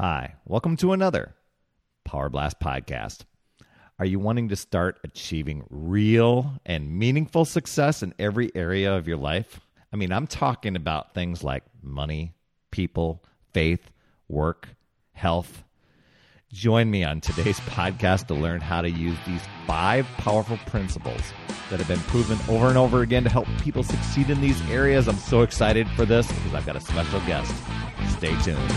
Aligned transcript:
Hi, 0.00 0.36
welcome 0.46 0.76
to 0.76 0.92
another 0.92 1.34
Power 2.04 2.28
Blast 2.28 2.60
podcast. 2.60 3.22
Are 3.98 4.06
you 4.06 4.20
wanting 4.20 4.50
to 4.50 4.54
start 4.54 5.00
achieving 5.02 5.64
real 5.70 6.52
and 6.64 6.96
meaningful 6.96 7.44
success 7.44 8.00
in 8.04 8.14
every 8.16 8.52
area 8.54 8.94
of 8.94 9.08
your 9.08 9.16
life? 9.16 9.58
I 9.92 9.96
mean, 9.96 10.12
I'm 10.12 10.28
talking 10.28 10.76
about 10.76 11.14
things 11.14 11.42
like 11.42 11.64
money, 11.82 12.32
people, 12.70 13.24
faith, 13.52 13.90
work, 14.28 14.68
health. 15.14 15.64
Join 16.52 16.88
me 16.88 17.02
on 17.02 17.20
today's 17.20 17.58
podcast 17.74 18.28
to 18.28 18.34
learn 18.34 18.60
how 18.60 18.82
to 18.82 18.90
use 18.90 19.18
these 19.26 19.42
five 19.66 20.06
powerful 20.18 20.58
principles 20.66 21.22
that 21.70 21.80
have 21.80 21.88
been 21.88 21.98
proven 22.06 22.38
over 22.48 22.68
and 22.68 22.78
over 22.78 23.02
again 23.02 23.24
to 23.24 23.30
help 23.30 23.48
people 23.64 23.82
succeed 23.82 24.30
in 24.30 24.40
these 24.40 24.62
areas. 24.70 25.08
I'm 25.08 25.16
so 25.16 25.42
excited 25.42 25.88
for 25.96 26.04
this 26.04 26.28
because 26.28 26.54
I've 26.54 26.66
got 26.66 26.76
a 26.76 26.80
special 26.80 27.18
guest. 27.22 27.52
Stay 28.10 28.40
tuned. 28.42 28.72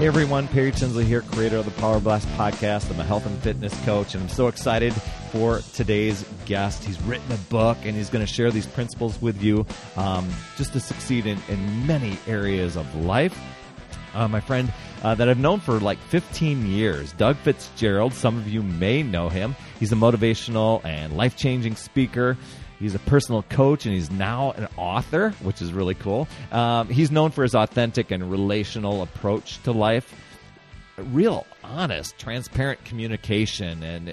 Hey 0.00 0.06
everyone, 0.06 0.48
Perry 0.48 0.72
Tinsley 0.72 1.04
here, 1.04 1.20
creator 1.20 1.58
of 1.58 1.66
the 1.66 1.72
Power 1.72 2.00
Blast 2.00 2.26
podcast. 2.28 2.90
I'm 2.90 2.98
a 3.00 3.04
health 3.04 3.26
and 3.26 3.38
fitness 3.42 3.78
coach, 3.84 4.14
and 4.14 4.22
I'm 4.22 4.30
so 4.30 4.46
excited 4.46 4.94
for 5.30 5.60
today's 5.74 6.24
guest. 6.46 6.82
He's 6.84 6.98
written 7.02 7.30
a 7.30 7.36
book, 7.50 7.76
and 7.82 7.94
he's 7.94 8.08
going 8.08 8.24
to 8.24 8.32
share 8.32 8.50
these 8.50 8.66
principles 8.66 9.20
with 9.20 9.42
you 9.42 9.66
um, 9.98 10.26
just 10.56 10.72
to 10.72 10.80
succeed 10.80 11.26
in, 11.26 11.38
in 11.50 11.86
many 11.86 12.16
areas 12.26 12.78
of 12.78 12.94
life. 12.94 13.38
Uh, 14.14 14.26
my 14.26 14.40
friend 14.40 14.72
uh, 15.02 15.14
that 15.16 15.28
I've 15.28 15.38
known 15.38 15.60
for 15.60 15.78
like 15.78 15.98
15 16.04 16.66
years, 16.66 17.12
Doug 17.12 17.36
Fitzgerald. 17.36 18.14
Some 18.14 18.38
of 18.38 18.48
you 18.48 18.62
may 18.62 19.02
know 19.02 19.28
him. 19.28 19.54
He's 19.78 19.92
a 19.92 19.96
motivational 19.96 20.82
and 20.82 21.14
life 21.14 21.36
changing 21.36 21.76
speaker. 21.76 22.38
He's 22.80 22.94
a 22.94 22.98
personal 22.98 23.42
coach 23.42 23.84
and 23.84 23.94
he's 23.94 24.10
now 24.10 24.52
an 24.52 24.66
author, 24.76 25.30
which 25.42 25.60
is 25.60 25.72
really 25.72 25.94
cool. 25.94 26.26
Um, 26.50 26.88
he's 26.88 27.10
known 27.10 27.30
for 27.30 27.42
his 27.42 27.54
authentic 27.54 28.10
and 28.10 28.30
relational 28.30 29.02
approach 29.02 29.62
to 29.64 29.72
life, 29.72 30.12
real 30.96 31.46
honest, 31.62 32.18
transparent 32.18 32.82
communication, 32.84 33.82
and 33.82 34.08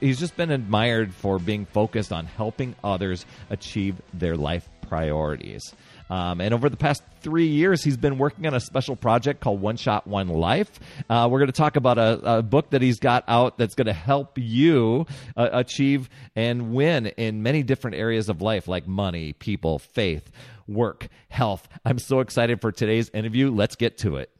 he's 0.00 0.18
just 0.20 0.36
been 0.36 0.52
admired 0.52 1.12
for 1.12 1.38
being 1.40 1.66
focused 1.66 2.12
on 2.12 2.26
helping 2.26 2.76
others 2.82 3.26
achieve 3.50 4.00
their 4.14 4.36
life 4.36 4.68
priorities. 4.88 5.74
Um, 6.08 6.40
and 6.40 6.54
over 6.54 6.68
the 6.68 6.76
past 6.76 7.02
three 7.20 7.48
years, 7.48 7.82
he's 7.82 7.96
been 7.96 8.18
working 8.18 8.46
on 8.46 8.54
a 8.54 8.60
special 8.60 8.96
project 8.96 9.40
called 9.40 9.60
One 9.60 9.76
Shot, 9.76 10.06
One 10.06 10.28
Life. 10.28 10.70
Uh, 11.10 11.28
we're 11.30 11.40
going 11.40 11.48
to 11.48 11.52
talk 11.52 11.76
about 11.76 11.98
a, 11.98 12.38
a, 12.38 12.42
book 12.42 12.70
that 12.70 12.82
he's 12.82 13.00
got 13.00 13.24
out 13.26 13.58
that's 13.58 13.74
going 13.74 13.86
to 13.86 13.92
help 13.92 14.38
you 14.38 15.06
uh, 15.36 15.48
achieve 15.52 16.08
and 16.36 16.72
win 16.72 17.06
in 17.06 17.42
many 17.42 17.62
different 17.62 17.96
areas 17.96 18.28
of 18.28 18.40
life, 18.40 18.68
like 18.68 18.86
money, 18.86 19.32
people, 19.32 19.78
faith, 19.78 20.30
work, 20.68 21.08
health. 21.28 21.68
I'm 21.84 21.98
so 21.98 22.20
excited 22.20 22.60
for 22.60 22.70
today's 22.70 23.10
interview. 23.10 23.50
Let's 23.50 23.76
get 23.76 23.98
to 23.98 24.16
it. 24.16 24.30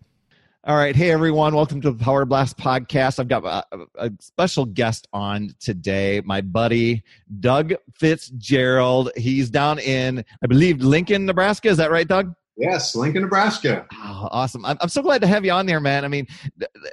All 0.67 0.75
right. 0.75 0.97
Hey, 0.97 1.13
everyone. 1.13 1.55
Welcome 1.55 1.81
to 1.83 1.93
the 1.93 2.05
Power 2.05 2.25
Blast 2.25 2.59
podcast. 2.59 3.21
I've 3.21 3.29
got 3.29 3.45
a, 3.45 3.87
a, 3.99 4.11
special 4.19 4.65
guest 4.65 5.07
on 5.13 5.55
today, 5.61 6.21
my 6.25 6.41
buddy, 6.41 7.05
Doug 7.39 7.75
Fitzgerald. 7.95 9.13
He's 9.17 9.49
down 9.49 9.79
in, 9.79 10.25
I 10.43 10.47
believe, 10.49 10.81
Lincoln, 10.81 11.25
Nebraska. 11.25 11.69
Is 11.69 11.77
that 11.77 11.93
right, 11.93 12.09
Doug? 12.09 12.35
Yes, 12.57 12.97
Lincoln, 12.97 13.23
Nebraska. 13.23 13.87
Oh, 13.93 14.29
awesome! 14.33 14.65
I'm, 14.65 14.77
I'm 14.81 14.89
so 14.89 15.03
glad 15.03 15.21
to 15.21 15.29
have 15.29 15.45
you 15.45 15.53
on 15.53 15.67
there, 15.67 15.79
man. 15.79 16.05
I 16.05 16.09
mean, 16.09 16.27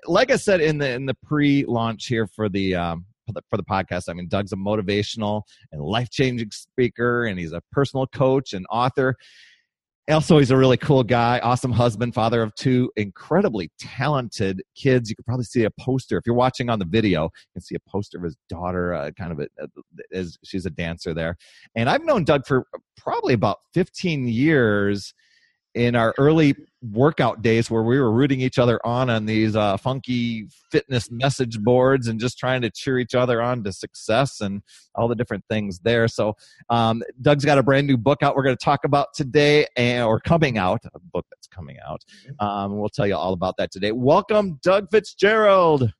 like 0.05 0.29
I 0.29 0.35
said 0.35 0.61
in 0.61 0.77
the 0.77 0.91
in 0.91 1.07
the 1.07 1.15
pre-launch 1.25 2.05
here 2.05 2.27
for 2.27 2.49
the 2.49 2.75
um, 2.75 3.05
for 3.25 3.33
the, 3.33 3.41
for 3.49 3.57
the 3.57 3.63
podcast, 3.63 4.07
I 4.07 4.13
mean, 4.13 4.27
Doug's 4.27 4.53
a 4.53 4.55
motivational 4.55 5.41
and 5.71 5.81
life 5.81 6.11
changing 6.11 6.51
speaker, 6.51 7.25
and 7.25 7.39
he's 7.39 7.53
a 7.53 7.61
personal 7.71 8.05
coach 8.05 8.53
and 8.53 8.67
author 8.69 9.15
also 10.09 10.37
he's 10.37 10.51
a 10.51 10.57
really 10.57 10.77
cool 10.77 11.03
guy 11.03 11.39
awesome 11.43 11.71
husband 11.71 12.13
father 12.13 12.41
of 12.41 12.53
two 12.55 12.91
incredibly 12.95 13.71
talented 13.79 14.61
kids. 14.75 15.09
You 15.09 15.15
could 15.15 15.25
probably 15.25 15.45
see 15.45 15.63
a 15.63 15.71
poster. 15.79 16.17
If 16.17 16.25
you're 16.25 16.35
watching 16.35 16.69
on 16.69 16.79
the 16.79 16.85
video 16.85 17.23
you 17.23 17.29
can 17.53 17.61
see 17.61 17.75
a 17.75 17.89
poster 17.89 18.17
of 18.17 18.23
his 18.23 18.35
daughter 18.49 18.93
uh, 18.93 19.11
kind 19.11 19.31
of 19.31 19.39
a, 19.39 19.47
as 20.11 20.37
she's 20.43 20.65
a 20.65 20.71
dancer 20.71 21.13
there. 21.13 21.37
And 21.75 21.89
i've 21.89 22.03
known 22.03 22.23
doug 22.23 22.45
for 22.45 22.65
probably 22.97 23.33
about 23.33 23.59
15 23.73 24.27
years 24.27 25.13
in 25.75 25.95
our 25.95 26.13
early 26.17 26.55
workout 26.91 27.41
days 27.41 27.71
where 27.71 27.83
we 27.83 27.97
were 27.97 28.11
rooting 28.11 28.41
each 28.41 28.59
other 28.59 28.85
on 28.85 29.09
on 29.09 29.25
these 29.25 29.55
uh, 29.55 29.77
funky 29.77 30.47
fitness 30.69 31.09
message 31.09 31.59
boards 31.59 32.07
and 32.07 32.19
just 32.19 32.37
trying 32.37 32.61
to 32.61 32.69
cheer 32.69 32.99
each 32.99 33.15
other 33.15 33.41
on 33.41 33.63
to 33.63 33.71
success 33.71 34.41
and 34.41 34.61
all 34.95 35.07
the 35.07 35.15
different 35.15 35.43
things 35.49 35.79
there. 35.79 36.07
So, 36.07 36.35
um, 36.69 37.01
Doug's 37.21 37.45
got 37.45 37.57
a 37.57 37.63
brand 37.63 37.87
new 37.87 37.97
book 37.97 38.21
out 38.21 38.35
we're 38.35 38.43
going 38.43 38.57
to 38.57 38.63
talk 38.63 38.83
about 38.83 39.13
today, 39.13 39.65
and, 39.77 40.03
or 40.03 40.19
coming 40.19 40.57
out, 40.57 40.81
a 40.93 40.99
book 40.99 41.25
that's 41.29 41.47
coming 41.47 41.77
out. 41.87 42.03
Um, 42.39 42.77
we'll 42.77 42.89
tell 42.89 43.07
you 43.07 43.15
all 43.15 43.33
about 43.33 43.55
that 43.57 43.71
today. 43.71 43.91
Welcome, 43.91 44.59
Doug 44.61 44.89
Fitzgerald. 44.91 45.91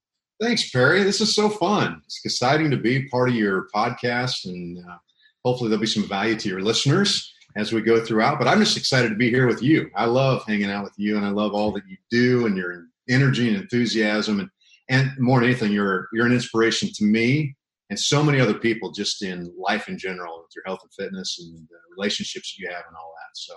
Thanks, 0.42 0.70
Perry. 0.70 1.04
This 1.04 1.22
is 1.22 1.34
so 1.36 1.50
fun. 1.50 2.02
It's 2.06 2.20
exciting 2.26 2.70
to 2.72 2.78
be 2.78 3.08
part 3.08 3.30
of 3.30 3.36
your 3.36 3.68
podcast, 3.74 4.46
and 4.46 4.78
uh, 4.80 4.98
hopefully, 5.46 5.70
there'll 5.70 5.82
be 5.82 5.88
some 5.88 6.08
value 6.08 6.36
to 6.36 6.50
your 6.50 6.62
listeners 6.62 7.34
as 7.56 7.72
we 7.72 7.82
go 7.82 8.04
throughout. 8.04 8.40
But 8.40 8.48
I'm 8.48 8.60
just 8.60 8.78
excited 8.78 9.10
to 9.10 9.16
be 9.16 9.30
here 9.30 9.48
with 9.48 9.62
you. 9.62 9.90
I 9.96 10.06
love 10.06 10.44
hanging 10.46 10.70
out 10.70 10.84
with 10.84 10.94
you, 10.98 11.18
and 11.18 11.26
I 11.26 11.30
love 11.30 11.54
all 11.54 11.72
that 11.74 11.84
you 11.88 11.98
do 12.10 12.46
and 12.46 12.58
your 12.58 12.86
energy 13.10 13.48
and 13.48 13.58
enthusiasm, 13.58 14.40
and 14.40 14.50
and 14.90 15.12
more 15.18 15.40
than 15.40 15.50
anything, 15.50 15.72
you're 15.72 16.08
you're 16.14 16.26
an 16.26 16.34
inspiration 16.34 16.90
to 16.96 17.06
me 17.06 17.56
and 17.90 18.00
so 18.00 18.24
many 18.24 18.40
other 18.40 18.56
people 18.56 18.92
just 18.92 19.22
in 19.22 19.54
life 19.58 19.88
in 19.88 19.98
general 19.98 20.40
with 20.42 20.52
your 20.56 20.64
health 20.66 20.80
and 20.82 20.92
fitness 20.94 21.38
and 21.40 21.68
the 21.70 21.76
relationships 21.96 22.58
you 22.58 22.68
have 22.68 22.84
and 22.88 22.96
all 22.96 23.14
that. 23.16 23.36
So 23.36 23.54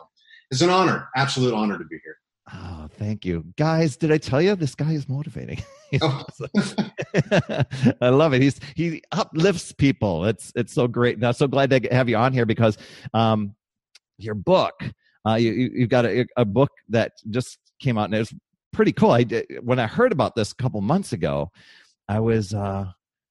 it's 0.50 0.60
an 0.60 0.68
honor, 0.68 1.08
absolute 1.16 1.54
honor 1.54 1.78
to 1.78 1.84
be 1.84 1.96
here. 2.04 2.16
Oh, 2.52 2.86
thank 2.98 3.24
you. 3.24 3.44
Guys, 3.56 3.96
did 3.96 4.12
I 4.12 4.18
tell 4.18 4.40
you 4.40 4.54
this 4.54 4.74
guy 4.74 4.92
is 4.92 5.08
motivating? 5.08 5.62
oh. 6.02 6.24
I 8.00 8.08
love 8.10 8.34
it. 8.34 8.42
He's 8.42 8.60
he 8.74 9.02
uplifts 9.10 9.72
people. 9.72 10.26
It's 10.26 10.52
it's 10.54 10.72
so 10.72 10.86
great. 10.86 11.18
Now, 11.18 11.32
so 11.32 11.48
glad 11.48 11.70
to 11.70 11.88
have 11.90 12.08
you 12.08 12.16
on 12.16 12.32
here 12.32 12.46
because 12.46 12.78
um 13.14 13.56
your 14.18 14.34
book. 14.34 14.74
Uh, 15.26 15.34
you, 15.34 15.52
you've 15.52 15.88
got 15.88 16.06
a, 16.06 16.26
a 16.36 16.44
book 16.44 16.70
that 16.88 17.12
just 17.30 17.58
came 17.80 17.98
out 17.98 18.04
and 18.04 18.14
it's 18.14 18.32
pretty 18.72 18.92
cool. 18.92 19.10
I 19.10 19.24
did, 19.24 19.46
when 19.62 19.78
I 19.78 19.86
heard 19.86 20.12
about 20.12 20.36
this 20.36 20.52
a 20.52 20.54
couple 20.54 20.80
months 20.80 21.12
ago, 21.12 21.50
I 22.08 22.20
was 22.20 22.54
uh, 22.54 22.86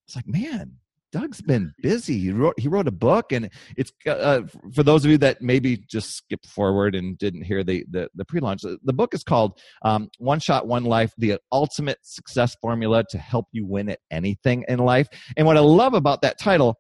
was 0.08 0.16
like, 0.16 0.28
man, 0.28 0.74
Doug's 1.12 1.42
been 1.42 1.74
busy. 1.82 2.20
He 2.20 2.32
wrote 2.32 2.60
he 2.60 2.68
wrote 2.68 2.90
a 2.90 2.92
book, 2.92 3.32
and 3.32 3.50
it's 3.78 3.94
uh, 4.06 4.42
for 4.74 4.84
those 4.84 5.06
of 5.06 5.12
you 5.12 5.18
that 5.20 5.42
maybe 5.42 5.78
just 5.78 6.18
skipped 6.18 6.48
forward 6.48 6.94
and 6.94 7.18
didn't 7.18 7.44
hear 7.44 7.64
the 7.64 7.86
the, 7.90 8.10
the 8.16 8.26
pre 8.26 8.42
launch. 8.42 8.64
The 8.64 8.94
book 8.94 9.14
is 9.14 9.24
called 9.24 9.60
um, 9.84 10.10
"One 10.18 10.40
Shot, 10.40 10.68
One 10.68 10.84
Life: 10.84 11.14
The 11.18 11.40
Ultimate 11.54 12.00
Success 12.02 12.58
Formula 12.62 13.06
to 13.12 13.18
Help 13.18 13.48
You 13.54 13.66
Win 13.66 13.88
at 13.90 14.00
Anything 14.12 14.66
in 14.68 14.80
Life." 14.80 15.08
And 15.38 15.48
what 15.48 15.56
I 15.56 15.62
love 15.62 15.94
about 15.94 16.22
that 16.24 16.38
title 16.38 16.78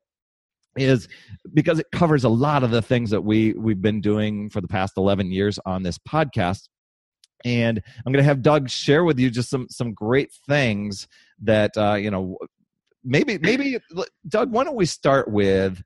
is 0.75 1.07
because 1.53 1.79
it 1.79 1.87
covers 1.91 2.23
a 2.23 2.29
lot 2.29 2.63
of 2.63 2.71
the 2.71 2.81
things 2.81 3.09
that 3.09 3.21
we 3.21 3.53
we've 3.53 3.81
been 3.81 4.01
doing 4.01 4.49
for 4.49 4.61
the 4.61 4.67
past 4.67 4.93
11 4.97 5.31
years 5.31 5.59
on 5.65 5.83
this 5.83 5.97
podcast. 5.97 6.67
And 7.43 7.81
i'm 8.05 8.11
going 8.11 8.23
to 8.23 8.27
have 8.27 8.41
doug 8.41 8.69
share 8.69 9.03
with 9.03 9.19
you 9.19 9.29
just 9.29 9.49
some 9.49 9.67
some 9.69 9.93
great 9.93 10.31
things 10.47 11.07
that 11.41 11.77
uh, 11.77 11.93
you 11.93 12.09
know 12.09 12.37
maybe 13.03 13.37
maybe 13.37 13.77
doug 14.27 14.51
why 14.51 14.63
don't 14.63 14.75
we 14.75 14.85
start 14.85 15.29
with 15.29 15.81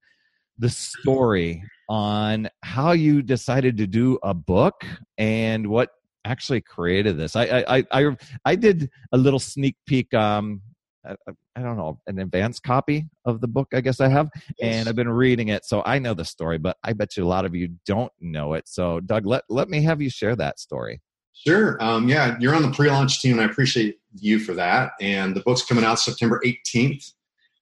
the 0.57 0.69
story 0.69 1.63
on 1.89 2.49
how 2.63 2.91
you 2.91 3.21
decided 3.21 3.77
to 3.77 3.87
do 3.87 4.19
a 4.23 4.33
book 4.33 4.85
and 5.17 5.67
what 5.67 5.89
actually 6.25 6.61
created 6.61 7.17
this? 7.17 7.35
I 7.35 7.63
i 7.67 7.83
i 7.91 8.17
i 8.45 8.55
did 8.55 8.89
a 9.11 9.17
little 9.17 9.39
sneak 9.39 9.75
peek 9.85 10.13
um 10.13 10.61
I, 11.09 11.31
I, 11.55 11.61
don't 11.61 11.77
know 11.77 11.99
an 12.07 12.19
advanced 12.19 12.63
copy 12.63 13.05
of 13.25 13.41
the 13.41 13.47
book 13.47 13.69
i 13.73 13.81
guess 13.81 13.99
i 13.99 14.07
have 14.07 14.29
yes. 14.35 14.53
and 14.59 14.89
i've 14.89 14.95
been 14.95 15.09
reading 15.09 15.47
it 15.47 15.65
so 15.65 15.81
i 15.85 15.99
know 15.99 16.13
the 16.13 16.25
story 16.25 16.57
but 16.57 16.77
i 16.83 16.93
bet 16.93 17.17
you 17.17 17.25
a 17.25 17.27
lot 17.27 17.45
of 17.45 17.55
you 17.55 17.69
don't 17.85 18.11
know 18.19 18.53
it. 18.53 18.67
So 18.67 18.99
doug 18.99 19.25
let, 19.25 19.43
let 19.49 19.69
me 19.69 19.81
have 19.83 20.01
you 20.01 20.09
share 20.09 20.35
that 20.35 20.59
story. 20.59 21.01
Sure 21.33 21.81
um, 21.81 22.07
yeah 22.09 22.37
you're 22.39 22.55
on 22.55 22.63
the 22.63 22.71
pre-launch 22.71 23.21
team 23.21 23.33
and 23.33 23.41
i 23.41 23.45
appreciate 23.45 23.99
you 24.15 24.39
for 24.39 24.53
that 24.53 24.91
and 24.99 25.35
the 25.35 25.41
book's 25.41 25.63
coming 25.63 25.83
out 25.83 25.99
september 25.99 26.41
18th 26.45 27.13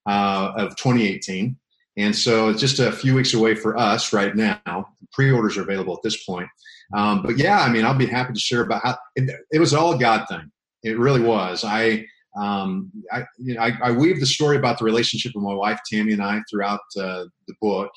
uh, 0.06 0.52
of 0.56 0.76
2018 0.76 1.56
and 1.96 2.14
so 2.14 2.48
it's 2.48 2.60
just 2.60 2.78
a 2.78 2.92
few 2.92 3.14
weeks 3.14 3.34
away 3.34 3.56
for 3.56 3.76
us 3.76 4.12
right 4.12 4.36
now. 4.36 4.88
Pre-orders 5.12 5.58
are 5.58 5.62
available 5.62 5.94
at 5.94 6.02
this 6.02 6.24
point 6.24 6.48
um, 6.94 7.22
but 7.22 7.38
yeah 7.38 7.60
i 7.60 7.70
mean 7.70 7.84
i'll 7.84 7.94
be 7.94 8.06
happy 8.06 8.32
to 8.32 8.40
share 8.40 8.62
about 8.62 8.82
how 8.82 8.96
it, 9.14 9.30
it 9.52 9.58
was 9.58 9.74
all 9.74 9.94
a 9.94 9.98
god 9.98 10.26
thing. 10.28 10.50
It 10.82 10.98
really 10.98 11.20
was. 11.20 11.64
I 11.64 12.06
um, 12.38 12.90
I, 13.12 13.24
you 13.38 13.54
know, 13.54 13.60
I, 13.60 13.72
I, 13.82 13.90
weave 13.90 14.20
the 14.20 14.26
story 14.26 14.56
about 14.56 14.78
the 14.78 14.84
relationship 14.84 15.32
with 15.34 15.42
my 15.42 15.54
wife 15.54 15.80
Tammy 15.90 16.12
and 16.12 16.22
I 16.22 16.40
throughout 16.50 16.80
uh, 16.98 17.24
the 17.46 17.54
book, 17.60 17.90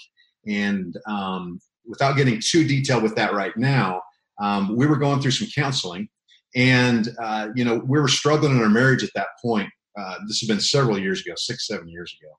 and 0.48 0.96
um, 1.08 1.60
without 1.86 2.16
getting 2.16 2.42
too 2.44 2.68
detailed 2.68 3.04
with 3.04 3.16
that 3.16 3.34
right 3.34 3.56
now, 3.56 4.02
um, 4.42 4.76
we 4.76 4.88
were 4.88 4.98
going 4.98 5.22
through 5.22 5.32
some 5.32 5.48
counseling, 5.54 6.10
and 6.56 7.10
uh, 7.22 7.50
you 7.56 7.64
know 7.64 7.82
we 7.86 8.00
were 8.00 8.08
struggling 8.08 8.54
in 8.54 8.62
our 8.62 8.70
marriage 8.70 9.04
at 9.04 9.12
that 9.16 9.28
point. 9.44 9.70
Uh, 9.98 10.16
this 10.28 10.40
has 10.40 10.48
been 10.48 10.62
several 10.62 10.98
years 10.98 11.22
ago, 11.22 11.34
six, 11.36 11.68
seven 11.68 11.90
years 11.90 12.16
ago, 12.22 12.32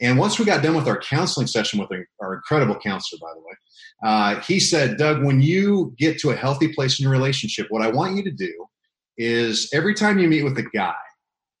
And 0.00 0.18
once 0.18 0.38
we 0.38 0.46
got 0.46 0.62
done 0.62 0.74
with 0.74 0.88
our 0.88 0.98
counseling 0.98 1.46
session 1.46 1.78
with 1.78 1.90
our 2.22 2.34
incredible 2.34 2.78
counselor, 2.80 3.20
by 3.20 3.32
the 3.34 3.40
way, 3.40 3.54
uh, 4.02 4.40
he 4.40 4.58
said, 4.58 4.96
Doug, 4.96 5.22
when 5.22 5.42
you 5.42 5.94
get 5.98 6.18
to 6.20 6.30
a 6.30 6.36
healthy 6.36 6.72
place 6.72 6.98
in 6.98 7.02
your 7.04 7.12
relationship, 7.12 7.66
what 7.68 7.82
I 7.82 7.90
want 7.90 8.16
you 8.16 8.24
to 8.24 8.30
do 8.30 8.66
is 9.18 9.68
every 9.74 9.94
time 9.94 10.18
you 10.18 10.26
meet 10.26 10.42
with 10.42 10.56
a 10.58 10.62
guy, 10.62 10.94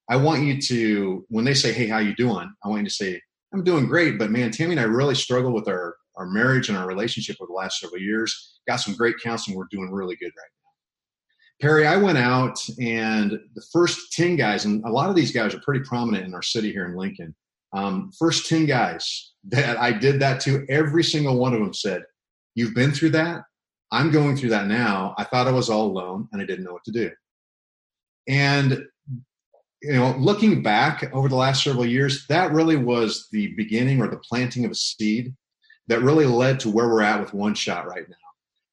I 0.08 0.16
want 0.16 0.42
you 0.44 0.60
to, 0.60 1.26
when 1.28 1.44
they 1.44 1.54
say, 1.54 1.72
hey, 1.72 1.86
how 1.86 1.98
you 1.98 2.14
doing? 2.14 2.52
I 2.64 2.68
want 2.68 2.82
you 2.82 2.88
to 2.88 2.94
say, 2.94 3.20
I'm 3.52 3.64
doing 3.64 3.86
great, 3.86 4.18
but 4.18 4.30
man, 4.30 4.50
Tammy 4.50 4.72
and 4.72 4.80
I 4.80 4.84
really 4.84 5.14
struggle 5.14 5.52
with 5.52 5.68
our, 5.68 5.96
our 6.16 6.26
marriage 6.26 6.68
and 6.68 6.78
our 6.78 6.86
relationship 6.86 7.36
over 7.40 7.48
the 7.48 7.54
last 7.54 7.80
several 7.80 8.00
years. 8.00 8.60
Got 8.68 8.76
some 8.76 8.94
great 8.94 9.16
counseling. 9.22 9.56
We're 9.56 9.66
doing 9.70 9.90
really 9.90 10.16
good 10.16 10.26
right 10.26 10.50
now. 10.62 11.66
Perry, 11.66 11.86
I 11.86 11.96
went 11.96 12.18
out 12.18 12.58
and 12.80 13.32
the 13.54 13.64
first 13.72 14.12
10 14.12 14.36
guys, 14.36 14.64
and 14.64 14.84
a 14.84 14.90
lot 14.90 15.08
of 15.08 15.16
these 15.16 15.32
guys 15.32 15.54
are 15.54 15.60
pretty 15.60 15.84
prominent 15.84 16.26
in 16.26 16.34
our 16.34 16.42
city 16.42 16.70
here 16.70 16.86
in 16.86 16.96
Lincoln. 16.96 17.34
Um, 17.72 18.10
first 18.18 18.48
10 18.48 18.66
guys 18.66 19.32
that 19.48 19.78
I 19.78 19.92
did 19.92 20.20
that 20.20 20.40
to, 20.42 20.66
every 20.68 21.02
single 21.02 21.36
one 21.38 21.54
of 21.54 21.60
them 21.60 21.74
said, 21.74 22.02
You've 22.54 22.74
been 22.74 22.92
through 22.92 23.10
that. 23.10 23.42
I'm 23.92 24.10
going 24.10 24.36
through 24.36 24.48
that 24.50 24.66
now. 24.66 25.14
I 25.18 25.24
thought 25.24 25.46
I 25.46 25.52
was 25.52 25.68
all 25.68 25.86
alone 25.86 26.28
and 26.32 26.40
I 26.40 26.46
didn't 26.46 26.64
know 26.64 26.72
what 26.72 26.84
to 26.84 26.90
do. 26.90 27.10
And 28.28 28.82
you 29.86 29.92
know, 29.92 30.16
looking 30.18 30.62
back 30.62 31.08
over 31.12 31.28
the 31.28 31.36
last 31.36 31.62
several 31.62 31.86
years, 31.86 32.26
that 32.26 32.52
really 32.52 32.76
was 32.76 33.28
the 33.30 33.54
beginning 33.56 34.00
or 34.00 34.08
the 34.08 34.18
planting 34.18 34.64
of 34.64 34.72
a 34.72 34.74
seed 34.74 35.34
that 35.86 36.02
really 36.02 36.26
led 36.26 36.58
to 36.60 36.70
where 36.70 36.88
we're 36.88 37.02
at 37.02 37.20
with 37.20 37.32
One 37.32 37.54
Shot 37.54 37.86
right 37.86 38.08
now. 38.08 38.16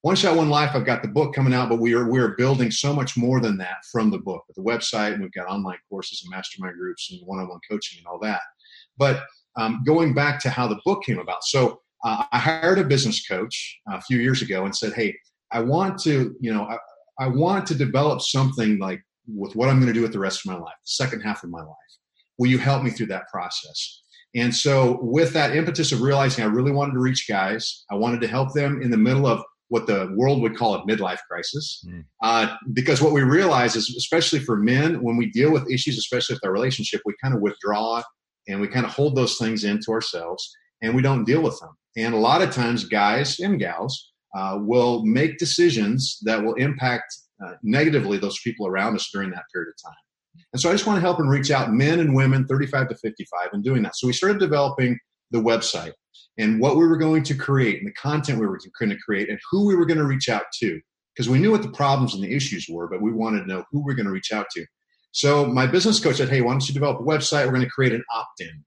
One 0.02 0.16
Shot, 0.16 0.36
One 0.36 0.50
Life. 0.50 0.72
I've 0.74 0.84
got 0.84 1.02
the 1.02 1.08
book 1.08 1.32
coming 1.32 1.54
out, 1.54 1.68
but 1.68 1.78
we 1.78 1.94
are 1.94 2.10
we 2.10 2.18
are 2.18 2.34
building 2.36 2.70
so 2.70 2.92
much 2.92 3.16
more 3.16 3.40
than 3.40 3.56
that 3.58 3.84
from 3.92 4.10
the 4.10 4.18
book 4.18 4.42
with 4.48 4.56
the 4.56 4.62
website, 4.62 5.12
and 5.12 5.22
we've 5.22 5.32
got 5.32 5.46
online 5.46 5.78
courses 5.88 6.22
and 6.24 6.30
mastermind 6.30 6.76
groups 6.76 7.10
and 7.10 7.20
one-on-one 7.24 7.60
coaching 7.70 7.98
and 7.98 8.06
all 8.06 8.18
that. 8.18 8.40
But 8.98 9.22
um, 9.56 9.82
going 9.86 10.14
back 10.14 10.42
to 10.42 10.50
how 10.50 10.66
the 10.66 10.80
book 10.84 11.04
came 11.04 11.20
about, 11.20 11.44
so 11.44 11.80
uh, 12.04 12.24
I 12.32 12.38
hired 12.38 12.80
a 12.80 12.84
business 12.84 13.26
coach 13.26 13.78
a 13.88 14.02
few 14.02 14.18
years 14.18 14.42
ago 14.42 14.64
and 14.64 14.74
said, 14.74 14.92
"Hey, 14.94 15.16
I 15.52 15.60
want 15.60 16.00
to, 16.00 16.34
you 16.40 16.52
know, 16.52 16.64
I, 16.64 16.78
I 17.18 17.28
want 17.28 17.66
to 17.68 17.74
develop 17.76 18.20
something 18.20 18.78
like 18.78 19.00
with 19.26 19.56
what 19.56 19.68
I'm 19.68 19.76
going 19.76 19.92
to 19.92 19.94
do 19.94 20.02
with 20.02 20.12
the 20.12 20.18
rest 20.18 20.40
of 20.40 20.52
my 20.52 20.58
life, 20.58 20.74
the 20.82 21.04
second 21.04 21.20
half 21.20 21.42
of 21.42 21.50
my 21.50 21.60
life. 21.60 21.76
Will 22.38 22.48
you 22.48 22.58
help 22.58 22.82
me 22.82 22.90
through 22.90 23.06
that 23.06 23.28
process?" 23.32 24.02
And 24.34 24.54
so, 24.54 24.98
with 25.00 25.32
that 25.34 25.54
impetus 25.56 25.92
of 25.92 26.02
realizing 26.02 26.44
I 26.44 26.48
really 26.48 26.72
wanted 26.72 26.94
to 26.94 27.00
reach 27.00 27.26
guys, 27.28 27.84
I 27.90 27.94
wanted 27.94 28.20
to 28.22 28.28
help 28.28 28.52
them 28.52 28.82
in 28.82 28.90
the 28.90 28.96
middle 28.96 29.26
of 29.26 29.42
what 29.68 29.86
the 29.86 30.12
world 30.16 30.42
would 30.42 30.56
call 30.56 30.74
a 30.74 30.86
midlife 30.86 31.20
crisis. 31.28 31.84
Mm. 31.88 32.04
Uh, 32.22 32.54
because 32.72 33.00
what 33.00 33.12
we 33.12 33.22
realize 33.22 33.76
is, 33.76 33.94
especially 33.96 34.40
for 34.40 34.56
men, 34.56 35.02
when 35.02 35.16
we 35.16 35.30
deal 35.30 35.50
with 35.50 35.70
issues, 35.70 35.98
especially 35.98 36.34
with 36.34 36.44
our 36.44 36.52
relationship, 36.52 37.00
we 37.04 37.14
kind 37.22 37.34
of 37.34 37.40
withdraw 37.40 38.02
and 38.46 38.60
we 38.60 38.68
kind 38.68 38.84
of 38.84 38.92
hold 38.92 39.16
those 39.16 39.38
things 39.38 39.64
into 39.64 39.90
ourselves 39.90 40.54
and 40.82 40.94
we 40.94 41.02
don't 41.02 41.24
deal 41.24 41.42
with 41.42 41.58
them. 41.60 41.70
And 41.96 42.14
a 42.14 42.18
lot 42.18 42.42
of 42.42 42.50
times, 42.50 42.84
guys 42.84 43.38
and 43.40 43.58
gals 43.58 44.12
uh, 44.36 44.58
will 44.60 45.04
make 45.04 45.38
decisions 45.38 46.18
that 46.22 46.42
will 46.42 46.54
impact 46.54 47.16
uh, 47.44 47.52
negatively 47.62 48.18
those 48.18 48.38
people 48.42 48.66
around 48.66 48.94
us 48.94 49.08
during 49.12 49.30
that 49.30 49.44
period 49.52 49.68
of 49.70 49.90
time. 49.90 49.98
And 50.52 50.60
so 50.60 50.68
I 50.68 50.72
just 50.72 50.86
want 50.86 50.96
to 50.96 51.00
help 51.00 51.20
and 51.20 51.30
reach 51.30 51.50
out 51.50 51.72
men 51.72 52.00
and 52.00 52.14
women 52.14 52.46
35 52.46 52.88
to 52.88 52.96
55 52.96 53.50
in 53.52 53.62
doing 53.62 53.82
that. 53.82 53.96
So 53.96 54.06
we 54.06 54.12
started 54.12 54.40
developing 54.40 54.98
the 55.30 55.38
website 55.38 55.92
and 56.38 56.60
what 56.60 56.76
we 56.76 56.86
were 56.86 56.96
going 56.96 57.22
to 57.24 57.34
create 57.34 57.78
and 57.78 57.86
the 57.86 57.94
content 57.94 58.40
we 58.40 58.46
were 58.46 58.58
going 58.78 58.90
to 58.90 58.98
create 58.98 59.28
and 59.28 59.38
who 59.50 59.66
we 59.66 59.76
were 59.76 59.86
going 59.86 59.98
to 59.98 60.04
reach 60.04 60.28
out 60.28 60.44
to 60.60 60.80
because 61.14 61.28
we 61.28 61.38
knew 61.38 61.52
what 61.52 61.62
the 61.62 61.70
problems 61.70 62.14
and 62.14 62.24
the 62.24 62.34
issues 62.34 62.66
were, 62.68 62.88
but 62.88 63.00
we 63.00 63.12
wanted 63.12 63.40
to 63.40 63.46
know 63.46 63.64
who 63.70 63.78
we 63.78 63.84
we're 63.84 63.94
going 63.94 64.06
to 64.06 64.12
reach 64.12 64.32
out 64.32 64.46
to. 64.54 64.66
So 65.12 65.46
my 65.46 65.64
business 65.64 66.00
coach 66.00 66.16
said, 66.16 66.28
"Hey, 66.28 66.40
why 66.40 66.50
don't 66.50 66.66
you 66.66 66.74
develop 66.74 66.98
a 66.98 67.04
website? 67.04 67.46
We're 67.46 67.52
going 67.52 67.62
to 67.62 67.70
create 67.70 67.92
an 67.92 68.02
opt-in 68.12 68.64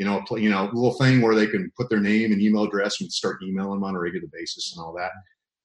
you 0.00 0.06
know, 0.06 0.24
you 0.30 0.48
know, 0.48 0.62
a 0.62 0.72
little 0.72 0.94
thing 0.94 1.20
where 1.20 1.34
they 1.34 1.46
can 1.46 1.70
put 1.76 1.90
their 1.90 2.00
name 2.00 2.32
and 2.32 2.40
email 2.40 2.64
address 2.64 3.02
and 3.02 3.12
start 3.12 3.42
emailing 3.42 3.80
them 3.80 3.84
on 3.84 3.94
a 3.94 4.00
regular 4.00 4.28
basis 4.32 4.74
and 4.74 4.82
all 4.82 4.94
that. 4.94 5.10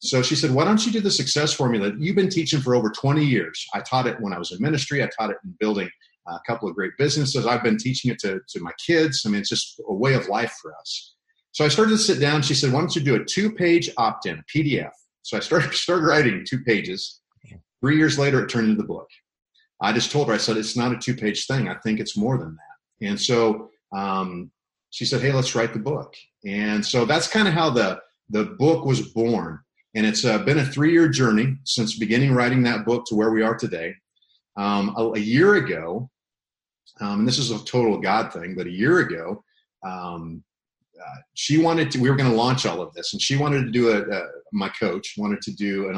So 0.06 0.22
she 0.22 0.36
said, 0.36 0.52
why 0.52 0.66
don't 0.66 0.86
you 0.86 0.92
do 0.92 1.02
the 1.02 1.12
success 1.12 1.54
formula 1.54 1.92
you've 1.98 2.16
been 2.16 2.30
teaching 2.30 2.62
for 2.62 2.76
over 2.76 2.90
20 2.90 3.24
years? 3.24 3.66
I 3.74 3.82
taught 3.82 4.08
it 4.08 4.20
when 4.20 4.34
I 4.34 4.40
was 4.40 4.52
in 4.52 4.62
ministry. 4.62 5.04
I 5.04 5.10
taught 5.18 5.32
it 5.32 5.38
in 5.44 5.56
building 5.60 5.90
a 6.28 6.40
couple 6.48 6.68
of 6.68 6.76
great 6.76 6.92
businesses. 6.98 7.46
I've 7.46 7.64
been 7.64 7.78
teaching 7.78 8.12
it 8.12 8.20
to, 8.20 8.40
to 8.48 8.60
my 8.62 8.72
kids. 8.86 9.24
I 9.26 9.30
mean, 9.30 9.42
it's 9.42 9.50
just 9.50 9.80
a 9.88 9.94
way 9.94 10.14
of 10.14 10.28
life 10.28 10.54
for 10.62 10.74
us. 10.80 11.14
So 11.52 11.64
I 11.64 11.70
started 11.70 11.92
to 11.92 11.98
sit 11.98 12.20
down. 12.20 12.42
She 12.42 12.56
said, 12.56 12.72
why 12.72 12.80
don't 12.80 12.96
you 12.96 13.02
do 13.02 13.16
a 13.16 13.24
two 13.24 13.52
page 13.52 13.90
opt 13.98 14.26
in, 14.26 14.44
PDF? 14.54 14.92
So 15.22 15.38
I 15.38 15.40
started, 15.40 15.74
started 15.74 16.06
writing 16.06 16.46
two 16.48 16.60
pages. 16.60 17.22
Three 17.82 17.98
years 17.98 18.18
later, 18.18 18.44
it 18.44 18.50
turned 18.50 18.70
into 18.70 18.82
the 18.82 18.88
book. 18.88 19.08
I 19.82 19.92
just 19.92 20.12
told 20.12 20.28
her, 20.28 20.34
I 20.34 20.38
said, 20.38 20.58
it's 20.58 20.78
not 20.78 20.92
a 20.92 20.98
two 20.98 21.16
page 21.16 21.46
thing. 21.46 21.68
I 21.68 21.76
think 21.76 22.00
it's 22.00 22.18
more 22.18 22.38
than 22.38 22.56
that. 22.56 23.08
And 23.08 23.20
so 23.20 23.70
um, 23.96 24.52
she 24.90 25.06
said, 25.06 25.22
"Hey, 25.22 25.32
let's 25.32 25.56
write 25.56 25.74
the 25.74 25.80
book." 25.80 26.16
And 26.46 26.86
so 26.86 27.06
that's 27.06 27.28
kind 27.28 27.48
of 27.48 27.54
how 27.54 27.70
the 27.70 28.00
the 28.30 28.46
book 28.46 28.86
was 28.86 29.02
born. 29.02 29.60
And 29.96 30.06
it's 30.06 30.26
uh, 30.26 30.40
been 30.40 30.60
a 30.60 30.66
three 30.66 30.92
year 30.92 31.08
journey 31.08 31.58
since 31.64 31.98
beginning 31.98 32.34
writing 32.34 32.64
that 32.64 32.86
book 32.86 33.06
to 33.08 33.16
where 33.16 33.32
we 33.32 33.42
are 33.42 33.56
today. 33.56 33.96
Um, 34.58 34.94
a, 34.98 35.12
a, 35.14 35.20
year 35.20 35.56
ago, 35.56 36.10
um, 37.02 37.20
and 37.20 37.28
this 37.28 37.40
is 37.40 37.52
a 37.52 37.64
total 37.66 38.00
God 38.00 38.32
thing, 38.32 38.56
but 38.56 38.68
a 38.68 38.72
year 38.72 39.00
ago, 39.00 39.44
um, 39.86 40.44
uh, 40.98 41.20
she 41.34 41.58
wanted 41.58 41.92
to. 41.92 42.00
We 42.00 42.10
were 42.10 42.16
going 42.16 42.30
to 42.30 42.38
launch 42.38 42.66
all 42.66 42.82
of 42.82 42.94
this, 42.94 43.12
and 43.12 43.22
she 43.22 43.36
wanted 43.36 43.66
to 43.66 43.72
do 43.72 43.92
a. 43.92 44.22
my 44.54 44.70
coach 44.70 45.16
wanted 45.18 45.42
to 45.42 45.52
do 45.54 45.90
an 45.90 45.96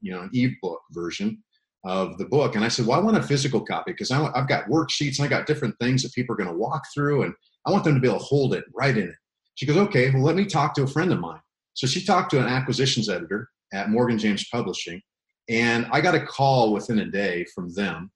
you 0.00 0.12
know 0.12 0.22
an 0.22 0.30
ebook 0.32 0.80
version 0.90 1.40
of 1.84 2.18
the 2.18 2.26
book. 2.26 2.56
And 2.56 2.64
I 2.64 2.68
said, 2.68 2.86
well, 2.86 2.98
I 2.98 3.02
want 3.02 3.16
a 3.16 3.22
physical 3.22 3.60
copy 3.60 3.92
because 3.92 4.10
I've 4.10 4.48
got 4.48 4.66
worksheets 4.66 5.18
and 5.18 5.26
I 5.26 5.28
got 5.28 5.46
different 5.46 5.78
things 5.78 6.02
that 6.02 6.12
people 6.12 6.34
are 6.34 6.36
going 6.36 6.50
to 6.50 6.56
walk 6.56 6.82
through 6.92 7.22
and 7.22 7.34
I 7.66 7.70
want 7.70 7.84
them 7.84 7.94
to 7.94 8.00
be 8.00 8.08
able 8.08 8.18
to 8.18 8.24
hold 8.24 8.54
it 8.54 8.64
right 8.74 8.96
in 8.96 9.08
it. 9.08 9.16
She 9.54 9.66
goes, 9.66 9.76
okay, 9.76 10.10
well, 10.10 10.22
let 10.22 10.36
me 10.36 10.44
talk 10.44 10.74
to 10.74 10.82
a 10.82 10.86
friend 10.86 11.12
of 11.12 11.20
mine. 11.20 11.40
So 11.80 11.86
she 11.86 12.04
talked 12.04 12.30
to 12.32 12.40
an 12.40 12.46
acquisitions 12.46 13.08
editor 13.08 13.48
at 13.72 13.88
Morgan 13.88 14.18
James 14.18 14.46
Publishing 14.52 15.00
and 15.48 15.86
I 15.90 16.02
got 16.02 16.14
a 16.14 16.26
call 16.26 16.74
within 16.74 16.98
a 16.98 17.06
day 17.06 17.46
from 17.54 17.72
them. 17.72 18.10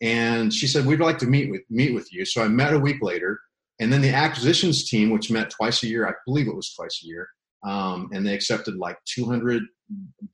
And 0.00 0.52
she 0.52 0.66
said, 0.66 0.84
we'd 0.84 0.98
like 0.98 1.18
to 1.18 1.26
meet 1.26 1.48
with, 1.48 1.62
meet 1.70 1.94
with 1.94 2.12
you. 2.12 2.24
So 2.24 2.42
I 2.42 2.48
met 2.48 2.74
a 2.74 2.78
week 2.78 3.00
later 3.00 3.38
and 3.78 3.92
then 3.92 4.02
the 4.02 4.12
acquisitions 4.12 4.90
team, 4.90 5.10
which 5.10 5.30
met 5.30 5.48
twice 5.48 5.84
a 5.84 5.86
year, 5.86 6.08
I 6.08 6.14
believe 6.26 6.48
it 6.48 6.56
was 6.56 6.74
twice 6.74 7.00
a 7.04 7.06
year, 7.06 7.28
um, 7.64 8.10
and 8.12 8.26
they 8.26 8.34
accepted 8.34 8.74
like 8.74 8.98
200 9.04 9.62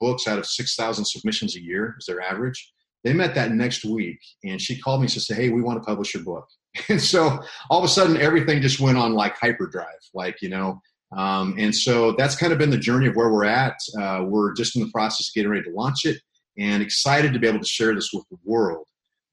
books 0.00 0.26
out 0.26 0.38
of 0.38 0.46
6,000 0.46 1.04
submissions 1.04 1.54
a 1.54 1.62
year 1.62 1.96
is 1.98 2.06
their 2.06 2.22
average. 2.22 2.72
They 3.02 3.12
met 3.12 3.34
that 3.34 3.50
next 3.50 3.84
week, 3.84 4.18
and 4.42 4.58
she 4.58 4.80
called 4.80 5.00
me 5.00 5.04
and 5.04 5.12
said, 5.12 5.36
"Hey, 5.36 5.50
we 5.50 5.60
want 5.60 5.78
to 5.82 5.86
publish 5.86 6.14
your 6.14 6.24
book." 6.24 6.46
And 6.88 7.00
so 7.00 7.40
all 7.70 7.78
of 7.78 7.84
a 7.84 7.88
sudden, 7.88 8.16
everything 8.16 8.60
just 8.60 8.80
went 8.80 8.98
on 8.98 9.12
like 9.12 9.36
hyperdrive, 9.36 9.86
like 10.12 10.42
you 10.42 10.48
know. 10.48 10.80
Um, 11.16 11.54
and 11.58 11.74
so 11.74 12.12
that's 12.12 12.36
kind 12.36 12.52
of 12.52 12.58
been 12.58 12.70
the 12.70 12.78
journey 12.78 13.06
of 13.06 13.14
where 13.14 13.30
we're 13.32 13.44
at. 13.44 13.76
Uh, 14.00 14.24
we're 14.26 14.52
just 14.54 14.76
in 14.76 14.82
the 14.82 14.90
process 14.90 15.28
of 15.28 15.34
getting 15.34 15.50
ready 15.50 15.64
to 15.64 15.70
launch 15.70 16.04
it, 16.04 16.20
and 16.58 16.82
excited 16.82 17.32
to 17.32 17.38
be 17.38 17.46
able 17.46 17.60
to 17.60 17.66
share 17.66 17.94
this 17.94 18.10
with 18.12 18.24
the 18.30 18.38
world. 18.44 18.86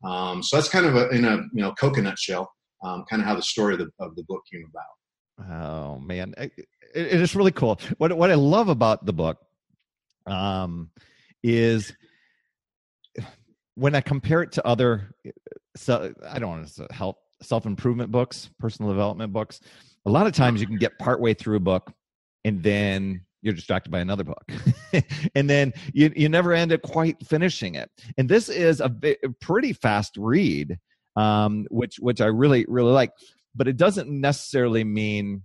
Um, 0.04 0.44
so 0.44 0.58
that's 0.58 0.70
kind 0.70 0.86
of 0.86 0.96
a, 0.96 1.10
in 1.10 1.26
a 1.26 1.38
you 1.54 1.62
know 1.62 1.74
coconut 1.74 2.20
shell, 2.20 2.52
um, 2.84 3.06
kind 3.10 3.22
of 3.22 3.28
how 3.28 3.36
the 3.36 3.42
story 3.42 3.74
of 3.74 3.80
the, 3.80 3.90
of 4.00 4.16
the 4.16 4.24
book 4.24 4.42
came 4.52 4.64
about. 4.70 5.50
Oh 5.52 6.00
man, 6.00 6.34
it, 6.38 6.54
it 6.94 7.22
is 7.22 7.36
really 7.36 7.52
cool. 7.52 7.80
What 7.98 8.16
what 8.16 8.32
I 8.32 8.36
love 8.36 8.70
about 8.70 9.06
the 9.06 9.14
book 9.14 9.40
um, 10.26 10.92
is 11.44 11.94
when 13.76 13.96
I 13.96 14.02
compare 14.02 14.42
it 14.44 14.54
to 14.54 14.68
other, 14.68 15.16
so 15.76 16.14
I 16.28 16.40
don't 16.40 16.50
want 16.50 16.68
to 16.76 16.88
help 16.92 17.18
self 17.42 17.66
improvement 17.66 18.12
books, 18.12 18.50
personal 18.60 18.92
development 18.92 19.34
books. 19.34 19.60
A 20.05 20.10
lot 20.10 20.27
of 20.27 20.34
times 20.34 20.62
you 20.62 20.67
can 20.67 20.77
get 20.77 20.98
partway 21.00 21.34
through 21.34 21.58
a 21.58 21.62
book 21.62 21.91
and 22.43 22.63
then 22.63 23.22
you're 23.41 23.53
distracted 23.53 23.89
by 23.91 24.00
another 24.00 24.24
book. 24.24 24.43
And 25.36 25.50
then 25.50 25.72
you, 25.93 26.12
you 26.17 26.27
never 26.27 26.51
end 26.51 26.74
up 26.74 26.81
quite 26.81 27.15
finishing 27.25 27.75
it. 27.75 27.89
And 28.17 28.27
this 28.27 28.50
is 28.50 28.81
a, 28.81 28.91
a 29.03 29.29
pretty 29.39 29.72
fast 29.72 30.17
read 30.17 30.77
um, 31.15 31.65
which 31.70 31.98
which 32.00 32.22
i 32.22 32.25
really 32.25 32.65
really 32.67 32.91
like 32.91 33.12
but 33.55 33.67
it 33.67 33.77
doesn't 33.77 34.10
necessarily 34.10 34.84
mean 34.84 35.43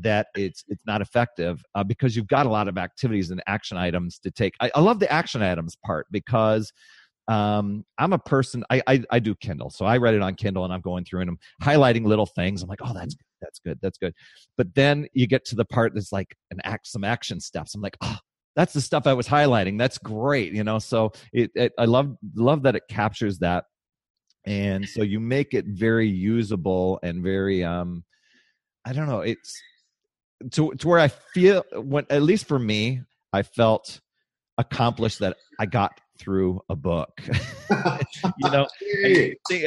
that 0.00 0.28
it's 0.34 0.64
it's 0.68 0.82
not 0.86 1.02
effective 1.02 1.62
uh, 1.74 1.84
because 1.84 2.16
you've 2.16 2.26
got 2.26 2.46
a 2.46 2.48
lot 2.48 2.66
of 2.66 2.78
activities 2.78 3.30
and 3.30 3.42
action 3.46 3.76
items 3.76 4.18
to 4.18 4.30
take. 4.30 4.54
I, 4.58 4.70
I 4.74 4.80
love 4.80 5.00
the 5.00 5.12
action 5.12 5.42
items 5.42 5.76
part 5.84 6.06
because 6.10 6.72
um, 7.28 7.84
I'm 7.98 8.12
a 8.12 8.18
person. 8.18 8.64
I, 8.70 8.82
I, 8.86 9.04
I 9.10 9.18
do 9.18 9.34
Kindle, 9.34 9.70
so 9.70 9.84
I 9.84 9.98
read 9.98 10.14
it 10.14 10.22
on 10.22 10.34
Kindle, 10.34 10.64
and 10.64 10.72
I'm 10.72 10.80
going 10.80 11.04
through 11.04 11.20
and 11.20 11.30
I'm 11.30 11.38
highlighting 11.62 12.04
little 12.04 12.26
things. 12.26 12.62
I'm 12.62 12.68
like, 12.68 12.80
oh, 12.82 12.92
that's 12.92 13.14
good, 13.14 13.26
that's 13.40 13.58
good, 13.60 13.78
that's 13.80 13.98
good. 13.98 14.14
But 14.56 14.74
then 14.74 15.06
you 15.12 15.26
get 15.26 15.44
to 15.46 15.54
the 15.54 15.64
part 15.64 15.92
that's 15.94 16.12
like 16.12 16.36
an 16.50 16.60
act, 16.64 16.86
some 16.86 17.04
action 17.04 17.40
steps. 17.40 17.74
I'm 17.74 17.80
like, 17.80 17.96
oh, 18.00 18.18
that's 18.56 18.72
the 18.72 18.80
stuff 18.80 19.06
I 19.06 19.14
was 19.14 19.28
highlighting. 19.28 19.78
That's 19.78 19.98
great, 19.98 20.52
you 20.52 20.64
know. 20.64 20.78
So 20.78 21.12
it, 21.32 21.50
it 21.54 21.72
I 21.78 21.84
love 21.84 22.14
love 22.34 22.64
that 22.64 22.76
it 22.76 22.82
captures 22.88 23.38
that, 23.38 23.64
and 24.44 24.88
so 24.88 25.02
you 25.02 25.20
make 25.20 25.54
it 25.54 25.64
very 25.66 26.08
usable 26.08 26.98
and 27.02 27.22
very 27.22 27.64
um, 27.64 28.04
I 28.84 28.92
don't 28.92 29.06
know. 29.06 29.20
It's 29.20 29.60
to 30.52 30.72
to 30.72 30.88
where 30.88 30.98
I 30.98 31.08
feel 31.08 31.64
when 31.74 32.04
at 32.10 32.22
least 32.22 32.46
for 32.46 32.58
me, 32.58 33.02
I 33.32 33.42
felt 33.42 34.00
accomplished 34.58 35.20
that 35.20 35.36
I 35.58 35.66
got 35.66 35.92
through 36.18 36.60
a 36.68 36.76
book. 36.76 37.20
you 38.38 38.50
know, 38.50 38.66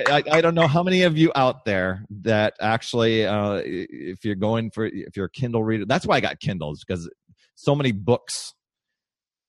I, 0.08 0.24
I, 0.32 0.42
don't 0.42 0.56
know 0.56 0.68
how 0.68 0.84
many 0.84 1.04
of 1.04 1.18
you 1.18 1.32
out 1.36 1.66
there 1.66 2.06
that 2.22 2.54
actually, 2.62 3.26
uh, 3.26 3.62
if 3.66 4.24
you're 4.24 4.36
going 4.36 4.72
for, 4.72 4.86
if 4.86 5.16
you're 5.18 5.26
a 5.26 5.32
Kindle 5.32 5.64
reader, 5.64 5.86
that's 5.86 6.06
why 6.06 6.18
I 6.18 6.20
got 6.22 6.40
Kindles 6.40 6.84
because 6.86 7.10
so 7.56 7.76
many 7.76 7.92
books 7.92 8.54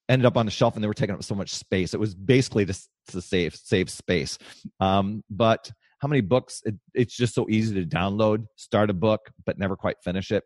ended 0.09 0.27
up 0.27 0.37
on 0.37 0.47
the 0.47 0.53
shelf 0.53 0.75
and 0.75 0.83
they 0.83 0.89
were 0.89 0.95
taking 0.95 1.15
up 1.15 1.23
so 1.23 1.35
much 1.35 1.51
space. 1.51 1.93
It 1.93 2.01
was 2.01 2.15
basically 2.15 2.67
to, 2.67 2.75
to 3.09 3.21
save 3.21 3.55
save 3.55 3.91
space. 3.91 4.39
Um, 4.81 5.23
but 5.29 5.71
how 5.99 6.09
many 6.09 6.21
books? 6.21 6.63
It, 6.65 6.77
it's 6.95 7.17
just 7.17 7.35
so 7.35 7.47
easy 7.49 7.75
to 7.75 7.87
download, 7.87 8.47
start 8.57 8.91
a 8.91 8.95
book, 8.95 9.31
but 9.45 9.59
never 9.59 9.77
quite 9.77 9.97
finish 10.03 10.31
it 10.31 10.45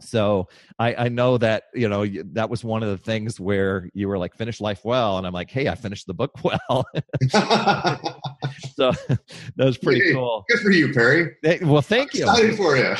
so 0.00 0.48
I, 0.78 0.94
I 0.94 1.08
know 1.08 1.38
that 1.38 1.64
you 1.74 1.88
know 1.88 2.06
that 2.32 2.50
was 2.50 2.64
one 2.64 2.82
of 2.82 2.88
the 2.88 2.98
things 2.98 3.38
where 3.38 3.88
you 3.94 4.08
were 4.08 4.18
like 4.18 4.34
finish 4.34 4.60
life 4.60 4.84
well 4.84 5.18
and 5.18 5.26
i'm 5.26 5.32
like 5.32 5.50
hey 5.50 5.68
i 5.68 5.74
finished 5.74 6.06
the 6.06 6.14
book 6.14 6.32
well. 6.44 6.86
So 8.74 8.92
that 9.56 9.64
was 9.64 9.78
pretty 9.78 10.00
hey, 10.00 10.12
cool. 10.12 10.44
good 10.48 10.60
for 10.60 10.70
you 10.70 10.92
perry. 10.92 11.36
Hey, 11.42 11.60
well 11.62 11.82
thank 11.82 12.14
I'm 12.14 12.20
you. 12.20 12.24
excited 12.26 12.56
for 12.56 12.76
you 12.76 12.94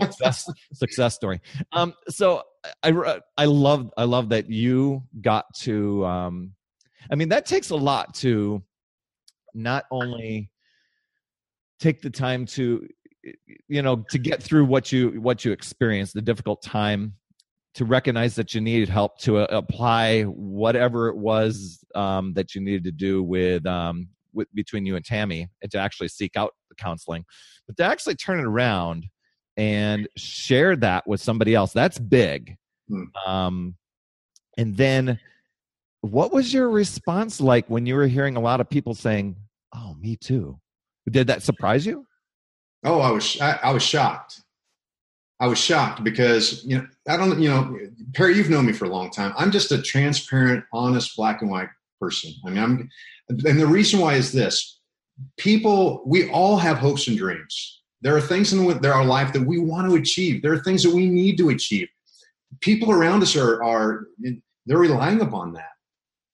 success, 0.00 0.50
success 0.72 1.14
story. 1.14 1.40
Um 1.72 1.94
so 2.08 2.42
i 2.82 3.20
i 3.36 3.44
love 3.44 3.92
i 3.96 4.04
love 4.04 4.28
that 4.28 4.48
you 4.48 5.02
got 5.20 5.52
to 5.54 6.04
um 6.06 6.52
i 7.10 7.14
mean 7.14 7.28
that 7.28 7.44
takes 7.44 7.70
a 7.70 7.76
lot 7.76 8.14
to 8.14 8.62
not 9.54 9.84
only 9.90 10.50
take 11.80 12.00
the 12.00 12.10
time 12.10 12.46
to 12.46 12.86
you 13.68 13.82
know 13.82 14.04
to 14.10 14.18
get 14.18 14.42
through 14.42 14.64
what 14.64 14.90
you 14.90 15.20
what 15.20 15.44
you 15.44 15.52
experienced 15.52 16.14
the 16.14 16.22
difficult 16.22 16.62
time 16.62 17.14
to 17.74 17.84
recognize 17.84 18.34
that 18.34 18.54
you 18.54 18.60
needed 18.60 18.88
help 18.88 19.18
to 19.18 19.38
uh, 19.38 19.46
apply 19.50 20.22
whatever 20.22 21.08
it 21.08 21.16
was 21.16 21.82
um, 21.94 22.34
that 22.34 22.54
you 22.54 22.60
needed 22.60 22.84
to 22.84 22.92
do 22.92 23.22
with 23.22 23.64
um, 23.66 24.08
with 24.34 24.48
between 24.54 24.84
you 24.84 24.96
and 24.96 25.04
Tammy 25.04 25.48
and 25.62 25.70
to 25.72 25.78
actually 25.78 26.08
seek 26.08 26.36
out 26.36 26.52
the 26.68 26.74
counseling. 26.74 27.24
But 27.66 27.76
to 27.78 27.84
actually 27.84 28.16
turn 28.16 28.40
it 28.40 28.44
around 28.44 29.06
and 29.56 30.08
share 30.16 30.76
that 30.76 31.06
with 31.06 31.20
somebody 31.20 31.54
else 31.54 31.72
that's 31.72 31.98
big. 31.98 32.56
Hmm. 32.88 33.04
um, 33.26 33.74
and 34.58 34.76
then 34.76 35.18
what 36.00 36.32
was 36.32 36.52
your 36.52 36.68
response 36.68 37.40
like 37.40 37.64
when 37.68 37.86
you 37.86 37.94
were 37.94 38.08
hearing 38.08 38.36
a 38.36 38.40
lot 38.40 38.60
of 38.60 38.68
people 38.68 38.94
saying 38.94 39.36
oh 39.74 39.94
me 39.94 40.16
too. 40.16 40.58
Did 41.10 41.28
that 41.28 41.42
surprise 41.42 41.86
you 41.86 42.06
Oh, 42.84 43.00
I 43.00 43.10
was 43.10 43.40
I, 43.40 43.58
I, 43.62 43.70
was 43.72 43.82
shocked. 43.82 44.40
I 45.38 45.46
was 45.46 45.58
shocked 45.58 46.02
because 46.02 46.64
you 46.64 46.78
know 46.78 46.86
I 47.08 47.16
don't 47.16 47.40
you 47.40 47.48
know 47.48 47.78
Perry, 48.14 48.36
you've 48.36 48.50
known 48.50 48.66
me 48.66 48.72
for 48.72 48.86
a 48.86 48.90
long 48.90 49.10
time. 49.10 49.32
I'm 49.36 49.50
just 49.50 49.72
a 49.72 49.80
transparent, 49.80 50.64
honest, 50.72 51.16
black 51.16 51.42
and 51.42 51.50
white 51.50 51.68
person. 52.00 52.32
I 52.44 52.50
mean, 52.50 52.62
I'm, 52.62 52.90
and 53.28 53.60
the 53.60 53.66
reason 53.66 54.00
why 54.00 54.14
is 54.14 54.32
this: 54.32 54.80
people, 55.36 56.02
we 56.06 56.28
all 56.30 56.56
have 56.56 56.78
hopes 56.78 57.08
and 57.08 57.16
dreams. 57.16 57.80
There 58.02 58.16
are 58.16 58.20
things 58.20 58.52
in 58.52 58.80
there 58.80 58.94
our 58.94 59.04
life 59.04 59.32
that 59.32 59.46
we 59.46 59.58
want 59.58 59.88
to 59.88 59.96
achieve. 59.96 60.42
There 60.42 60.52
are 60.52 60.62
things 60.62 60.82
that 60.82 60.94
we 60.94 61.06
need 61.06 61.38
to 61.38 61.50
achieve. 61.50 61.88
People 62.60 62.90
around 62.90 63.22
us 63.22 63.36
are 63.36 63.62
are 63.62 64.06
they're 64.66 64.78
relying 64.78 65.20
upon 65.20 65.52
that 65.52 65.72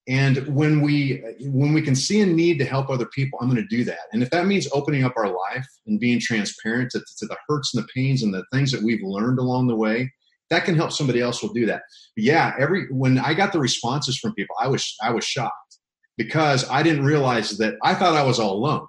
and 0.09 0.39
when 0.49 0.81
we 0.81 1.23
when 1.43 1.75
we 1.75 1.83
can 1.83 1.95
see 1.95 2.21
a 2.23 2.27
need 2.27 2.59
to 2.59 2.65
help 2.65 2.89
other 2.89 3.07
people 3.07 3.39
i'm 3.41 3.49
going 3.49 3.63
to 3.63 3.77
do 3.77 3.85
that. 3.85 4.09
And 4.13 4.23
if 4.23 4.31
that 4.31 4.47
means 4.47 4.67
opening 4.73 5.05
up 5.05 5.13
our 5.17 5.29
life 5.29 5.67
and 5.87 6.01
being 6.01 6.19
transparent 6.19 6.91
to, 6.93 7.01
to, 7.01 7.27
the 7.27 7.37
hurts 7.47 7.75
and 7.75 7.85
the 7.85 7.89
pains 7.95 8.23
and 8.23 8.33
the 8.33 8.45
things 8.53 8.73
that 8.73 8.83
we've 8.83 9.03
learned 9.03 9.39
along 9.39 9.69
the 9.69 9.77
way 9.77 10.11
that 10.51 10.65
can 10.65 10.75
help 10.75 10.93
somebody 10.93 11.21
else 11.21 11.43
will 11.43 11.53
do 11.53 11.67
that. 11.67 11.83
But 12.17 12.25
yeah 12.25 12.55
every 12.59 12.87
when 12.91 13.19
i 13.19 13.35
got 13.35 13.53
the 13.53 13.61
responses 13.61 14.19
from 14.19 14.35
people 14.35 14.57
i 14.59 14.67
was 14.67 14.97
i 15.03 15.11
was 15.11 15.25
shocked 15.25 15.79
because 16.17 16.69
i 16.71 16.83
didn't 16.83 17.05
realize 17.05 17.59
that 17.59 17.75
i 17.85 17.95
thought 17.95 18.17
i 18.17 18.23
was 18.25 18.41
all 18.41 18.55
alone. 18.55 18.87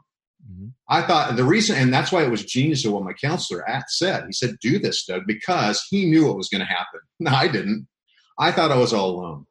Mm-hmm. 0.49 0.67
i 0.87 1.01
thought 1.01 1.35
the 1.35 1.43
reason 1.43 1.75
and 1.75 1.93
that's 1.93 2.13
why 2.13 2.23
it 2.23 2.31
was 2.31 2.45
genius 2.45 2.85
of 2.85 2.93
what 2.93 3.03
my 3.03 3.13
counselor 3.13 3.69
at 3.69 3.89
said. 3.89 4.23
He 4.25 4.31
said 4.31 4.55
do 4.61 4.79
this 4.79 5.05
doug 5.05 5.23
because 5.27 5.85
he 5.89 6.09
knew 6.09 6.27
what 6.27 6.37
was 6.37 6.49
going 6.49 6.65
to 6.65 6.73
happen. 6.73 7.01
No 7.19 7.31
i 7.31 7.49
didn't. 7.49 7.87
I 8.37 8.53
thought 8.53 8.71
i 8.71 8.77
was 8.77 8.93
all 8.93 9.09
alone 9.11 9.45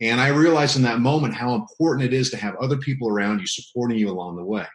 and 0.00 0.20
I 0.20 0.28
realized 0.28 0.76
in 0.76 0.82
that 0.82 1.00
moment 1.00 1.34
how 1.34 1.54
important 1.54 2.04
it 2.04 2.14
is 2.14 2.30
to 2.30 2.36
have 2.36 2.54
other 2.56 2.76
people 2.76 3.08
around 3.08 3.40
you 3.40 3.46
supporting 3.46 3.98
you 3.98 4.08
along 4.10 4.36
the 4.36 4.44
way. 4.44 4.66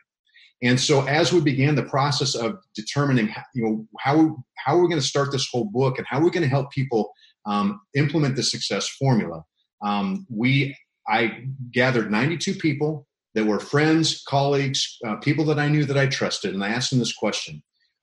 And 0.62 0.80
so 0.80 1.06
as 1.06 1.34
we 1.34 1.42
began 1.42 1.76
the 1.76 1.84
process 1.84 2.36
of 2.36 2.58
determining, 2.74 3.28
how, 3.28 3.44
you 3.54 3.64
know, 3.64 3.88
how, 4.00 4.38
how 4.56 4.78
are 4.78 4.82
we 4.82 4.88
going 4.88 5.02
to 5.02 5.06
start 5.06 5.32
this 5.32 5.48
whole 5.52 5.66
book 5.66 5.98
and 5.98 6.08
how 6.08 6.20
are 6.20 6.24
we 6.24 6.32
going 6.32 6.44
to 6.44 6.50
help 6.50 6.72
people 6.72 7.12
um, 7.46 7.82
implement 7.96 8.36
the 8.36 8.44
success 8.44 8.88
formula, 8.88 9.44
um, 9.82 10.26
we, 10.30 10.76
I 11.08 11.44
gathered 11.72 12.12
92 12.12 12.56
people 12.56 13.06
that 13.34 13.46
were 13.46 13.60
friends, 13.60 14.24
colleagues, 14.28 14.98
uh, 15.06 15.18
people 15.18 15.44
that 15.46 15.60
I 15.60 15.68
knew 15.68 15.84
that 15.86 15.98
I 15.98 16.08
trusted. 16.08 16.54
And 16.54 16.64
I 16.64 16.70
asked 16.70 16.92
them 16.92 17.00
this 17.00 17.14
question, 17.14 17.62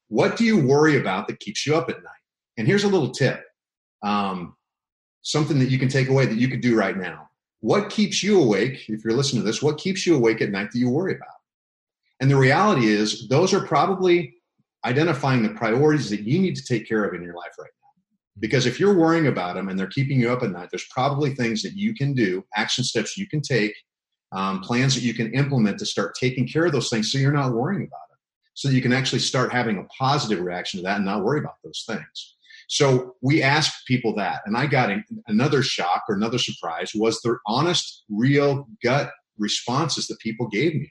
what 0.08 0.36
do 0.36 0.44
you 0.44 0.66
worry 0.66 0.98
about 1.00 1.28
that 1.28 1.40
keeps 1.40 1.66
you 1.66 1.76
up 1.76 1.88
at 1.88 2.02
night? 2.02 2.12
And 2.58 2.66
here's 2.66 2.84
a 2.84 2.88
little 2.88 3.10
tip. 3.10 3.42
Um, 4.02 4.54
something 5.22 5.58
that 5.58 5.70
you 5.70 5.78
can 5.78 5.88
take 5.88 6.08
away 6.08 6.26
that 6.26 6.38
you 6.38 6.48
could 6.48 6.60
do 6.60 6.76
right 6.76 6.96
now. 6.96 7.28
What 7.60 7.90
keeps 7.90 8.22
you 8.22 8.42
awake, 8.42 8.88
if 8.88 9.04
you're 9.04 9.16
listening 9.16 9.42
to 9.42 9.46
this, 9.46 9.62
what 9.62 9.78
keeps 9.78 10.06
you 10.06 10.16
awake 10.16 10.40
at 10.40 10.50
night 10.50 10.70
that 10.72 10.78
you 10.78 10.88
worry 10.88 11.14
about? 11.14 11.28
And 12.20 12.30
the 12.30 12.36
reality 12.36 12.88
is, 12.88 13.28
those 13.28 13.52
are 13.52 13.66
probably 13.66 14.34
identifying 14.84 15.42
the 15.42 15.50
priorities 15.50 16.08
that 16.10 16.22
you 16.22 16.38
need 16.38 16.56
to 16.56 16.64
take 16.64 16.88
care 16.88 17.04
of 17.04 17.14
in 17.14 17.22
your 17.22 17.34
life 17.34 17.52
right 17.58 17.70
now. 17.82 18.02
Because 18.38 18.64
if 18.64 18.80
you're 18.80 18.96
worrying 18.96 19.26
about 19.26 19.56
them 19.56 19.68
and 19.68 19.78
they're 19.78 19.86
keeping 19.86 20.18
you 20.18 20.30
up 20.30 20.42
at 20.42 20.50
night, 20.50 20.68
there's 20.70 20.86
probably 20.90 21.34
things 21.34 21.62
that 21.62 21.74
you 21.74 21.94
can 21.94 22.14
do, 22.14 22.42
action 22.56 22.84
steps 22.84 23.18
you 23.18 23.28
can 23.28 23.42
take, 23.42 23.74
um, 24.32 24.60
plans 24.60 24.94
that 24.94 25.02
you 25.02 25.12
can 25.12 25.32
implement 25.34 25.78
to 25.78 25.86
start 25.86 26.14
taking 26.14 26.46
care 26.46 26.64
of 26.64 26.72
those 26.72 26.88
things 26.88 27.10
so 27.10 27.18
you're 27.18 27.32
not 27.32 27.52
worrying 27.52 27.82
about 27.82 28.00
it. 28.12 28.18
So 28.54 28.68
you 28.68 28.80
can 28.80 28.92
actually 28.92 29.18
start 29.18 29.52
having 29.52 29.78
a 29.78 29.84
positive 29.84 30.40
reaction 30.40 30.78
to 30.78 30.84
that 30.84 30.96
and 30.96 31.04
not 31.04 31.24
worry 31.24 31.40
about 31.40 31.56
those 31.64 31.84
things. 31.86 32.36
So 32.70 33.16
we 33.20 33.42
asked 33.42 33.84
people 33.88 34.14
that, 34.14 34.42
and 34.46 34.56
I 34.56 34.66
got 34.66 34.96
another 35.26 35.60
shock 35.60 36.04
or 36.08 36.14
another 36.14 36.38
surprise 36.38 36.92
was 36.94 37.20
the 37.20 37.36
honest, 37.44 38.04
real 38.08 38.68
gut 38.80 39.10
responses 39.38 40.06
that 40.06 40.20
people 40.20 40.46
gave 40.46 40.74
me. 40.74 40.88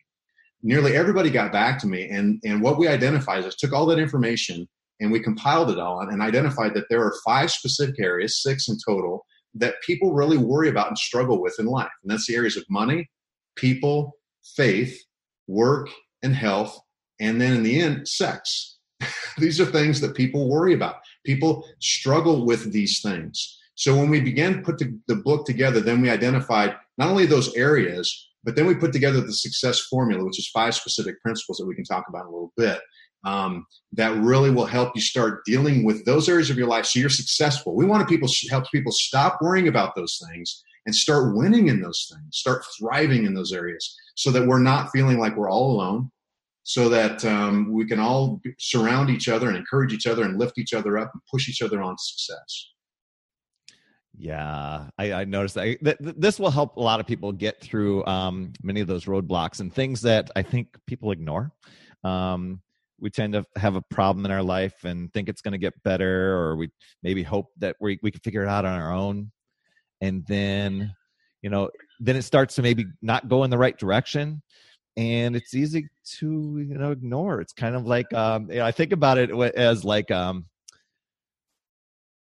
Nearly 0.61 0.97
everybody 0.97 1.29
got 1.29 1.53
back 1.53 1.79
to 1.79 1.87
me, 1.87 2.09
and, 2.09 2.41
and 2.43 2.61
what 2.61 2.77
we 2.77 2.89
identified 2.89 3.45
is 3.45 3.55
took 3.55 3.71
all 3.71 3.85
that 3.85 3.97
information 3.97 4.67
and 4.99 5.09
we 5.09 5.21
compiled 5.21 5.71
it 5.71 5.79
all 5.79 6.01
and 6.01 6.21
identified 6.21 6.73
that 6.73 6.87
there 6.89 7.01
are 7.01 7.15
five 7.25 7.49
specific 7.49 7.95
areas, 7.97 8.43
six 8.43 8.67
in 8.67 8.75
total, 8.85 9.25
that 9.53 9.75
people 9.81 10.11
really 10.11 10.37
worry 10.37 10.67
about 10.67 10.89
and 10.89 10.97
struggle 10.97 11.41
with 11.41 11.55
in 11.59 11.65
life. 11.65 11.87
And 12.03 12.11
that's 12.11 12.27
the 12.27 12.35
areas 12.35 12.57
of 12.57 12.65
money, 12.69 13.09
people, 13.55 14.17
faith, 14.43 15.01
work, 15.47 15.87
and 16.21 16.35
health, 16.35 16.77
and 17.21 17.39
then 17.39 17.53
in 17.53 17.63
the 17.63 17.79
end, 17.79 18.05
sex. 18.05 18.79
These 19.37 19.61
are 19.61 19.65
things 19.65 20.01
that 20.01 20.13
people 20.13 20.49
worry 20.49 20.73
about. 20.73 20.95
People 21.29 21.53
struggle 21.79 22.37
with 22.49 22.71
these 22.71 22.95
things. 23.01 23.35
So 23.75 23.95
when 23.95 24.09
we 24.09 24.19
began 24.19 24.63
put 24.63 24.79
the, 24.79 24.87
the 25.07 25.15
book 25.27 25.45
together, 25.45 25.79
then 25.79 26.01
we 26.01 26.09
identified 26.09 26.75
not 26.97 27.09
only 27.09 27.27
those 27.27 27.53
areas, 27.55 28.05
but 28.43 28.55
then 28.55 28.65
we 28.65 28.73
put 28.83 28.93
together 28.93 29.21
the 29.21 29.33
success 29.33 29.79
formula, 29.81 30.25
which 30.25 30.39
is 30.39 30.49
five 30.59 30.73
specific 30.73 31.21
principles 31.21 31.57
that 31.57 31.67
we 31.67 31.75
can 31.75 31.83
talk 31.85 32.05
about 32.09 32.23
in 32.25 32.27
a 32.27 32.31
little 32.31 32.53
bit. 32.57 32.79
Um, 33.25 33.65
that 33.93 34.17
really 34.31 34.49
will 34.49 34.65
help 34.65 34.89
you 34.95 35.01
start 35.01 35.45
dealing 35.45 35.83
with 35.83 36.05
those 36.05 36.29
areas 36.29 36.49
of 36.49 36.57
your 36.57 36.67
life 36.67 36.85
so 36.85 36.99
you're 36.99 37.09
successful. 37.09 37.75
We 37.75 37.85
want 37.85 38.01
to 38.01 38.11
people 38.11 38.29
help 38.49 38.65
people 38.71 38.93
stop 38.93 39.37
worrying 39.41 39.67
about 39.67 39.93
those 39.95 40.19
things 40.25 40.63
and 40.85 40.95
start 40.95 41.35
winning 41.35 41.67
in 41.67 41.81
those 41.81 42.01
things, 42.11 42.37
start 42.43 42.63
thriving 42.79 43.25
in 43.25 43.33
those 43.33 43.53
areas, 43.53 43.95
so 44.15 44.31
that 44.31 44.47
we're 44.47 44.67
not 44.71 44.89
feeling 44.91 45.19
like 45.19 45.35
we're 45.35 45.49
all 45.49 45.71
alone, 45.75 46.09
so 46.69 46.87
that 46.87 47.25
um, 47.25 47.73
we 47.73 47.83
can 47.83 47.99
all 47.99 48.39
surround 48.59 49.09
each 49.09 49.27
other 49.27 49.47
and 49.47 49.57
encourage 49.57 49.91
each 49.91 50.05
other 50.05 50.21
and 50.21 50.37
lift 50.37 50.59
each 50.59 50.71
other 50.71 50.99
up 50.99 51.09
and 51.11 51.21
push 51.31 51.49
each 51.49 51.63
other 51.63 51.81
on 51.81 51.97
success. 51.97 52.73
Yeah, 54.15 54.87
I, 54.95 55.13
I 55.13 55.25
noticed 55.25 55.55
that. 55.55 55.97
This 55.99 56.37
will 56.37 56.51
help 56.51 56.77
a 56.77 56.79
lot 56.79 56.99
of 56.99 57.07
people 57.07 57.31
get 57.31 57.59
through 57.59 58.05
um, 58.05 58.53
many 58.61 58.81
of 58.81 58.87
those 58.87 59.05
roadblocks 59.05 59.61
and 59.61 59.73
things 59.73 60.01
that 60.01 60.29
I 60.35 60.43
think 60.43 60.77
people 60.85 61.11
ignore. 61.11 61.51
Um, 62.03 62.61
we 62.99 63.09
tend 63.09 63.33
to 63.33 63.45
have 63.55 63.75
a 63.75 63.81
problem 63.89 64.23
in 64.25 64.31
our 64.31 64.43
life 64.43 64.83
and 64.83 65.11
think 65.11 65.27
it's 65.27 65.41
going 65.41 65.53
to 65.53 65.57
get 65.57 65.73
better, 65.81 66.37
or 66.37 66.55
we 66.55 66.69
maybe 67.01 67.23
hope 67.23 67.47
that 67.57 67.77
we 67.81 67.97
we 68.03 68.11
can 68.11 68.21
figure 68.21 68.43
it 68.43 68.47
out 68.47 68.65
on 68.65 68.79
our 68.79 68.93
own, 68.93 69.31
and 70.01 70.23
then 70.27 70.93
you 71.41 71.49
know 71.49 71.71
then 71.99 72.15
it 72.15 72.21
starts 72.21 72.53
to 72.55 72.61
maybe 72.61 72.85
not 73.01 73.27
go 73.27 73.43
in 73.43 73.49
the 73.49 73.57
right 73.57 73.79
direction 73.79 74.43
and 74.97 75.35
it's 75.35 75.53
easy 75.53 75.89
to 76.19 76.65
you 76.67 76.77
know 76.77 76.91
ignore. 76.91 77.41
It's 77.41 77.53
kind 77.53 77.75
of 77.75 77.85
like 77.85 78.11
um 78.13 78.49
you 78.49 78.57
know, 78.57 78.65
i 78.65 78.71
think 78.71 78.91
about 78.91 79.17
it 79.17 79.31
as 79.55 79.83
like 79.83 80.11
um 80.11 80.45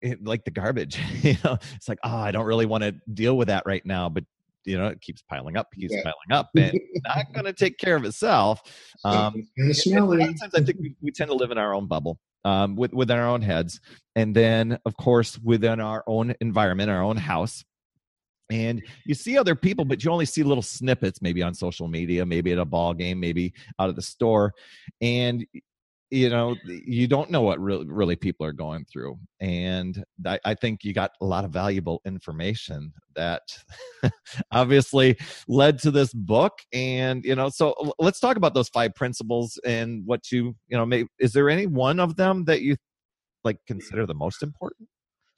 it, 0.01 0.25
like 0.25 0.45
the 0.45 0.51
garbage 0.51 0.99
you 1.23 1.37
know? 1.45 1.59
It's 1.75 1.89
like 1.89 1.99
oh 2.05 2.17
i 2.17 2.31
don't 2.31 2.47
really 2.47 2.67
want 2.67 2.85
to 2.85 2.93
deal 3.13 3.37
with 3.37 3.49
that 3.49 3.65
right 3.67 3.85
now 3.85 4.09
but 4.09 4.25
you 4.65 4.77
know 4.77 4.87
it 4.87 5.01
keeps 5.01 5.23
piling 5.23 5.57
up 5.57 5.69
keeps 5.75 5.95
yeah. 5.95 6.03
piling 6.03 6.33
up 6.33 6.51
and 6.57 6.79
not 7.07 7.25
going 7.33 7.47
to 7.47 7.53
take 7.53 7.79
care 7.79 7.97
of 7.97 8.05
itself 8.05 8.61
um 9.05 9.47
and, 9.57 9.75
and 9.87 9.99
a 9.99 10.05
lot 10.05 10.21
of 10.21 10.41
times 10.41 10.55
i 10.55 10.61
think 10.61 10.79
we, 10.79 10.95
we 11.01 11.11
tend 11.11 11.31
to 11.31 11.37
live 11.37 11.51
in 11.51 11.59
our 11.59 11.75
own 11.75 11.87
bubble 11.87 12.19
um 12.45 12.77
with, 12.77 12.93
within 12.93 13.19
our 13.19 13.29
own 13.29 13.41
heads 13.41 13.81
and 14.15 14.37
then 14.37 14.79
of 14.85 14.97
course 14.97 15.39
within 15.43 15.81
our 15.81 16.05
own 16.07 16.35
environment 16.41 16.91
our 16.91 17.03
own 17.03 17.17
house 17.17 17.65
and 18.51 18.83
you 19.05 19.15
see 19.15 19.37
other 19.37 19.55
people 19.55 19.85
but 19.85 20.03
you 20.03 20.11
only 20.11 20.27
see 20.27 20.43
little 20.43 20.63
snippets 20.63 21.21
maybe 21.21 21.43
on 21.43 21.55
social 21.55 21.89
media 21.89 22.25
maybe 22.25 22.53
at 22.53 22.59
a 22.59 22.65
ball 22.65 22.95
game 22.95 23.21
maybe 23.21 23.53
out 23.79 23.89
of 23.89 23.97
the 23.97 24.03
store 24.03 24.53
and 25.01 25.47
you 26.11 26.31
know 26.31 26.57
you 26.65 27.07
don't 27.07 27.31
know 27.31 27.43
what 27.43 27.61
really, 27.61 27.87
really 27.87 28.17
people 28.17 28.47
are 28.47 28.53
going 28.53 28.85
through 28.91 29.19
and 29.41 30.03
I, 30.27 30.39
I 30.45 30.55
think 30.55 30.83
you 30.83 30.95
got 30.95 31.11
a 31.21 31.25
lot 31.25 31.45
of 31.45 31.51
valuable 31.51 32.01
information 32.07 32.93
that 33.15 33.43
obviously 34.53 35.19
led 35.49 35.79
to 35.81 35.91
this 35.91 36.15
book 36.15 36.61
and 36.73 37.25
you 37.25 37.35
know 37.35 37.51
so 37.51 37.75
let's 37.99 38.21
talk 38.21 38.37
about 38.37 38.55
those 38.55 38.69
five 38.71 38.95
principles 38.95 39.59
and 39.65 40.03
what 40.07 40.33
you 40.33 40.57
you 40.69 40.77
know 40.79 40.87
may, 40.87 41.05
is 41.19 41.33
there 41.33 41.51
any 41.51 41.67
one 41.67 42.01
of 42.01 42.17
them 42.17 42.45
that 42.45 42.63
you 42.63 42.77
like 43.45 43.59
consider 43.67 44.07
the 44.07 44.15
most 44.15 44.43
important 44.43 44.89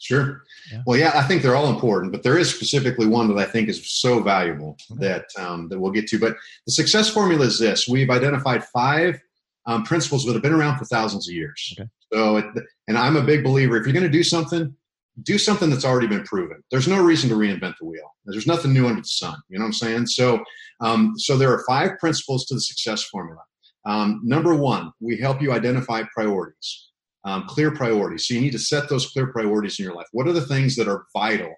Sure. 0.00 0.42
Yeah. 0.72 0.82
Well, 0.86 0.98
yeah, 0.98 1.12
I 1.14 1.22
think 1.22 1.42
they're 1.42 1.54
all 1.54 1.68
important, 1.68 2.10
but 2.10 2.22
there 2.22 2.38
is 2.38 2.52
specifically 2.52 3.06
one 3.06 3.28
that 3.28 3.36
I 3.36 3.44
think 3.44 3.68
is 3.68 3.86
so 4.00 4.22
valuable 4.22 4.78
okay. 4.92 5.06
that 5.08 5.26
um, 5.38 5.68
that 5.68 5.78
we'll 5.78 5.92
get 5.92 6.06
to. 6.08 6.18
But 6.18 6.36
the 6.66 6.72
success 6.72 7.10
formula 7.10 7.44
is 7.44 7.58
this: 7.58 7.86
we've 7.86 8.08
identified 8.08 8.64
five 8.64 9.20
um, 9.66 9.84
principles 9.84 10.24
that 10.24 10.32
have 10.32 10.42
been 10.42 10.54
around 10.54 10.78
for 10.78 10.86
thousands 10.86 11.28
of 11.28 11.34
years. 11.34 11.76
Okay. 11.78 11.88
So, 12.12 12.38
it, 12.38 12.46
and 12.88 12.96
I'm 12.96 13.16
a 13.16 13.22
big 13.22 13.44
believer: 13.44 13.76
if 13.76 13.84
you're 13.84 13.92
going 13.92 14.02
to 14.02 14.08
do 14.08 14.24
something, 14.24 14.74
do 15.22 15.36
something 15.36 15.68
that's 15.68 15.84
already 15.84 16.06
been 16.06 16.24
proven. 16.24 16.62
There's 16.70 16.88
no 16.88 17.02
reason 17.02 17.28
to 17.28 17.36
reinvent 17.36 17.74
the 17.78 17.86
wheel. 17.86 18.10
There's 18.24 18.46
nothing 18.46 18.72
new 18.72 18.86
under 18.86 19.02
the 19.02 19.06
sun. 19.06 19.36
You 19.50 19.58
know 19.58 19.64
what 19.64 19.68
I'm 19.68 19.72
saying? 19.74 20.06
So, 20.06 20.42
um, 20.80 21.12
so 21.18 21.36
there 21.36 21.52
are 21.52 21.62
five 21.68 21.98
principles 21.98 22.46
to 22.46 22.54
the 22.54 22.60
success 22.62 23.02
formula. 23.02 23.42
Um, 23.84 24.22
number 24.24 24.54
one, 24.54 24.92
we 24.98 25.18
help 25.18 25.42
you 25.42 25.52
identify 25.52 26.04
priorities 26.14 26.89
um, 27.24 27.44
clear 27.46 27.70
priorities. 27.70 28.26
So 28.26 28.34
you 28.34 28.40
need 28.40 28.52
to 28.52 28.58
set 28.58 28.88
those 28.88 29.10
clear 29.10 29.28
priorities 29.28 29.78
in 29.78 29.84
your 29.84 29.94
life. 29.94 30.06
What 30.12 30.26
are 30.26 30.32
the 30.32 30.46
things 30.46 30.76
that 30.76 30.88
are 30.88 31.04
vital? 31.12 31.54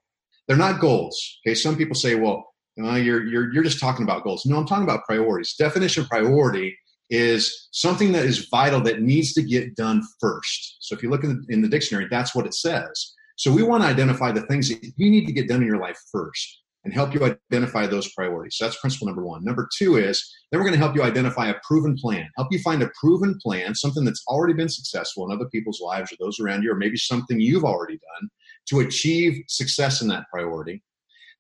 They're 0.49 0.57
not 0.57 0.81
goals. 0.81 1.39
Okay. 1.47 1.55
Some 1.55 1.77
people 1.77 1.95
say, 1.95 2.15
well, 2.15 2.53
know, 2.77 2.97
you're, 2.97 3.25
you're, 3.25 3.53
you're 3.53 3.63
just 3.63 3.81
talking 3.81 4.03
about 4.03 4.25
goals. 4.25 4.45
No, 4.47 4.57
I'm 4.57 4.67
talking 4.67 4.85
about 4.85 5.05
priorities. 5.05 5.55
Definition 5.55 6.03
of 6.03 6.09
priority 6.09 6.77
is 7.11 7.69
something 7.73 8.13
that 8.13 8.25
is 8.25 8.49
vital 8.51 8.81
that 8.81 9.03
needs 9.03 9.35
to 9.35 9.43
get 9.43 9.77
done 9.77 10.03
first. 10.21 10.79
So 10.81 10.95
if 10.95 11.03
you 11.03 11.11
look 11.11 11.25
in 11.25 11.45
the, 11.47 11.55
in 11.55 11.63
the 11.63 11.69
dictionary, 11.69 12.09
that's 12.11 12.35
what 12.35 12.47
it 12.47 12.55
says. 12.55 13.13
So 13.37 13.53
we 13.53 13.63
want 13.63 13.83
to 13.83 13.89
identify 13.89 14.33
the 14.33 14.43
things 14.43 14.69
that 14.69 14.83
you 14.97 15.11
need 15.11 15.27
to 15.27 15.33
get 15.33 15.49
done 15.49 15.61
in 15.61 15.67
your 15.67 15.81
life 15.81 15.99
first 16.11 16.62
and 16.85 16.93
help 16.93 17.15
you 17.15 17.25
identify 17.53 17.87
those 17.87 18.13
priorities. 18.13 18.57
So 18.57 18.65
that's 18.65 18.81
principle 18.81 19.07
number 19.07 19.25
one. 19.25 19.45
Number 19.45 19.69
two 19.77 19.97
is 19.97 20.29
then 20.51 20.59
we're 20.61 20.67
going 20.67 20.79
to 20.79 20.85
help 20.85 20.97
you 20.97 21.03
identify 21.03 21.49
a 21.49 21.61
proven 21.67 21.97
plan, 21.97 22.29
help 22.37 22.49
you 22.51 22.59
find 22.59 22.83
a 22.83 22.91
proven 23.01 23.39
plan, 23.41 23.75
something 23.75 24.05
that's 24.05 24.23
already 24.27 24.55
been 24.55 24.69
successful 24.69 25.25
in 25.25 25.33
other 25.33 25.49
people's 25.51 25.81
lives 25.81 26.13
or 26.13 26.17
those 26.19 26.41
around 26.41 26.63
you, 26.63 26.73
or 26.73 26.77
maybe 26.77 26.97
something 26.97 27.41
you've 27.41 27.65
already 27.65 27.95
done 27.95 28.29
to 28.69 28.81
achieve 28.81 29.43
success 29.49 30.03
in 30.03 30.09
that 30.09 30.25
priority. 30.33 30.83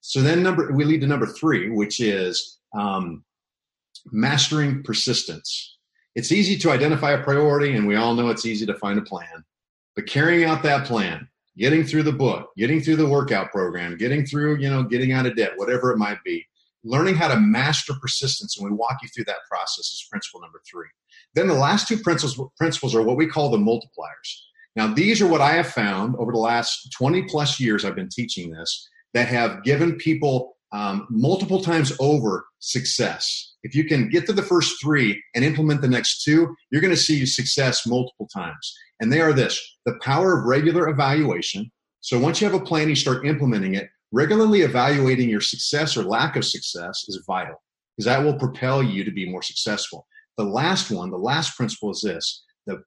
So 0.00 0.20
then 0.20 0.42
number 0.42 0.72
we 0.72 0.84
lead 0.84 1.00
to 1.00 1.06
number 1.06 1.26
three, 1.26 1.70
which 1.70 2.00
is 2.00 2.58
um, 2.76 3.24
mastering 4.10 4.82
persistence. 4.82 5.78
It's 6.14 6.32
easy 6.32 6.58
to 6.58 6.70
identify 6.70 7.12
a 7.12 7.22
priority, 7.22 7.74
and 7.74 7.86
we 7.86 7.96
all 7.96 8.14
know 8.14 8.28
it's 8.28 8.46
easy 8.46 8.66
to 8.66 8.74
find 8.74 8.98
a 8.98 9.02
plan. 9.02 9.44
But 9.96 10.06
carrying 10.06 10.44
out 10.44 10.62
that 10.62 10.86
plan, 10.86 11.28
getting 11.56 11.84
through 11.84 12.02
the 12.02 12.12
book, 12.12 12.50
getting 12.56 12.80
through 12.80 12.96
the 12.96 13.08
workout 13.08 13.50
program, 13.50 13.96
getting 13.96 14.24
through, 14.24 14.56
you 14.56 14.70
know, 14.70 14.82
getting 14.82 15.12
out 15.12 15.26
of 15.26 15.36
debt, 15.36 15.52
whatever 15.56 15.92
it 15.92 15.98
might 15.98 16.22
be. 16.24 16.46
Learning 16.84 17.14
how 17.14 17.28
to 17.28 17.38
master 17.38 17.92
persistence, 18.00 18.58
and 18.58 18.68
we 18.68 18.76
walk 18.76 18.98
you 19.02 19.08
through 19.14 19.24
that 19.26 19.44
process 19.48 19.84
is 19.92 20.06
principle 20.10 20.40
number 20.40 20.60
three. 20.68 20.88
Then 21.34 21.46
the 21.46 21.54
last 21.54 21.86
two 21.86 21.98
principles, 21.98 22.50
principles 22.56 22.94
are 22.94 23.02
what 23.02 23.16
we 23.16 23.28
call 23.28 23.50
the 23.50 23.58
multipliers. 23.58 24.40
Now, 24.74 24.92
these 24.92 25.20
are 25.20 25.28
what 25.28 25.40
I 25.40 25.52
have 25.52 25.68
found 25.68 26.16
over 26.16 26.32
the 26.32 26.38
last 26.38 26.90
20 26.96 27.24
plus 27.24 27.60
years 27.60 27.84
I've 27.84 27.94
been 27.94 28.08
teaching 28.08 28.50
this 28.50 28.88
that 29.14 29.28
have 29.28 29.62
given 29.62 29.96
people 29.96 30.56
um, 30.72 31.06
multiple 31.10 31.62
times 31.62 31.92
over 32.00 32.46
success. 32.58 33.54
If 33.62 33.74
you 33.74 33.84
can 33.84 34.08
get 34.08 34.26
to 34.26 34.32
the 34.32 34.42
first 34.42 34.80
three 34.80 35.22
and 35.34 35.44
implement 35.44 35.82
the 35.82 35.88
next 35.88 36.24
two, 36.24 36.54
you're 36.70 36.80
going 36.80 36.94
to 36.94 37.00
see 37.00 37.24
success 37.26 37.86
multiple 37.86 38.26
times. 38.34 38.74
And 39.02 39.12
they 39.12 39.20
are 39.20 39.32
this 39.32 39.60
the 39.84 39.98
power 40.00 40.38
of 40.38 40.46
regular 40.46 40.88
evaluation. 40.88 41.70
So 42.00 42.18
once 42.18 42.40
you 42.40 42.48
have 42.48 42.58
a 42.58 42.64
plan, 42.64 42.88
you 42.88 42.94
start 42.94 43.26
implementing 43.26 43.74
it. 43.74 43.90
Regularly 44.12 44.60
evaluating 44.60 45.28
your 45.28 45.40
success 45.40 45.96
or 45.96 46.04
lack 46.04 46.36
of 46.36 46.44
success 46.44 47.04
is 47.08 47.24
vital 47.26 47.60
because 47.96 48.06
that 48.06 48.22
will 48.22 48.38
propel 48.38 48.80
you 48.80 49.02
to 49.02 49.10
be 49.10 49.28
more 49.28 49.42
successful. 49.42 50.06
The 50.38 50.44
last 50.44 50.90
one, 50.90 51.10
the 51.10 51.18
last 51.18 51.56
principle 51.56 51.90
is 51.90 52.00
this 52.00 52.44
the 52.66 52.84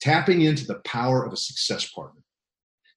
tapping 0.00 0.42
into 0.42 0.64
the 0.64 0.80
power 0.84 1.24
of 1.24 1.32
a 1.32 1.36
success 1.36 1.90
partner. 1.90 2.22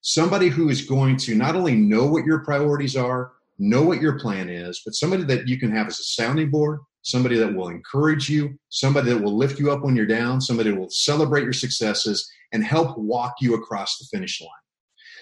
Somebody 0.02 0.48
who 0.48 0.68
is 0.68 0.82
going 0.82 1.16
to 1.18 1.34
not 1.34 1.56
only 1.56 1.74
know 1.74 2.06
what 2.06 2.24
your 2.24 2.44
priorities 2.44 2.96
are, 2.96 3.32
know 3.58 3.82
what 3.82 4.00
your 4.00 4.20
plan 4.20 4.48
is, 4.48 4.82
but 4.84 4.94
somebody 4.94 5.24
that 5.24 5.48
you 5.48 5.58
can 5.58 5.74
have 5.74 5.88
as 5.88 5.98
a 5.98 6.04
sounding 6.04 6.50
board, 6.50 6.78
somebody 7.06 7.36
that 7.36 7.54
will 7.54 7.68
encourage 7.68 8.28
you, 8.28 8.58
somebody 8.68 9.10
that 9.10 9.22
will 9.22 9.36
lift 9.36 9.58
you 9.58 9.70
up 9.70 9.82
when 9.82 9.94
you're 9.94 10.06
down, 10.06 10.40
somebody 10.40 10.70
that 10.70 10.78
will 10.78 10.90
celebrate 10.90 11.44
your 11.44 11.52
successes 11.52 12.28
and 12.52 12.64
help 12.64 12.98
walk 12.98 13.34
you 13.40 13.54
across 13.54 13.98
the 13.98 14.06
finish 14.12 14.40
line. 14.40 14.50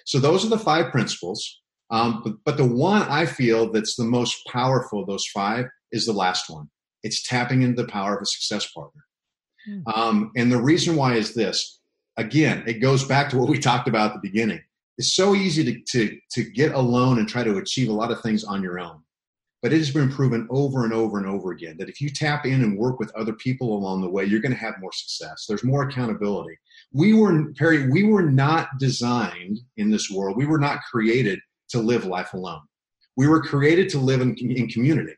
So 0.07 0.18
those 0.18 0.44
are 0.44 0.49
the 0.49 0.59
five 0.59 0.90
principles. 0.90 1.61
Um, 1.90 2.23
but, 2.25 2.35
but 2.44 2.57
the 2.57 2.64
one 2.64 3.03
I 3.03 3.27
feel 3.27 3.70
that's 3.70 3.97
the 3.97 4.05
most 4.05 4.47
powerful 4.47 5.01
of 5.01 5.07
those 5.07 5.27
five 5.27 5.66
is 5.92 6.07
the 6.07 6.12
last 6.12 6.49
one. 6.49 6.70
It's 7.03 7.27
tapping 7.27 7.62
into 7.62 7.83
the 7.83 7.88
power 7.88 8.16
of 8.16 8.23
a 8.23 8.27
success 8.27 8.70
partner. 8.70 9.03
Mm-hmm. 9.68 10.01
Um, 10.01 10.33
and 10.37 10.51
the 10.51 10.61
reason 10.61 10.97
why 10.97 11.14
is 11.14 11.35
this. 11.35 11.81
Again, 12.16 12.62
it 12.66 12.75
goes 12.75 13.05
back 13.05 13.29
to 13.31 13.38
what 13.38 13.49
we 13.49 13.59
talked 13.59 13.88
about 13.88 14.11
at 14.11 14.14
the 14.14 14.29
beginning 14.29 14.61
it's 14.99 15.14
so 15.14 15.35
easy 15.35 15.64
to, 15.64 15.81
to, 15.81 16.18
to 16.33 16.44
get 16.51 16.73
alone 16.73 17.18
and 17.18 17.29
try 17.29 17.42
to 17.42 17.59
achieve 17.59 17.88
a 17.88 17.92
lot 17.92 18.12
of 18.12 18.20
things 18.20 18.44
on 18.44 18.62
your 18.62 18.79
own. 18.79 19.01
But 19.64 19.72
it 19.72 19.79
has 19.79 19.90
been 19.90 20.12
proven 20.12 20.46
over 20.50 20.85
and 20.85 20.92
over 20.92 21.16
and 21.16 21.27
over 21.27 21.50
again 21.50 21.77
that 21.79 21.88
if 21.88 21.98
you 21.98 22.11
tap 22.11 22.44
in 22.44 22.62
and 22.62 22.77
work 22.77 23.00
with 23.00 23.11
other 23.16 23.33
people 23.33 23.79
along 23.79 24.03
the 24.03 24.11
way, 24.11 24.22
you're 24.22 24.42
going 24.42 24.53
to 24.53 24.59
have 24.59 24.74
more 24.79 24.92
success. 24.92 25.46
There's 25.48 25.64
more 25.64 25.88
accountability. 25.88 26.59
We 26.92 27.14
were, 27.14 27.50
Perry, 27.55 27.90
we 27.90 28.03
were 28.03 28.31
not 28.31 28.68
designed 28.79 29.61
in 29.79 29.90
this 29.90 30.11
world. 30.11 30.37
We 30.37 30.44
were 30.44 30.59
not 30.59 30.81
created 30.83 31.40
to 31.70 31.79
live 31.79 32.05
life 32.05 32.35
alone. 32.35 32.61
We 33.16 33.27
were 33.27 33.40
created 33.40 33.88
to 33.88 33.98
live 33.98 34.20
in, 34.20 34.37
in 34.37 34.68
community. 34.68 35.14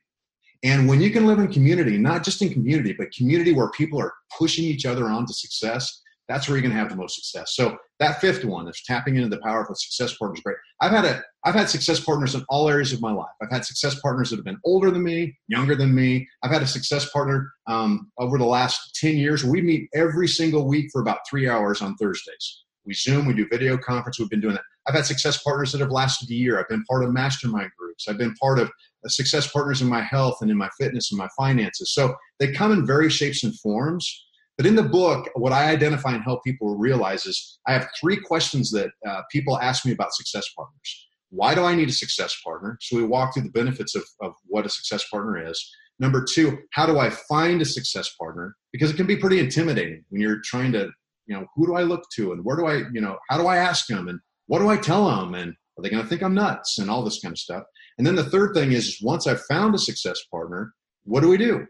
And 0.63 0.89
when 0.89 1.01
you 1.01 1.11
can 1.11 1.27
live 1.27 1.41
in 1.41 1.53
community, 1.53 1.99
not 1.99 2.23
just 2.23 2.41
in 2.41 2.53
community, 2.53 2.93
but 2.93 3.11
community 3.11 3.53
where 3.53 3.71
people 3.71 4.01
are 4.01 4.15
pushing 4.39 4.65
each 4.65 4.87
other 4.87 5.07
on 5.07 5.27
to 5.27 5.35
success, 5.35 6.03
that's 6.29 6.49
where 6.49 6.57
you're 6.57 6.63
going 6.63 6.75
to 6.75 6.79
have 6.79 6.91
the 6.91 6.97
most 6.97 7.15
success. 7.15 7.55
So 7.55 7.77
that 8.01 8.21
fifth 8.21 8.45
one 8.45 8.69
is 8.69 8.83
tapping 8.85 9.17
into 9.17 9.29
the 9.29 9.41
power 9.43 9.63
of 9.63 9.71
a 9.71 9.77
success 9.77 10.17
partner 10.17 10.35
is 10.35 10.43
great. 10.43 10.57
I've 10.81 10.91
had 10.91 11.05
a 11.05 11.23
I've 11.45 11.55
had 11.55 11.71
success 11.71 12.01
partners 12.01 12.35
in 12.35 12.45
all 12.49 12.69
areas 12.69 12.93
of 12.93 13.01
my 13.01 13.13
life. 13.13 13.31
I've 13.41 13.51
had 13.51 13.65
success 13.65 14.01
partners 14.01 14.31
that 14.31 14.37
have 14.37 14.45
been 14.45 14.61
older 14.65 14.91
than 14.91 15.05
me, 15.05 15.37
younger 15.49 15.77
than 15.77 15.95
me. 15.95 16.27
I've 16.43 16.51
had 16.51 16.63
a 16.63 16.67
success 16.67 17.09
partner 17.11 17.53
um, 17.69 18.11
over 18.19 18.39
the 18.39 18.45
last 18.45 18.97
ten 19.01 19.17
years. 19.17 19.45
We 19.45 19.61
meet 19.63 19.89
every 19.95 20.29
single 20.29 20.67
week 20.67 20.89
for 20.93 21.01
about 21.01 21.21
three 21.31 21.49
hours 21.49 21.81
on 21.81 21.97
Thursdays. 21.97 22.65
We 22.85 22.95
Zoom, 22.95 23.27
we 23.27 23.35
do 23.35 23.49
video 23.51 23.77
conference. 23.77 24.19
We've 24.19 24.31
been 24.31 24.41
doing 24.41 24.55
that. 24.55 24.63
I've 24.87 24.95
had 24.95 25.07
success 25.07 25.43
partners 25.43 25.73
that 25.73 25.81
have 25.81 25.91
lasted 25.91 26.31
a 26.31 26.35
year. 26.35 26.61
I've 26.61 26.69
been 26.69 26.85
part 26.85 27.05
of 27.05 27.13
mastermind 27.13 27.71
groups. 27.77 28.07
I've 28.09 28.19
been 28.19 28.35
part 28.35 28.61
of 28.61 28.71
success 29.09 29.51
partners 29.51 29.83
in 29.83 29.89
my 29.89 30.03
health 30.03 30.39
and 30.41 30.51
in 30.51 30.57
my 30.57 30.69
fitness 30.79 31.11
and 31.11 31.19
my 31.19 31.29
finances. 31.37 31.93
So 31.93 32.15
they 32.39 32.53
come 32.53 32.73
in 32.73 32.87
various 32.87 33.13
shapes 33.13 33.43
and 33.43 33.59
forms. 33.59 34.26
But 34.57 34.67
in 34.67 34.75
the 34.75 34.83
book, 34.83 35.29
what 35.35 35.53
I 35.53 35.71
identify 35.71 36.15
and 36.15 36.23
help 36.23 36.43
people 36.43 36.77
realize 36.77 37.27
is 37.27 37.59
I 37.67 37.73
have 37.73 37.89
three 38.01 38.17
questions 38.17 38.71
that 38.71 38.91
uh, 39.07 39.23
people 39.31 39.59
ask 39.59 39.85
me 39.85 39.93
about 39.93 40.15
success 40.15 40.49
partners. 40.57 41.09
Why 41.31 41.55
do 41.55 41.65
I 41.65 41.75
need 41.75 41.91
a 41.91 41.93
success 41.93 42.35
partner? 42.43 42.79
So 42.81 42.97
we 42.97 43.05
walk 43.05 43.35
through 43.35 43.43
the 43.43 43.51
benefits 43.51 43.95
of, 43.95 44.05
of 44.23 44.33
what 44.47 44.65
a 44.65 44.71
success 44.71 45.07
partner 45.09 45.47
is. 45.47 45.71
Number 45.99 46.25
two, 46.25 46.59
how 46.73 46.87
do 46.87 46.99
I 46.99 47.11
find 47.11 47.61
a 47.61 47.67
success 47.67 48.15
partner? 48.19 48.57
Because 48.73 48.91
it 48.91 48.97
can 48.97 49.07
be 49.07 49.17
pretty 49.17 49.41
intimidating 49.41 50.05
when 50.09 50.23
you're 50.23 50.41
trying 50.45 50.73
to, 50.73 50.91
you 51.27 51.37
know, 51.37 51.47
who 51.55 51.67
do 51.67 51.75
I 51.75 51.83
look 51.83 52.05
to 52.17 52.33
and 52.33 52.45
where 52.45 52.57
do 52.57 52.67
I, 52.67 52.85
you 52.93 53.01
know, 53.01 53.19
how 53.29 53.39
do 53.39 53.47
I 53.47 53.57
ask 53.57 53.87
them 53.87 54.09
and 54.09 54.21
what 54.47 54.61
do 54.61 54.69
I 54.69 54.77
tell 54.77 55.09
them 55.09 55.35
and 55.35 55.55
are 55.79 55.83
they 55.83 55.91
going 55.91 56.03
to 56.03 56.09
think 56.09 56.23
I'm 56.23 56.35
nuts 56.35 56.79
and 56.79 56.91
all 56.91 57.03
this 57.03 57.21
kind 57.21 57.33
of 57.33 57.39
stuff? 57.39 57.65
And 57.99 58.07
then 58.07 58.15
the 58.15 58.25
third 58.25 58.55
thing 58.55 58.73
is 58.73 59.01
once 59.03 59.27
I've 59.27 59.45
found 59.45 59.75
a 59.75 59.79
success 59.79 60.21
partner, 60.31 60.73
what 61.05 61.21
do 61.21 61.29
we 61.29 61.37
do? 61.37 61.67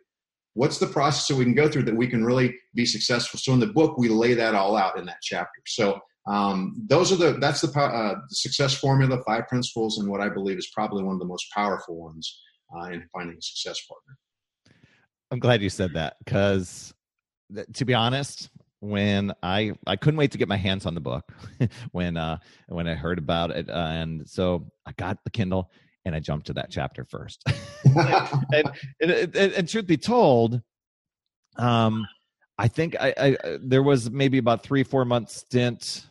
What's 0.56 0.78
the 0.78 0.86
process 0.86 1.28
that 1.28 1.36
we 1.36 1.44
can 1.44 1.54
go 1.54 1.68
through 1.68 1.82
that 1.82 1.94
we 1.94 2.08
can 2.08 2.24
really 2.24 2.56
be 2.74 2.86
successful? 2.86 3.38
So 3.38 3.52
in 3.52 3.60
the 3.60 3.66
book 3.66 3.98
we 3.98 4.08
lay 4.08 4.32
that 4.34 4.54
all 4.54 4.76
out 4.76 4.98
in 4.98 5.04
that 5.04 5.18
chapter. 5.22 5.60
So 5.66 6.00
um, 6.26 6.74
those 6.88 7.12
are 7.12 7.16
the 7.16 7.38
that's 7.38 7.60
the, 7.60 7.68
uh, 7.78 8.14
the, 8.14 8.34
success 8.34 8.74
formula 8.74 9.22
five 9.24 9.46
principles 9.46 9.98
and 9.98 10.10
what 10.10 10.20
i 10.20 10.28
believe 10.28 10.58
is 10.58 10.68
probably 10.74 11.04
one 11.04 11.14
of 11.14 11.20
the 11.20 11.26
most 11.26 11.46
powerful 11.54 11.94
ones 11.94 12.42
uh, 12.74 12.86
in 12.86 13.06
finding 13.12 13.36
a 13.36 13.42
success 13.42 13.80
partner. 13.86 14.16
I'm 15.30 15.38
glad 15.38 15.62
you 15.62 15.70
said 15.70 15.94
that 15.94 16.16
because 16.24 16.92
to 17.74 17.84
be 17.84 17.94
honest 17.94 18.50
when 18.80 19.32
i 19.42 19.72
i 19.86 19.94
couldn't 19.94 20.18
wait 20.18 20.32
to 20.32 20.38
get 20.38 20.48
my 20.48 20.56
hands 20.56 20.84
on 20.84 20.94
the 20.94 21.00
book 21.00 21.30
when 21.92 22.16
uh 22.16 22.38
when 22.68 22.88
i 22.88 22.94
heard 22.94 23.18
about 23.18 23.50
it 23.50 23.68
uh, 23.70 23.72
and 23.72 24.28
so 24.28 24.66
i 24.84 24.92
got 24.96 25.22
the 25.24 25.30
kindle 25.30 25.70
and 26.06 26.14
I 26.14 26.20
jumped 26.20 26.46
to 26.46 26.54
that 26.54 26.70
chapter 26.70 27.04
first. 27.04 27.42
and, 27.84 28.70
and, 29.00 29.10
and, 29.10 29.36
and, 29.36 29.68
truth 29.68 29.86
be 29.86 29.98
told, 29.98 30.62
um, 31.56 32.06
I 32.56 32.68
think 32.68 32.96
I, 32.98 33.14
I, 33.18 33.36
there 33.60 33.82
was 33.82 34.10
maybe 34.10 34.38
about 34.38 34.62
three 34.62 34.82
four 34.82 35.04
months 35.04 35.36
stint, 35.36 36.06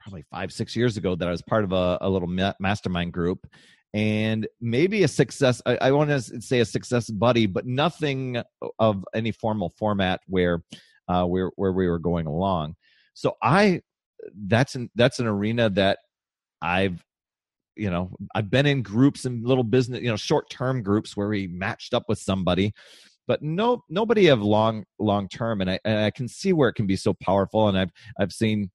probably 0.00 0.24
five 0.30 0.52
six 0.52 0.74
years 0.74 0.96
ago 0.96 1.14
that 1.14 1.28
I 1.28 1.30
was 1.30 1.42
part 1.42 1.62
of 1.62 1.72
a, 1.72 1.98
a 2.00 2.10
little 2.10 2.28
mastermind 2.58 3.12
group, 3.12 3.46
and 3.94 4.46
maybe 4.60 5.04
a 5.04 5.08
success 5.08 5.62
i, 5.64 5.76
I 5.76 5.92
want 5.92 6.10
to 6.10 6.20
say 6.20 6.60
a 6.60 6.64
success 6.64 7.08
buddy 7.08 7.46
but 7.46 7.66
nothing 7.66 8.42
of 8.78 9.04
any 9.14 9.32
formal 9.32 9.72
format 9.78 10.20
where 10.26 10.62
uh 11.08 11.24
where 11.24 11.50
where 11.56 11.72
we 11.72 11.88
were 11.88 11.98
going 11.98 12.26
along 12.26 12.74
so 13.14 13.36
i 13.42 13.80
that's 14.48 14.74
an 14.74 14.90
that's 14.96 15.18
an 15.18 15.26
arena 15.26 15.70
that 15.70 15.98
i've 16.60 17.02
you 17.76 17.90
know 17.90 18.10
i've 18.34 18.50
been 18.50 18.66
in 18.66 18.82
groups 18.82 19.24
and 19.24 19.46
little 19.46 19.64
business 19.64 20.00
you 20.00 20.08
know 20.08 20.16
short 20.16 20.48
term 20.50 20.82
groups 20.82 21.16
where 21.16 21.28
we 21.28 21.46
matched 21.46 21.94
up 21.94 22.04
with 22.08 22.18
somebody 22.18 22.72
but 23.26 23.42
no 23.42 23.82
nobody 23.88 24.28
of 24.28 24.40
long 24.40 24.84
long 24.98 25.28
term 25.28 25.60
and 25.60 25.70
I, 25.70 25.78
and 25.84 25.98
I 25.98 26.10
can 26.10 26.28
see 26.28 26.52
where 26.52 26.68
it 26.68 26.74
can 26.74 26.86
be 26.86 26.96
so 26.96 27.14
powerful 27.14 27.68
and 27.68 27.78
i've 27.78 27.90
i've 28.18 28.32
seen 28.32 28.70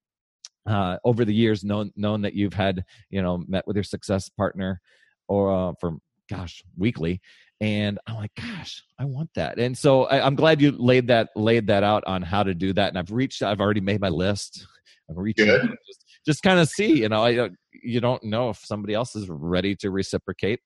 uh, 0.67 0.97
over 1.03 1.25
the 1.25 1.33
years 1.33 1.63
known 1.63 1.91
known 1.95 2.21
that 2.21 2.35
you've 2.35 2.53
had 2.53 2.85
you 3.09 3.21
know 3.21 3.43
met 3.47 3.65
with 3.65 3.75
your 3.75 3.83
success 3.83 4.29
partner 4.29 4.79
or 5.27 5.51
uh, 5.51 5.73
for 5.79 5.97
gosh 6.29 6.63
weekly 6.77 7.19
and 7.59 7.97
i'm 8.05 8.15
like 8.15 8.31
gosh 8.35 8.83
i 8.99 9.05
want 9.05 9.29
that. 9.33 9.57
And 9.57 9.75
so 9.75 10.03
I, 10.05 10.25
am 10.25 10.35
glad 10.35 10.61
you 10.61 10.71
laid 10.71 11.07
that 11.07 11.29
laid 11.35 11.67
that 11.67 11.83
out 11.83 12.03
on 12.05 12.21
how 12.21 12.43
to 12.43 12.53
do 12.53 12.73
that 12.73 12.89
and 12.89 12.97
i've 12.97 13.11
reached 13.11 13.41
i've 13.41 13.59
already 13.59 13.81
made 13.81 14.01
my 14.01 14.09
list. 14.09 14.67
I'm 15.09 15.17
reaching 15.17 15.47
just, 15.47 16.05
just 16.25 16.43
kind 16.43 16.59
of 16.59 16.69
see 16.69 17.01
you 17.01 17.09
know 17.09 17.23
i 17.23 17.37
uh, 17.37 17.49
you 17.83 17.99
don't 17.99 18.23
know 18.23 18.49
if 18.49 18.57
somebody 18.57 18.93
else 18.93 19.15
is 19.15 19.27
ready 19.29 19.75
to 19.75 19.89
reciprocate 19.91 20.59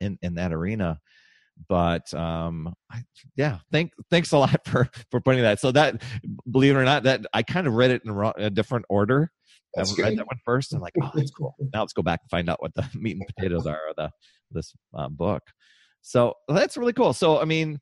in 0.00 0.18
in 0.22 0.34
that 0.34 0.52
arena. 0.52 1.00
But 1.68 2.12
um 2.14 2.74
I, 2.90 3.02
yeah 3.36 3.58
thank 3.70 3.92
thanks 4.10 4.32
a 4.32 4.38
lot 4.38 4.60
for 4.66 4.88
for 5.10 5.20
putting 5.20 5.42
that. 5.42 5.60
So 5.60 5.72
that 5.72 6.02
believe 6.50 6.74
it 6.74 6.78
or 6.78 6.84
not 6.84 7.04
that 7.04 7.24
i 7.32 7.42
kind 7.42 7.66
of 7.66 7.74
read 7.74 7.90
it 7.90 8.02
in 8.04 8.10
a, 8.10 8.32
a 8.36 8.50
different 8.50 8.86
order. 8.88 9.30
That's 9.74 9.98
I 9.98 10.02
read 10.02 10.18
that 10.18 10.26
one 10.26 10.38
first 10.44 10.72
and 10.72 10.82
like 10.82 10.94
oh 11.02 11.10
that's 11.14 11.30
cool. 11.30 11.54
now 11.72 11.80
let's 11.80 11.92
go 11.92 12.02
back 12.02 12.20
and 12.22 12.30
find 12.30 12.50
out 12.50 12.60
what 12.60 12.74
the 12.74 12.88
meat 12.94 13.16
and 13.16 13.26
potatoes 13.26 13.66
are 13.66 13.80
of 13.90 13.96
the 13.96 14.10
this 14.50 14.74
uh, 14.96 15.08
book. 15.08 15.42
So 16.02 16.34
that's 16.48 16.76
really 16.76 16.92
cool. 16.92 17.12
So 17.12 17.40
i 17.40 17.44
mean 17.44 17.78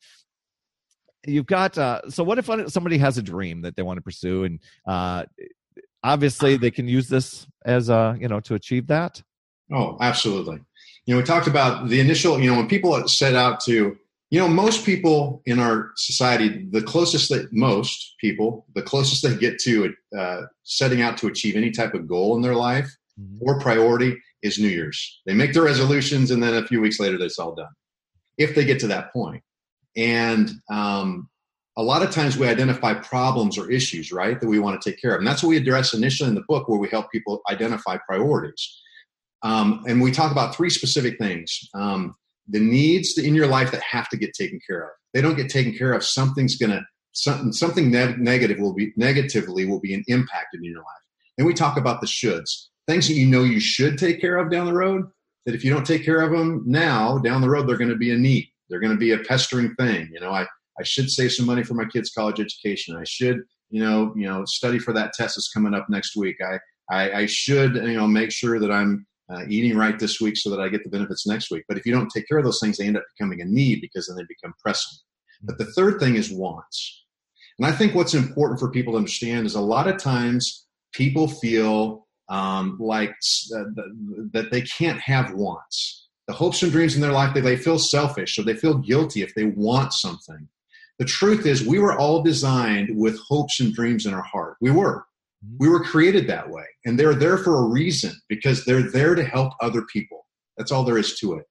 you've 1.25 1.47
got 1.47 1.79
uh 1.79 2.01
so 2.11 2.25
what 2.25 2.39
if 2.39 2.47
somebody 2.71 2.99
has 2.99 3.17
a 3.17 3.23
dream 3.23 3.63
that 3.63 3.77
they 3.77 3.83
want 3.83 3.97
to 3.97 4.03
pursue 4.03 4.45
and 4.45 4.59
uh 4.89 5.25
obviously 6.05 6.57
they 6.57 6.71
can 6.71 6.89
use 6.89 7.09
this 7.09 7.47
as 7.65 7.89
a 7.89 8.17
you 8.21 8.29
know 8.29 8.41
to 8.41 8.55
achieve 8.55 8.87
that 8.87 9.23
oh 9.73 9.97
absolutely 10.01 10.61
you 11.07 11.15
know, 11.15 11.19
we 11.19 11.25
talked 11.25 11.47
about 11.47 11.89
the 11.89 12.01
initial, 12.01 12.41
you 12.41 12.51
know, 12.51 12.57
when 12.57 12.69
people 12.69 13.07
set 13.09 13.35
out 13.35 13.61
to, 13.61 13.97
you 14.31 14.39
know, 14.39 14.49
most 14.49 14.87
people 14.87 15.43
in 15.47 15.59
our 15.59 15.91
society, 15.97 16.67
the 16.71 16.83
closest 16.83 17.29
that 17.31 17.53
most 17.53 18.15
people, 18.21 18.67
the 18.75 18.83
closest 18.83 19.23
they 19.23 19.37
get 19.37 19.59
to 19.61 19.95
uh, 20.17 20.43
setting 20.63 21.03
out 21.03 21.19
to 21.19 21.27
achieve 21.27 21.57
any 21.57 21.71
type 21.71 21.95
of 21.95 22.07
goal 22.07 22.37
in 22.37 22.43
their 22.43 22.55
life 22.55 22.89
mm-hmm. 23.21 23.39
or 23.41 23.59
priority 23.59 24.17
is 24.43 24.59
New 24.59 24.69
Year's. 24.69 25.21
They 25.27 25.35
make 25.35 25.53
their 25.53 25.65
resolutions 25.65 26.31
and 26.31 26.43
then 26.43 26.55
a 26.55 26.67
few 26.67 26.81
weeks 26.81 27.01
later, 27.01 27.17
it's 27.21 27.39
all 27.39 27.55
done. 27.55 27.69
If 28.39 28.55
they 28.55 28.65
get 28.65 28.81
to 28.81 28.87
that 28.89 29.13
point. 29.13 29.43
And 29.97 30.51
um, 30.71 31.29
a 31.77 31.83
lot 31.83 32.03
of 32.03 32.11
times 32.11 32.37
we 32.37 32.47
identify 32.47 32.95
problems 32.95 33.57
or 33.57 33.71
issues, 33.71 34.13
right, 34.13 34.39
that 34.41 34.47
we 34.47 34.59
want 34.59 34.81
to 34.81 34.91
take 34.91 35.01
care 35.01 35.15
of. 35.15 35.19
And 35.19 35.27
that's 35.27 35.43
what 35.43 35.51
we 35.51 35.57
address 35.57 35.95
initially 35.95 36.29
in 36.29 36.35
the 36.35 36.45
book, 36.49 36.69
where 36.69 36.79
we 36.79 36.89
help 36.89 37.11
people 37.11 37.41
identify 37.51 37.97
priorities. 38.07 38.81
Um, 39.43 39.83
and 39.89 40.01
we 40.01 40.13
talk 40.13 40.31
about 40.31 40.55
three 40.55 40.71
specific 40.71 41.19
things 41.19 41.59
um, 41.75 42.15
the 42.49 42.61
needs 42.61 43.17
in 43.19 43.35
your 43.35 43.47
life 43.47 43.71
that 43.71 43.83
have 43.83 44.09
to 44.11 44.17
get 44.17 44.35
taken 44.35 44.61
care 44.67 44.83
of. 44.83 44.91
They 45.15 45.21
don't 45.21 45.37
get 45.37 45.49
taken 45.49 45.77
care 45.77 45.93
of, 45.93 46.05
something's 46.05 46.57
going 46.57 46.71
to, 46.71 46.83
something, 47.13 47.53
something 47.53 47.91
ne- 47.91 48.17
negative 48.17 48.59
will 48.59 48.75
be, 48.75 48.93
negatively 48.97 49.65
will 49.65 49.81
be 49.81 49.95
an 49.95 50.05
impact 50.09 50.55
in 50.55 50.65
your 50.65 50.79
life. 50.79 50.87
Then 51.37 51.47
we 51.47 51.55
talk 51.55 51.77
about 51.77 52.01
the 52.01 52.07
shoulds, 52.07 52.67
things 52.87 53.09
that 53.09 53.15
you 53.15 53.27
know 53.27 53.45
you 53.45 53.61
should 53.61 53.97
take 53.97 54.21
care 54.21 54.37
of 54.37 54.51
down 54.51 54.67
the 54.67 54.75
road, 54.75 55.05
that 55.47 55.55
if 55.55 55.65
you 55.65 55.73
don't 55.73 55.87
take 55.87 56.05
care 56.05 56.21
of 56.21 56.31
them 56.31 56.63
now, 56.67 57.19
down 57.19 57.41
the 57.41 57.51
road, 57.51 57.69
they're 57.69 57.79
going 57.79 57.91
to 57.91 57.97
be 57.97 58.11
a 58.11 58.17
need. 58.17 58.49
They're 58.69 58.81
going 58.81 58.93
to 58.93 58.99
be 58.99 59.13
a 59.13 59.19
pestering 59.19 59.75
thing. 59.77 60.11
You 60.13 60.21
know, 60.21 60.31
I, 60.31 60.47
I 60.79 60.85
should 60.85 61.11
save 61.11 61.33
some 61.33 61.47
money 61.47 61.63
for 61.63 61.75
my 61.75 61.85
kids' 61.85 62.11
college 62.11 62.41
education. 62.41 62.97
I 62.97 63.05
should, 63.05 63.43
you 63.71 63.83
know, 63.83 64.13
you 64.17 64.27
know, 64.27 64.45
study 64.47 64.79
for 64.79 64.93
that 64.95 65.13
test 65.13 65.37
that's 65.37 65.51
coming 65.53 65.75
up 65.75 65.87
next 65.89 66.17
week. 66.17 66.37
I, 66.43 66.59
I, 66.91 67.13
I 67.21 67.27
should, 67.27 67.77
you 67.77 67.95
know, 67.95 68.07
make 68.07 68.33
sure 68.33 68.59
that 68.59 68.71
I'm, 68.71 69.07
uh, 69.31 69.45
eating 69.49 69.77
right 69.77 69.99
this 69.99 70.21
week 70.21 70.37
so 70.37 70.51
that 70.51 70.61
I 70.61 70.69
get 70.69 70.85
the 70.85 70.91
benefits 70.91 71.27
next 71.27 71.51
week. 71.51 71.65
But 71.69 71.79
if 71.79 71.87
you 71.87 71.93
don't 71.93 72.11
take 72.11 72.29
care 72.29 72.39
of 72.39 72.45
those 72.45 72.61
things, 72.61 72.77
they 72.77 72.87
end 72.87 72.97
up 72.97 73.05
becoming 73.17 73.41
a 73.41 73.45
need 73.45 73.81
because 73.81 74.07
then 74.07 74.17
they 74.17 74.25
become 74.29 74.53
pressing. 74.63 74.99
But 75.43 75.59
the 75.59 75.73
third 75.73 75.99
thing 76.01 76.17
is 76.17 76.31
wants. 76.31 77.05
And 77.59 77.67
I 77.67 77.73
think 77.73 77.95
what's 77.95 78.15
important 78.15 78.61
for 78.61 78.71
people 78.71 78.95
to 78.95 78.99
understand 78.99 79.47
is 79.47 79.55
a 79.55 79.61
lot 79.61 79.89
of 79.89 79.97
times 79.97 80.67
people 80.93 81.29
feel 81.29 82.07
um, 82.29 82.77
like 82.81 83.11
uh, 83.55 83.65
that 84.33 84.49
they 84.51 84.63
can't 84.63 85.01
have 85.01 85.33
wants. 85.33 86.09
The 86.27 86.35
hopes 86.35 86.63
and 86.63 86.71
dreams 86.71 86.95
in 86.95 87.01
their 87.01 87.13
life, 87.13 87.35
they, 87.35 87.41
they 87.41 87.57
feel 87.57 87.79
selfish, 87.79 88.37
so 88.37 88.43
they 88.43 88.55
feel 88.55 88.79
guilty 88.79 89.23
if 89.23 89.35
they 89.35 89.45
want 89.45 89.93
something. 89.93 90.49
The 90.99 91.05
truth 91.05 91.47
is, 91.47 91.67
we 91.67 91.79
were 91.79 91.97
all 91.97 92.23
designed 92.23 92.97
with 92.97 93.19
hopes 93.21 93.61
and 93.61 93.75
dreams 93.75 94.07
in 94.07 94.15
our 94.15 94.23
heart. 94.23 94.57
We 94.61 94.71
were. 94.71 95.05
Mm-hmm. 95.45 95.57
We 95.59 95.69
were 95.69 95.83
created 95.83 96.27
that 96.29 96.49
way, 96.49 96.65
and 96.85 96.99
they're 96.99 97.15
there 97.15 97.39
for 97.39 97.57
a 97.57 97.69
reason 97.69 98.13
because 98.29 98.65
they're 98.65 98.91
there 98.91 99.15
to 99.15 99.25
help 99.25 99.53
other 99.61 99.83
people. 99.83 100.27
That's 100.57 100.71
all 100.71 100.85
there 100.85 100.99
is 100.99 101.19
to 101.21 101.35
it. 101.35 101.47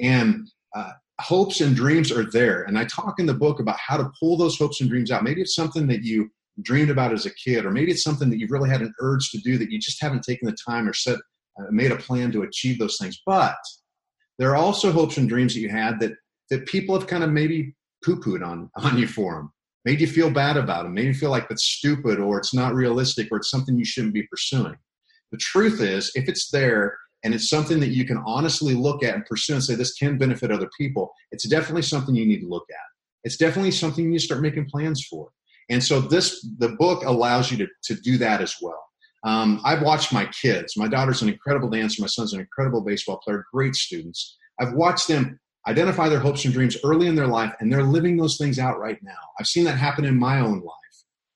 And 0.00 0.48
uh, 0.74 0.92
hopes 1.20 1.60
and 1.60 1.74
dreams 1.74 2.12
are 2.12 2.30
there. 2.30 2.62
And 2.62 2.78
I 2.78 2.84
talk 2.84 3.18
in 3.18 3.26
the 3.26 3.34
book 3.34 3.60
about 3.60 3.78
how 3.78 3.96
to 3.96 4.10
pull 4.20 4.36
those 4.36 4.58
hopes 4.58 4.80
and 4.80 4.90
dreams 4.90 5.10
out. 5.10 5.24
Maybe 5.24 5.40
it's 5.40 5.54
something 5.54 5.86
that 5.88 6.02
you 6.02 6.30
dreamed 6.60 6.90
about 6.90 7.12
as 7.12 7.26
a 7.26 7.34
kid, 7.34 7.64
or 7.64 7.70
maybe 7.70 7.92
it's 7.92 8.04
something 8.04 8.28
that 8.30 8.38
you've 8.38 8.50
really 8.50 8.68
had 8.68 8.82
an 8.82 8.92
urge 9.00 9.30
to 9.30 9.38
do 9.38 9.56
that 9.58 9.70
you 9.70 9.78
just 9.78 10.02
haven't 10.02 10.22
taken 10.22 10.46
the 10.46 10.56
time 10.68 10.86
or 10.88 10.92
set 10.92 11.18
uh, 11.58 11.64
made 11.70 11.92
a 11.92 11.96
plan 11.96 12.32
to 12.32 12.42
achieve 12.42 12.78
those 12.78 12.98
things. 13.00 13.20
But 13.24 13.56
there 14.38 14.50
are 14.50 14.56
also 14.56 14.92
hopes 14.92 15.16
and 15.16 15.28
dreams 15.28 15.54
that 15.54 15.60
you 15.60 15.68
had 15.68 16.00
that 16.00 16.12
that 16.50 16.66
people 16.66 16.98
have 16.98 17.08
kind 17.08 17.24
of 17.24 17.30
maybe 17.30 17.74
poo-pooed 18.04 18.46
on 18.46 18.70
on 18.76 18.98
you 18.98 19.06
for 19.06 19.36
them 19.36 19.52
made 19.84 20.00
you 20.00 20.06
feel 20.06 20.30
bad 20.30 20.56
about 20.56 20.84
them, 20.84 20.94
made 20.94 21.06
you 21.06 21.14
feel 21.14 21.30
like 21.30 21.48
that's 21.48 21.64
stupid 21.64 22.20
or 22.20 22.38
it's 22.38 22.54
not 22.54 22.74
realistic 22.74 23.28
or 23.30 23.38
it's 23.38 23.50
something 23.50 23.76
you 23.76 23.84
shouldn't 23.84 24.14
be 24.14 24.26
pursuing. 24.28 24.76
The 25.30 25.38
truth 25.38 25.80
is, 25.80 26.12
if 26.14 26.28
it's 26.28 26.50
there 26.50 26.96
and 27.24 27.34
it's 27.34 27.48
something 27.48 27.80
that 27.80 27.88
you 27.88 28.04
can 28.04 28.22
honestly 28.26 28.74
look 28.74 29.02
at 29.02 29.14
and 29.14 29.24
pursue 29.24 29.54
and 29.54 29.64
say 29.64 29.74
this 29.74 29.94
can 29.94 30.18
benefit 30.18 30.50
other 30.50 30.68
people, 30.78 31.12
it's 31.30 31.48
definitely 31.48 31.82
something 31.82 32.14
you 32.14 32.26
need 32.26 32.40
to 32.40 32.48
look 32.48 32.66
at. 32.70 32.86
It's 33.24 33.36
definitely 33.36 33.70
something 33.70 34.04
you 34.04 34.10
need 34.10 34.18
to 34.18 34.24
start 34.24 34.42
making 34.42 34.68
plans 34.68 35.04
for. 35.08 35.30
And 35.70 35.82
so 35.82 36.00
this 36.00 36.46
the 36.58 36.70
book 36.70 37.04
allows 37.04 37.50
you 37.50 37.56
to, 37.58 37.68
to 37.84 37.94
do 38.00 38.18
that 38.18 38.40
as 38.40 38.56
well. 38.60 38.82
Um, 39.24 39.60
I've 39.64 39.82
watched 39.82 40.12
my 40.12 40.26
kids. 40.26 40.76
My 40.76 40.88
daughter's 40.88 41.22
an 41.22 41.28
incredible 41.28 41.70
dancer. 41.70 42.02
My 42.02 42.08
son's 42.08 42.32
an 42.32 42.40
incredible 42.40 42.82
baseball 42.82 43.18
player. 43.18 43.44
Great 43.52 43.76
students. 43.76 44.36
I've 44.60 44.72
watched 44.74 45.06
them 45.06 45.38
identify 45.66 46.08
their 46.08 46.20
hopes 46.20 46.44
and 46.44 46.52
dreams 46.52 46.76
early 46.84 47.06
in 47.06 47.14
their 47.14 47.26
life, 47.26 47.54
and 47.60 47.72
they're 47.72 47.82
living 47.82 48.16
those 48.16 48.36
things 48.36 48.58
out 48.58 48.78
right 48.78 48.98
now. 49.02 49.18
I've 49.38 49.46
seen 49.46 49.64
that 49.64 49.78
happen 49.78 50.04
in 50.04 50.18
my 50.18 50.40
own 50.40 50.60
life. 50.60 50.76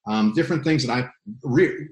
Um, 0.09 0.33
different 0.35 0.63
things 0.63 0.87
that 0.87 0.93
I 0.93 1.09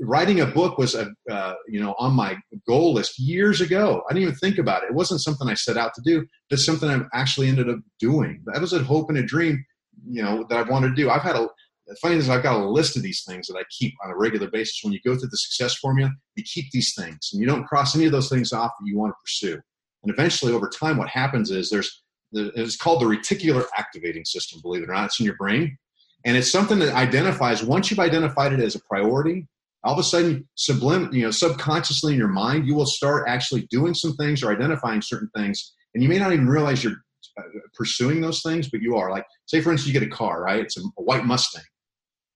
writing 0.00 0.40
a 0.40 0.46
book 0.46 0.78
was 0.78 0.94
a 0.94 1.12
uh, 1.28 1.54
you 1.68 1.80
know 1.80 1.96
on 1.98 2.14
my 2.14 2.36
goal 2.66 2.94
list 2.94 3.18
years 3.18 3.60
ago. 3.60 4.04
I 4.08 4.12
didn't 4.12 4.28
even 4.28 4.34
think 4.36 4.58
about 4.58 4.84
it. 4.84 4.90
It 4.90 4.94
wasn't 4.94 5.20
something 5.20 5.48
I 5.48 5.54
set 5.54 5.76
out 5.76 5.94
to 5.94 6.02
do, 6.02 6.24
but 6.48 6.60
something 6.60 6.88
I 6.88 7.02
actually 7.12 7.48
ended 7.48 7.68
up 7.68 7.80
doing. 7.98 8.42
That 8.46 8.60
was 8.60 8.72
a 8.72 8.84
hope 8.84 9.08
and 9.08 9.18
a 9.18 9.22
dream, 9.22 9.64
you 10.08 10.22
know, 10.22 10.46
that 10.48 10.58
I've 10.58 10.68
wanted 10.68 10.90
to 10.90 10.94
do. 10.94 11.10
I've 11.10 11.22
had 11.22 11.34
a 11.34 11.48
the 11.86 11.96
funny 11.96 12.14
thing 12.14 12.22
is 12.22 12.30
I've 12.30 12.42
got 12.42 12.58
a 12.58 12.66
list 12.66 12.96
of 12.96 13.02
these 13.02 13.24
things 13.24 13.46
that 13.46 13.58
I 13.58 13.64
keep 13.70 13.94
on 14.02 14.10
a 14.10 14.16
regular 14.16 14.50
basis. 14.50 14.80
When 14.82 14.92
you 14.92 15.00
go 15.04 15.16
through 15.16 15.28
the 15.28 15.36
success 15.36 15.74
formula, 15.74 16.10
you 16.34 16.44
keep 16.44 16.70
these 16.70 16.94
things 16.94 17.30
and 17.32 17.40
you 17.40 17.46
don't 17.46 17.66
cross 17.66 17.94
any 17.94 18.06
of 18.06 18.12
those 18.12 18.28
things 18.28 18.52
off 18.52 18.72
that 18.78 18.86
you 18.86 18.96
want 18.96 19.10
to 19.10 19.16
pursue. 19.22 19.60
And 20.02 20.12
eventually, 20.12 20.52
over 20.52 20.68
time, 20.68 20.98
what 20.98 21.08
happens 21.08 21.50
is 21.50 21.68
there's 21.68 22.03
it's 22.34 22.76
called 22.76 23.00
the 23.00 23.06
reticular 23.06 23.64
activating 23.76 24.24
system, 24.24 24.60
believe 24.62 24.82
it 24.82 24.88
or 24.88 24.94
not. 24.94 25.06
It's 25.06 25.20
in 25.20 25.26
your 25.26 25.36
brain. 25.36 25.76
And 26.24 26.36
it's 26.36 26.50
something 26.50 26.78
that 26.78 26.94
identifies, 26.94 27.62
once 27.62 27.90
you've 27.90 28.00
identified 28.00 28.52
it 28.52 28.60
as 28.60 28.74
a 28.74 28.80
priority, 28.88 29.46
all 29.84 29.92
of 29.92 29.98
a 29.98 30.02
sudden, 30.02 30.48
sublim, 30.56 31.12
you 31.12 31.22
know, 31.22 31.30
subconsciously 31.30 32.14
in 32.14 32.18
your 32.18 32.28
mind, 32.28 32.66
you 32.66 32.74
will 32.74 32.86
start 32.86 33.28
actually 33.28 33.66
doing 33.70 33.92
some 33.92 34.16
things 34.16 34.42
or 34.42 34.50
identifying 34.50 35.02
certain 35.02 35.28
things. 35.36 35.74
And 35.94 36.02
you 36.02 36.08
may 36.08 36.18
not 36.18 36.32
even 36.32 36.48
realize 36.48 36.82
you're 36.82 36.96
uh, 37.38 37.42
pursuing 37.74 38.22
those 38.22 38.42
things, 38.42 38.70
but 38.70 38.80
you 38.80 38.96
are. 38.96 39.10
Like, 39.10 39.26
say, 39.44 39.60
for 39.60 39.70
instance, 39.70 39.92
you 39.92 39.98
get 39.98 40.08
a 40.08 40.10
car, 40.10 40.42
right? 40.42 40.60
It's 40.60 40.78
a, 40.78 40.80
a 40.80 41.02
white 41.02 41.26
Mustang. 41.26 41.62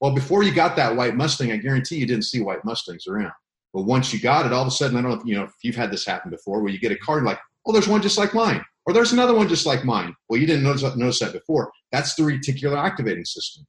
Well, 0.00 0.14
before 0.14 0.42
you 0.42 0.52
got 0.52 0.76
that 0.76 0.94
white 0.94 1.16
Mustang, 1.16 1.50
I 1.50 1.56
guarantee 1.56 1.96
you 1.96 2.06
didn't 2.06 2.26
see 2.26 2.42
white 2.42 2.64
Mustangs 2.64 3.06
around. 3.06 3.32
But 3.72 3.82
once 3.82 4.12
you 4.12 4.20
got 4.20 4.46
it, 4.46 4.52
all 4.52 4.62
of 4.62 4.68
a 4.68 4.70
sudden, 4.70 4.96
I 4.96 5.02
don't 5.02 5.10
know 5.10 5.16
if 5.18 5.26
you 5.26 5.34
know 5.34 5.44
if 5.44 5.52
you've 5.62 5.76
had 5.76 5.90
this 5.90 6.06
happen 6.06 6.30
before, 6.30 6.62
where 6.62 6.72
you 6.72 6.78
get 6.78 6.92
a 6.92 6.96
car, 6.96 7.18
and 7.18 7.26
like, 7.26 7.40
oh, 7.66 7.72
there's 7.72 7.88
one 7.88 8.02
just 8.02 8.18
like 8.18 8.34
mine. 8.34 8.62
Or 8.88 8.94
there's 8.94 9.12
another 9.12 9.34
one 9.34 9.48
just 9.48 9.66
like 9.66 9.84
mine. 9.84 10.14
Well, 10.30 10.40
you 10.40 10.46
didn't 10.46 10.62
notice, 10.62 10.82
notice 10.96 11.20
that 11.20 11.34
before. 11.34 11.70
That's 11.92 12.14
the 12.14 12.22
reticular 12.22 12.82
activating 12.82 13.26
system. 13.26 13.66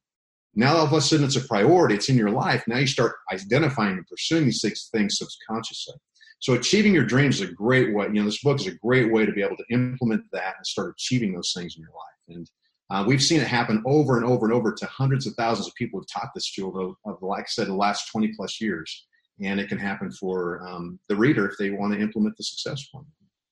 Now 0.54 0.76
all 0.76 0.86
of 0.86 0.94
a 0.94 1.00
sudden 1.02 1.26
it's 1.26 1.36
a 1.36 1.46
priority. 1.46 1.96
It's 1.96 2.08
in 2.08 2.16
your 2.16 2.30
life. 2.30 2.64
Now 2.66 2.78
you 2.78 2.86
start 2.86 3.16
identifying 3.30 3.98
and 3.98 4.06
pursuing 4.06 4.46
these 4.46 4.62
six 4.62 4.88
things 4.88 5.18
subconsciously. 5.18 5.96
So 6.38 6.54
achieving 6.54 6.94
your 6.94 7.04
dreams 7.04 7.42
is 7.42 7.50
a 7.50 7.52
great 7.52 7.94
way. 7.94 8.06
You 8.06 8.14
know, 8.14 8.24
this 8.24 8.42
book 8.42 8.60
is 8.60 8.66
a 8.66 8.74
great 8.76 9.12
way 9.12 9.26
to 9.26 9.32
be 9.32 9.42
able 9.42 9.58
to 9.58 9.64
implement 9.70 10.22
that 10.32 10.54
and 10.56 10.66
start 10.66 10.94
achieving 10.96 11.34
those 11.34 11.52
things 11.54 11.76
in 11.76 11.82
your 11.82 11.90
life. 11.90 12.38
And 12.38 12.50
uh, 12.88 13.04
we've 13.06 13.22
seen 13.22 13.42
it 13.42 13.46
happen 13.46 13.82
over 13.84 14.16
and 14.16 14.24
over 14.24 14.46
and 14.46 14.54
over 14.54 14.72
to 14.72 14.86
hundreds 14.86 15.26
of 15.26 15.34
thousands 15.34 15.68
of 15.68 15.74
people 15.74 16.00
who've 16.00 16.10
taught 16.10 16.30
this 16.34 16.48
field 16.48 16.78
of, 16.78 16.94
of, 17.04 17.20
like 17.20 17.42
I 17.42 17.46
said, 17.46 17.66
the 17.66 17.74
last 17.74 18.10
20 18.10 18.32
plus 18.36 18.58
years. 18.58 19.06
And 19.38 19.60
it 19.60 19.68
can 19.68 19.78
happen 19.78 20.10
for 20.12 20.66
um, 20.66 20.98
the 21.10 21.16
reader 21.16 21.46
if 21.46 21.58
they 21.58 21.68
want 21.68 21.92
to 21.92 22.00
implement 22.00 22.38
the 22.38 22.44
success 22.44 22.88
one. 22.92 23.04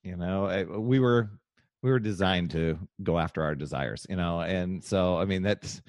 You 0.02 0.16
know, 0.16 0.80
we 0.80 0.98
were 0.98 1.30
we 1.82 1.90
were 1.90 1.98
designed 1.98 2.50
to 2.52 2.78
go 3.02 3.18
after 3.18 3.42
our 3.42 3.54
desires. 3.54 4.06
You 4.08 4.16
know, 4.16 4.40
and 4.40 4.82
so 4.82 5.18
I 5.18 5.24
mean 5.24 5.42
that 5.42 5.80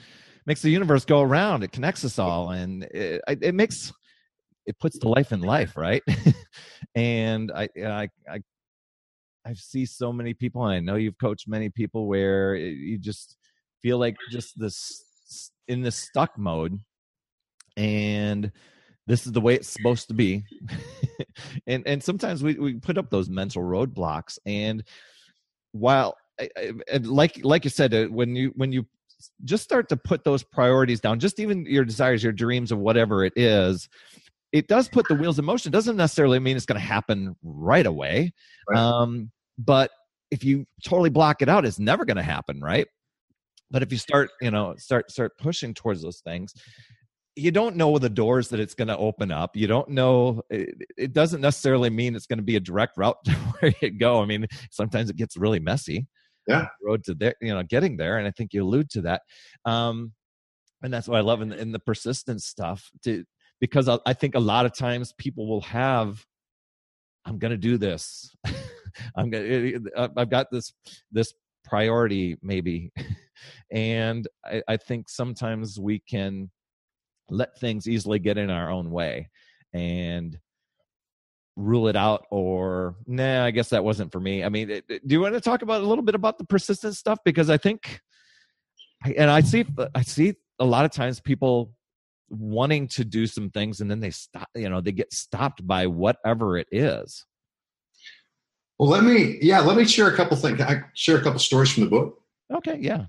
makes 0.46 0.62
the 0.62 0.70
universe 0.70 1.06
go 1.06 1.22
around. 1.22 1.64
It 1.64 1.72
connects 1.72 2.06
us 2.06 2.20
all, 2.20 2.52
and 2.52 2.84
it, 2.84 3.22
it 3.28 3.56
makes 3.56 3.92
it 4.66 4.78
puts 4.80 5.00
the 5.00 5.10
life 5.10 5.32
in 5.32 5.42
life, 5.42 5.76
right? 5.76 6.04
and 6.96 7.52
I 7.52 7.70
I 7.78 8.10
I 8.30 8.40
I 9.46 9.54
see 9.54 9.86
so 9.86 10.14
many 10.14 10.34
people, 10.34 10.66
and 10.66 10.74
I 10.74 10.80
know 10.80 10.96
you've 10.96 11.18
coached 11.18 11.48
many 11.48 11.70
people 11.70 12.08
where 12.08 12.56
you 12.56 12.98
just 12.98 13.38
feel 13.82 13.98
like 13.98 14.16
just 14.30 14.60
this 14.60 15.04
in 15.68 15.82
this 15.82 15.96
stuck 15.96 16.38
mode, 16.38 16.80
and 17.78 18.52
this 19.08 19.26
is 19.26 19.32
the 19.32 19.42
way 19.42 19.56
it's 19.56 19.70
supposed 19.70 20.08
to 20.10 20.14
be. 20.14 20.44
and 21.68 21.84
and 21.88 22.04
sometimes 22.04 22.44
we 22.44 22.56
we 22.56 22.76
put 22.76 22.98
up 22.98 23.10
those 23.10 23.30
mental 23.30 23.64
roadblocks, 23.64 24.38
and 24.46 24.84
while 25.72 26.16
and 26.92 27.08
like 27.08 27.44
like 27.44 27.64
you 27.64 27.70
said, 27.70 27.94
uh, 27.94 28.06
when 28.06 28.36
you 28.36 28.52
when 28.56 28.72
you 28.72 28.86
just 29.44 29.64
start 29.64 29.90
to 29.90 29.98
put 29.98 30.24
those 30.24 30.44
priorities 30.44 31.02
down, 31.02 31.20
just 31.20 31.40
even 31.40 31.66
your 31.66 31.84
desires, 31.84 32.24
your 32.24 32.32
dreams, 32.32 32.72
of 32.72 32.80
whatever 32.80 33.26
it 33.26 33.34
is, 33.36 33.90
it 34.52 34.68
does 34.68 34.88
put 34.88 35.08
the 35.08 35.16
wheels 35.16 35.38
in 35.38 35.46
motion. 35.46 35.70
It 35.70 35.74
doesn't 35.74 35.98
necessarily 35.98 36.40
mean 36.40 36.56
it's 36.56 36.66
going 36.66 36.80
to 36.80 36.86
happen 36.86 37.36
right 37.44 37.86
away. 37.86 38.34
Right. 38.70 38.80
Um, 38.80 39.32
but 39.58 39.92
if 40.32 40.44
you 40.44 40.66
totally 40.84 41.10
block 41.10 41.42
it 41.42 41.50
out, 41.50 41.66
it's 41.66 41.80
never 41.80 42.06
going 42.06 42.18
to 42.18 42.24
happen, 42.24 42.62
right? 42.62 42.88
But 43.72 43.84
if 43.84 43.92
you 43.92 43.98
start, 43.98 44.30
you 44.42 44.52
know, 44.52 44.76
start 44.78 45.12
start 45.12 45.38
pushing 45.38 45.74
towards 45.74 46.02
those 46.02 46.20
things, 46.20 46.54
you 47.40 47.52
don't 47.52 47.76
know 47.76 47.98
the 47.98 48.10
doors 48.10 48.50
that 48.50 48.60
it's 48.60 48.76
going 48.76 48.88
to 48.90 48.98
open 48.98 49.32
up. 49.32 49.56
You 49.56 49.68
don't 49.68 49.90
know. 49.90 50.42
It, 50.50 50.76
it 50.98 51.14
doesn't 51.14 51.42
necessarily 51.42 51.90
mean 51.90 52.16
it's 52.16 52.28
going 52.28 52.40
to 52.40 52.44
be 52.44 52.56
a 52.56 52.60
direct 52.60 52.98
route 52.98 53.18
to 53.26 53.32
where 53.32 53.74
you 53.82 53.92
go. 53.92 54.22
I 54.22 54.26
mean, 54.26 54.46
sometimes 54.72 55.10
it 55.10 55.16
gets 55.16 55.38
really 55.38 55.60
messy. 55.60 56.08
Yeah, 56.48 56.68
road 56.84 57.04
to 57.04 57.14
there, 57.14 57.36
you 57.42 57.54
know, 57.54 57.62
getting 57.62 57.96
there, 57.96 58.18
and 58.18 58.28
I 58.28 58.32
think 58.32 58.54
you 58.54 58.64
allude 58.64 58.90
to 58.92 59.02
that. 59.02 59.22
Um, 59.66 60.14
and 60.82 60.92
that's 60.92 61.08
what 61.08 61.18
I 61.18 61.22
love 61.22 61.42
in 61.42 61.50
the, 61.50 61.58
in 61.58 61.72
the 61.72 61.80
persistence 61.80 62.46
stuff. 62.46 62.90
To 63.04 63.24
because 63.60 63.88
I, 63.88 64.00
I 64.06 64.14
think 64.14 64.36
a 64.36 64.40
lot 64.40 64.66
of 64.66 64.74
times 64.76 65.14
people 65.18 65.48
will 65.48 65.62
have, 65.62 66.26
I'm 67.26 67.38
going 67.38 67.52
to 67.52 67.58
do 67.58 67.78
this. 67.78 68.36
I'm 69.16 69.30
going. 69.30 69.84
to 69.94 70.12
I've 70.18 70.32
got 70.32 70.48
this 70.52 70.74
this 71.12 71.34
priority 71.64 72.38
maybe, 72.42 72.92
and 73.72 74.28
I, 74.44 74.64
I 74.68 74.78
think 74.78 75.08
sometimes 75.08 75.80
we 75.80 76.00
can 76.00 76.50
let 77.32 77.58
things 77.58 77.88
easily 77.88 78.20
get 78.20 78.38
in 78.38 78.50
our 78.50 78.70
own 78.70 78.92
way 78.92 79.30
and 79.74 80.40
rule 81.60 81.88
it 81.90 81.96
out 81.96 82.26
or 82.32 82.96
nah 83.06 83.44
i 83.44 83.52
guess 83.52 83.70
that 83.70 83.84
wasn't 83.84 84.12
for 84.12 84.20
me. 84.20 84.44
I 84.44 84.50
mean 84.50 84.70
it, 84.70 84.86
it, 84.88 85.08
do 85.08 85.14
you 85.14 85.22
want 85.22 85.34
to 85.34 85.42
talk 85.42 85.62
about 85.62 85.82
a 85.82 85.86
little 85.86 86.04
bit 86.04 86.16
about 86.16 86.38
the 86.38 86.46
persistent 86.46 86.96
stuff? 86.96 87.20
Because 87.26 87.50
i 87.50 87.58
think 87.58 88.00
and 89.04 89.30
i 89.30 89.42
see 89.42 89.66
i 89.94 90.02
see 90.02 90.36
a 90.60 90.66
lot 90.66 90.86
of 90.86 90.92
times 90.92 91.20
people 91.20 91.74
wanting 92.30 92.88
to 92.88 93.04
do 93.04 93.28
some 93.28 93.50
things 93.50 93.82
and 93.82 93.92
then 93.92 94.00
they 94.00 94.12
stop 94.12 94.48
you 94.56 94.70
know 94.70 94.80
they 94.80 94.92
get 94.92 95.12
stopped 95.14 95.66
by 95.66 95.88
whatever 95.88 96.58
it 96.58 96.68
is. 96.72 97.26
Well 98.78 98.90
let 98.90 99.04
me 99.04 99.38
yeah 99.42 99.60
let 99.60 99.76
me 99.76 99.86
share 99.86 100.08
a 100.08 100.16
couple 100.16 100.38
things. 100.38 100.62
I 100.62 100.84
share 100.96 101.18
a 101.18 101.22
couple 101.22 101.40
stories 101.40 101.72
from 101.72 101.84
the 101.84 101.90
book. 101.90 102.22
Okay 102.54 102.78
yeah. 102.80 103.06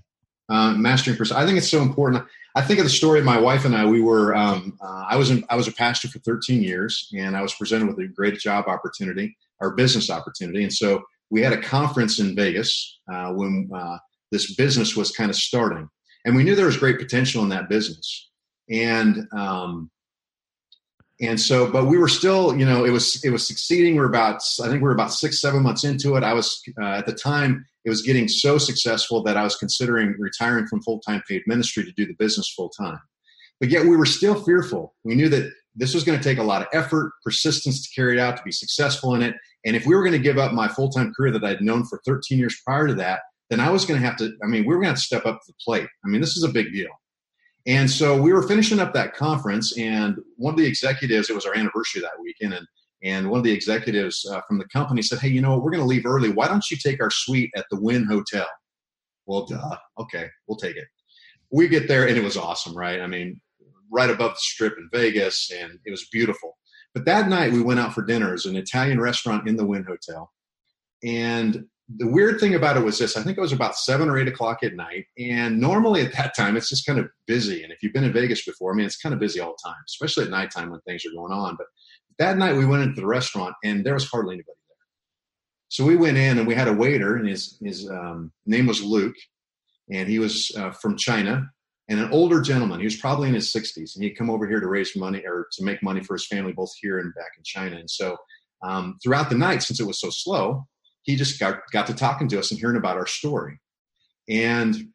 Uh, 0.49 0.73
mastering 0.73 1.17
person 1.17 1.37
i 1.37 1.47
think 1.47 1.57
it's 1.57 1.71
so 1.71 1.81
important 1.81 2.25
i 2.57 2.63
think 2.63 2.79
of 2.79 2.85
the 2.85 2.91
story 2.91 3.19
of 3.19 3.25
my 3.25 3.39
wife 3.39 3.65
and 3.65 3.77
i 3.77 3.85
we 3.85 4.01
were 4.01 4.35
um, 4.35 4.77
uh, 4.83 5.05
i 5.09 5.17
was 5.17 5.31
in, 5.31 5.45
i 5.51 5.57
was 5.57 5.69
a 5.69 5.73
pastor 5.73 6.09
for 6.09 6.19
13 6.21 6.63
years 6.63 7.09
and 7.17 7.37
i 7.37 7.43
was 7.43 7.55
presented 7.55 7.87
with 7.89 7.99
a 7.99 8.09
great 8.09 8.39
job 8.39 8.67
opportunity 8.69 9.37
or 9.61 9.75
business 9.75 10.11
opportunity. 10.11 10.63
And 10.63 10.73
so 10.73 11.03
we 11.31 11.43
had 11.43 11.53
a 11.53 11.61
conference 11.61 12.19
in 12.19 12.35
vegas 12.35 12.99
uh, 13.13 13.33
when 13.33 13.71
uh, 13.75 13.99
this 14.33 14.55
business 14.57 14.97
was 14.97 15.13
kind 15.13 15.31
of 15.31 15.37
starting. 15.37 15.89
And 16.25 16.35
we 16.35 16.43
knew 16.43 16.55
there 16.55 16.67
was 16.67 16.77
great 16.77 16.99
potential 16.99 17.43
in 17.43 17.49
that 17.51 17.69
business. 17.69 18.31
And 18.71 19.27
um, 19.37 19.91
and 21.21 21.39
so 21.39 21.71
but 21.71 21.87
we 21.87 21.99
were 21.99 22.09
still 22.09 22.57
you 22.57 22.65
know 22.65 22.85
it 22.85 22.91
was 22.91 23.23
it 23.25 23.31
was 23.31 23.47
succeeding. 23.47 23.97
We're 23.97 24.07
about 24.07 24.43
i 24.63 24.69
think 24.69 24.83
we 24.83 24.89
are 24.89 24.93
about 24.93 25.13
six 25.13 25.41
seven 25.41 25.63
months 25.63 25.85
into 25.85 26.17
it. 26.17 26.25
I 26.25 26.33
was 26.33 26.63
uh, 26.81 26.87
at 26.87 27.07
the 27.07 27.13
time 27.13 27.67
it 27.85 27.91
was 27.91 28.03
getting 28.03 28.29
so 28.29 28.59
successful 28.59 29.23
that 29.23 29.39
i 29.39 29.43
was 29.43 29.57
considering 29.57 30.15
retiring 30.19 30.67
from 30.67 30.83
full-time 30.83 31.23
paid 31.27 31.43
ministry 31.47 31.85
to 31.85 31.93
do 31.93 32.07
the 32.07 32.15
business 32.15 32.53
full-time. 32.55 33.01
But 33.59 33.71
yet 33.71 33.87
we 33.87 33.97
were 33.97 34.07
still 34.07 34.43
fearful. 34.43 34.95
We 35.05 35.15
knew 35.15 35.29
that 35.29 35.53
this 35.75 35.95
was 35.95 36.05
going 36.05 36.19
to 36.19 36.25
take 36.25 36.39
a 36.39 36.43
lot 36.43 36.63
of 36.63 36.69
effort 36.73 37.13
persistence 37.23 37.87
to 37.87 37.95
carry 37.95 38.17
it 38.17 38.21
out 38.21 38.37
to 38.37 38.43
be 38.43 38.53
successful 38.53 39.15
in 39.15 39.23
it. 39.23 39.35
And 39.65 39.77
if 39.77 39.87
we 39.87 39.95
were 39.95 40.03
going 40.03 40.13
to 40.13 40.19
give 40.19 40.39
up 40.39 40.53
my 40.53 40.69
full-time 40.69 41.13
career 41.15 41.33
that 41.33 41.45
i'd 41.45 41.61
known 41.61 41.85
for 41.85 42.01
13 42.07 42.39
years 42.39 42.57
prior 42.65 42.87
to 42.87 42.95
that 42.95 43.21
then 43.51 43.61
i 43.61 43.71
was 43.71 43.85
going 43.85 44.01
to 44.01 44.07
have 44.07 44.17
to 44.17 44.33
i 44.43 44.47
mean 44.47 44.63
we 44.63 44.75
were 44.75 44.81
going 44.81 44.95
to 44.95 45.01
to 45.01 45.05
step 45.05 45.27
up 45.27 45.41
to 45.41 45.53
the 45.53 45.55
plate. 45.65 45.89
I 46.05 46.09
mean 46.09 46.21
this 46.21 46.37
is 46.37 46.45
a 46.45 46.49
big 46.49 46.73
deal 46.73 46.89
and 47.67 47.91
so 47.91 48.21
we 48.21 48.33
were 48.33 48.47
finishing 48.47 48.81
up 48.81 48.95
that 48.95 49.15
conference, 49.15 49.77
and 49.77 50.17
one 50.37 50.55
of 50.55 50.59
the 50.59 50.67
executives, 50.67 51.29
it 51.29 51.35
was 51.35 51.47
our 51.47 51.55
anniversary 51.55 52.01
that 52.01 52.21
weekend, 52.21 52.55
and, 52.55 52.67
and 53.03 53.29
one 53.29 53.39
of 53.39 53.45
the 53.45 53.53
executives 53.53 54.27
uh, 54.31 54.41
from 54.49 54.59
the 54.59 54.69
company 54.69 55.03
said, 55.03 55.19
Hey, 55.19 55.29
you 55.29 55.41
know 55.41 55.53
what? 55.53 55.63
We're 55.63 55.71
going 55.71 55.83
to 55.83 55.87
leave 55.87 56.07
early. 56.07 56.31
Why 56.31 56.49
don't 56.49 56.71
you 56.71 56.77
take 56.77 57.03
our 57.03 57.11
suite 57.11 57.51
at 57.57 57.67
the 57.71 57.81
Wynn 57.81 58.07
Hotel? 58.07 58.47
Well, 59.27 59.47
duh. 59.47 59.77
Okay, 59.99 60.29
we'll 60.47 60.59
take 60.59 60.77
it. 60.77 60.87
We 61.51 61.69
get 61.69 61.89
there, 61.89 62.09
and 62.09 62.17
it 62.17 62.25
was 62.25 62.37
awesome, 62.37 62.77
right? 62.77 63.01
I 63.01 63.07
mean, 63.07 63.41
right 63.91 64.11
above 64.11 64.33
the 64.33 64.41
strip 64.41 64.75
in 64.79 64.89
Vegas, 64.93 65.51
and 65.51 65.79
it 65.85 65.91
was 65.91 66.09
beautiful. 66.11 66.57
But 66.95 67.05
that 67.05 67.29
night, 67.29 67.53
we 67.53 67.63
went 67.63 67.81
out 67.81 67.95
for 67.95 68.03
dinner. 68.03 68.35
It 68.35 68.45
an 68.47 68.57
Italian 68.57 69.01
restaurant 69.01 69.49
in 69.49 69.57
the 69.57 69.67
Wynn 69.67 69.85
Hotel. 69.85 70.31
And 71.05 71.67
the 71.97 72.07
weird 72.07 72.39
thing 72.39 72.55
about 72.55 72.77
it 72.77 72.85
was 72.85 72.99
this. 72.99 73.17
I 73.17 73.23
think 73.23 73.37
it 73.37 73.41
was 73.41 73.53
about 73.53 73.77
seven 73.77 74.09
or 74.09 74.19
eight 74.19 74.29
o'clock 74.29 74.63
at 74.63 74.75
night. 74.75 75.07
And 75.19 75.61
normally 75.61 76.03
at 76.03 76.13
that 76.17 76.37
time 76.37 76.57
it's 76.57 76.69
just 76.69 76.87
kind 76.87 76.99
of 76.99 77.09
busy. 77.27 77.63
And 77.63 77.73
if 77.73 77.83
you've 77.83 77.93
been 77.93 78.05
in 78.05 78.13
vegas 78.13 78.45
before 78.45 78.73
i 78.73 78.77
mean 78.77 78.87
it's 78.87 79.01
kind 79.01 79.13
of 79.13 79.21
busy 79.21 79.41
all 79.41 79.57
the 79.57 79.69
time 79.69 79.81
especially 79.87 80.25
at 80.25 80.31
nighttime 80.31 80.71
when 80.71 80.81
things 80.81 81.05
are 81.05 81.15
going 81.15 81.33
on. 81.33 81.57
But 81.57 81.67
that 82.19 82.37
night 82.37 82.57
we 82.57 82.67
went 82.67 82.83
into 82.83 83.01
the 83.01 83.07
restaurant 83.07 83.55
and 83.65 83.85
there 83.85 83.95
was 83.95 84.09
hardly 84.09 84.35
anybody 84.35 84.59
there. 84.69 84.77
So 85.69 85.85
we 85.85 85.97
went 85.97 86.17
in 86.17 86.39
and 86.39 86.47
we 86.47 86.55
had 86.55 86.69
a 86.69 86.73
waiter 86.73 87.17
and 87.17 87.29
his, 87.29 87.59
his 87.63 87.89
um, 87.89 88.33
name 88.47 88.67
was 88.67 88.83
luke. 88.83 89.17
And 89.91 90.09
he 90.09 90.21
was 90.21 90.53
uh, 90.57 90.71
from 90.71 90.97
china 90.97 91.49
and 91.89 91.99
an 91.99 92.13
older 92.13 92.41
gentleman. 92.41 92.79
He 92.79 92.87
was 92.87 92.97
probably 92.97 93.29
in 93.29 93.35
his 93.35 93.53
60s 93.53 93.97
and 93.97 94.05
he'd 94.05 94.17
come 94.17 94.31
over 94.31 94.47
here 94.47 94.61
to 94.61 94.69
raise 94.69 94.95
money 94.95 95.23
or 95.27 95.49
to 95.53 95.65
make 95.65 95.83
money 95.83 96.03
for 96.03 96.15
his 96.15 96.27
family 96.27 96.53
both 96.53 96.71
here 96.81 97.01
and 97.01 97.13
back 97.15 97.33
in 97.37 97.43
china. 97.43 97.77
And 97.77 97.91
so 97.91 98.17
um, 98.63 98.99
throughout 99.03 99.31
the 99.31 99.37
night 99.37 99.63
since 99.63 99.81
it 99.81 99.87
was 99.87 100.01
so 100.01 100.11
slow 100.11 100.67
he 101.03 101.17
just 101.17 101.41
got, 101.41 101.61
got 101.73 101.87
to 101.87 101.95
talking 101.95 102.29
to 102.29 102.39
us 102.39 102.51
and 102.51 102.61
hearing 102.61 102.77
about 102.77 102.97
our 102.97 103.07
story. 103.07 103.61
And 104.29 104.89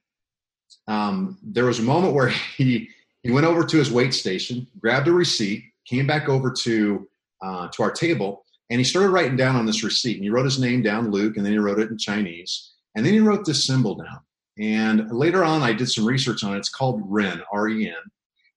um, 0.87 1.37
there 1.43 1.65
was 1.65 1.79
a 1.79 1.83
moment 1.83 2.13
where 2.13 2.29
he, 2.57 2.89
he 3.23 3.31
went 3.31 3.45
over 3.45 3.65
to 3.65 3.77
his 3.77 3.91
wait 3.91 4.13
station, 4.13 4.67
grabbed 4.79 5.07
a 5.07 5.11
receipt, 5.11 5.63
came 5.85 6.07
back 6.07 6.29
over 6.29 6.51
to, 6.51 7.07
uh, 7.41 7.67
to 7.69 7.83
our 7.83 7.91
table, 7.91 8.45
and 8.69 8.79
he 8.79 8.83
started 8.83 9.09
writing 9.09 9.35
down 9.37 9.55
on 9.55 9.65
this 9.65 9.83
receipt. 9.83 10.15
And 10.15 10.23
he 10.23 10.29
wrote 10.29 10.45
his 10.45 10.59
name 10.59 10.81
down, 10.81 11.11
Luke, 11.11 11.37
and 11.37 11.45
then 11.45 11.53
he 11.53 11.59
wrote 11.59 11.79
it 11.79 11.91
in 11.91 11.97
Chinese. 11.97 12.71
And 12.95 13.05
then 13.05 13.13
he 13.13 13.19
wrote 13.19 13.45
this 13.45 13.65
symbol 13.65 13.95
down. 13.95 14.19
And 14.57 15.11
later 15.11 15.43
on, 15.43 15.61
I 15.61 15.73
did 15.73 15.89
some 15.89 16.05
research 16.05 16.43
on 16.43 16.55
it. 16.55 16.59
It's 16.59 16.69
called 16.69 17.01
REN, 17.05 17.41
R 17.51 17.67
E 17.67 17.87
N. 17.87 17.93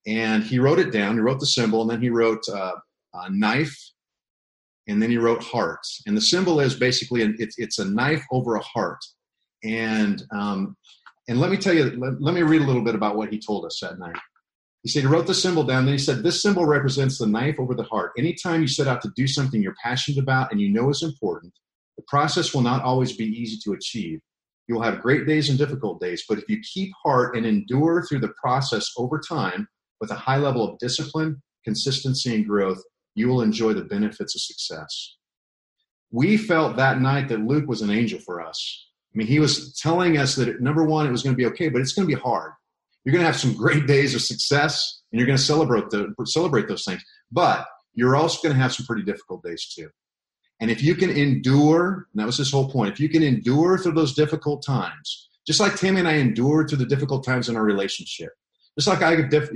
And 0.06 0.44
he 0.44 0.58
wrote 0.58 0.78
it 0.78 0.92
down. 0.92 1.14
He 1.14 1.20
wrote 1.20 1.40
the 1.40 1.46
symbol, 1.46 1.82
and 1.82 1.90
then 1.90 2.00
he 2.00 2.08
wrote 2.08 2.48
uh, 2.48 2.76
a 3.14 3.30
knife, 3.30 3.76
and 4.88 5.02
then 5.02 5.10
he 5.10 5.18
wrote 5.18 5.42
hearts. 5.42 6.02
And 6.06 6.16
the 6.16 6.22
symbol 6.22 6.60
is 6.60 6.74
basically 6.74 7.22
it's 7.22 7.58
it's 7.58 7.78
a 7.78 7.84
knife 7.84 8.24
over 8.32 8.56
a 8.56 8.62
heart. 8.62 9.00
And 9.62 10.22
um, 10.32 10.76
and 11.28 11.38
let 11.38 11.50
me 11.50 11.58
tell 11.58 11.74
you, 11.74 11.90
let, 11.98 12.20
let 12.20 12.34
me 12.34 12.42
read 12.42 12.62
a 12.62 12.66
little 12.66 12.82
bit 12.82 12.94
about 12.94 13.16
what 13.16 13.30
he 13.30 13.38
told 13.38 13.66
us 13.66 13.78
that 13.82 13.98
night. 13.98 14.16
He 14.82 14.88
said 14.88 15.02
he 15.02 15.08
wrote 15.08 15.26
the 15.26 15.34
symbol 15.34 15.64
down. 15.64 15.84
Then 15.84 15.94
he 15.94 15.98
said 15.98 16.22
this 16.22 16.42
symbol 16.42 16.64
represents 16.64 17.18
the 17.18 17.26
knife 17.26 17.56
over 17.58 17.74
the 17.74 17.82
heart. 17.82 18.12
Anytime 18.16 18.62
you 18.62 18.68
set 18.68 18.88
out 18.88 19.02
to 19.02 19.12
do 19.14 19.26
something 19.26 19.62
you're 19.62 19.74
passionate 19.82 20.20
about 20.20 20.50
and 20.50 20.60
you 20.60 20.72
know 20.72 20.88
is 20.88 21.02
important, 21.02 21.52
the 21.96 22.04
process 22.08 22.54
will 22.54 22.62
not 22.62 22.82
always 22.82 23.14
be 23.14 23.26
easy 23.26 23.58
to 23.64 23.74
achieve. 23.74 24.20
You 24.68 24.76
will 24.76 24.82
have 24.82 25.02
great 25.02 25.26
days 25.26 25.48
and 25.48 25.58
difficult 25.58 26.00
days, 26.00 26.24
but 26.28 26.38
if 26.38 26.44
you 26.48 26.60
keep 26.60 26.92
heart 27.02 27.36
and 27.36 27.44
endure 27.44 28.04
through 28.06 28.20
the 28.20 28.34
process 28.42 28.90
over 28.96 29.18
time 29.18 29.66
with 30.00 30.10
a 30.10 30.14
high 30.14 30.36
level 30.36 30.62
of 30.62 30.78
discipline, 30.78 31.42
consistency, 31.64 32.34
and 32.34 32.46
growth, 32.46 32.82
you 33.18 33.28
will 33.28 33.42
enjoy 33.42 33.72
the 33.72 33.84
benefits 33.84 34.34
of 34.34 34.40
success. 34.40 35.16
We 36.10 36.36
felt 36.36 36.76
that 36.76 37.00
night 37.00 37.28
that 37.28 37.40
Luke 37.40 37.68
was 37.68 37.82
an 37.82 37.90
angel 37.90 38.18
for 38.20 38.40
us. 38.40 38.86
I 39.14 39.18
mean, 39.18 39.26
he 39.26 39.40
was 39.40 39.74
telling 39.78 40.16
us 40.16 40.36
that 40.36 40.60
number 40.60 40.84
one, 40.84 41.06
it 41.06 41.10
was 41.10 41.22
going 41.22 41.34
to 41.34 41.38
be 41.38 41.46
okay, 41.46 41.68
but 41.68 41.80
it's 41.80 41.92
going 41.92 42.08
to 42.08 42.14
be 42.14 42.20
hard. 42.20 42.52
You're 43.04 43.12
going 43.12 43.22
to 43.22 43.30
have 43.30 43.40
some 43.40 43.54
great 43.54 43.86
days 43.86 44.14
of 44.14 44.22
success, 44.22 45.00
and 45.10 45.18
you're 45.18 45.26
going 45.26 45.38
to 45.38 45.42
celebrate 45.42 45.90
the, 45.90 46.14
celebrate 46.26 46.68
those 46.68 46.84
things. 46.84 47.02
But 47.30 47.66
you're 47.94 48.16
also 48.16 48.40
going 48.42 48.54
to 48.54 48.60
have 48.60 48.72
some 48.72 48.86
pretty 48.86 49.02
difficult 49.02 49.42
days 49.42 49.66
too. 49.74 49.88
And 50.60 50.70
if 50.70 50.82
you 50.82 50.94
can 50.94 51.10
endure, 51.10 52.08
and 52.12 52.20
that 52.20 52.26
was 52.26 52.36
his 52.36 52.50
whole 52.50 52.70
point, 52.70 52.92
if 52.92 53.00
you 53.00 53.08
can 53.08 53.22
endure 53.22 53.78
through 53.78 53.92
those 53.92 54.14
difficult 54.14 54.64
times, 54.64 55.28
just 55.46 55.60
like 55.60 55.76
Tammy 55.76 56.00
and 56.00 56.08
I 56.08 56.14
endured 56.14 56.68
through 56.68 56.78
the 56.78 56.86
difficult 56.86 57.24
times 57.24 57.48
in 57.48 57.56
our 57.56 57.62
relationship, 57.62 58.32
just 58.78 58.88
like 58.88 59.02
I 59.02 59.16
have, 59.16 59.30
diff- 59.30 59.50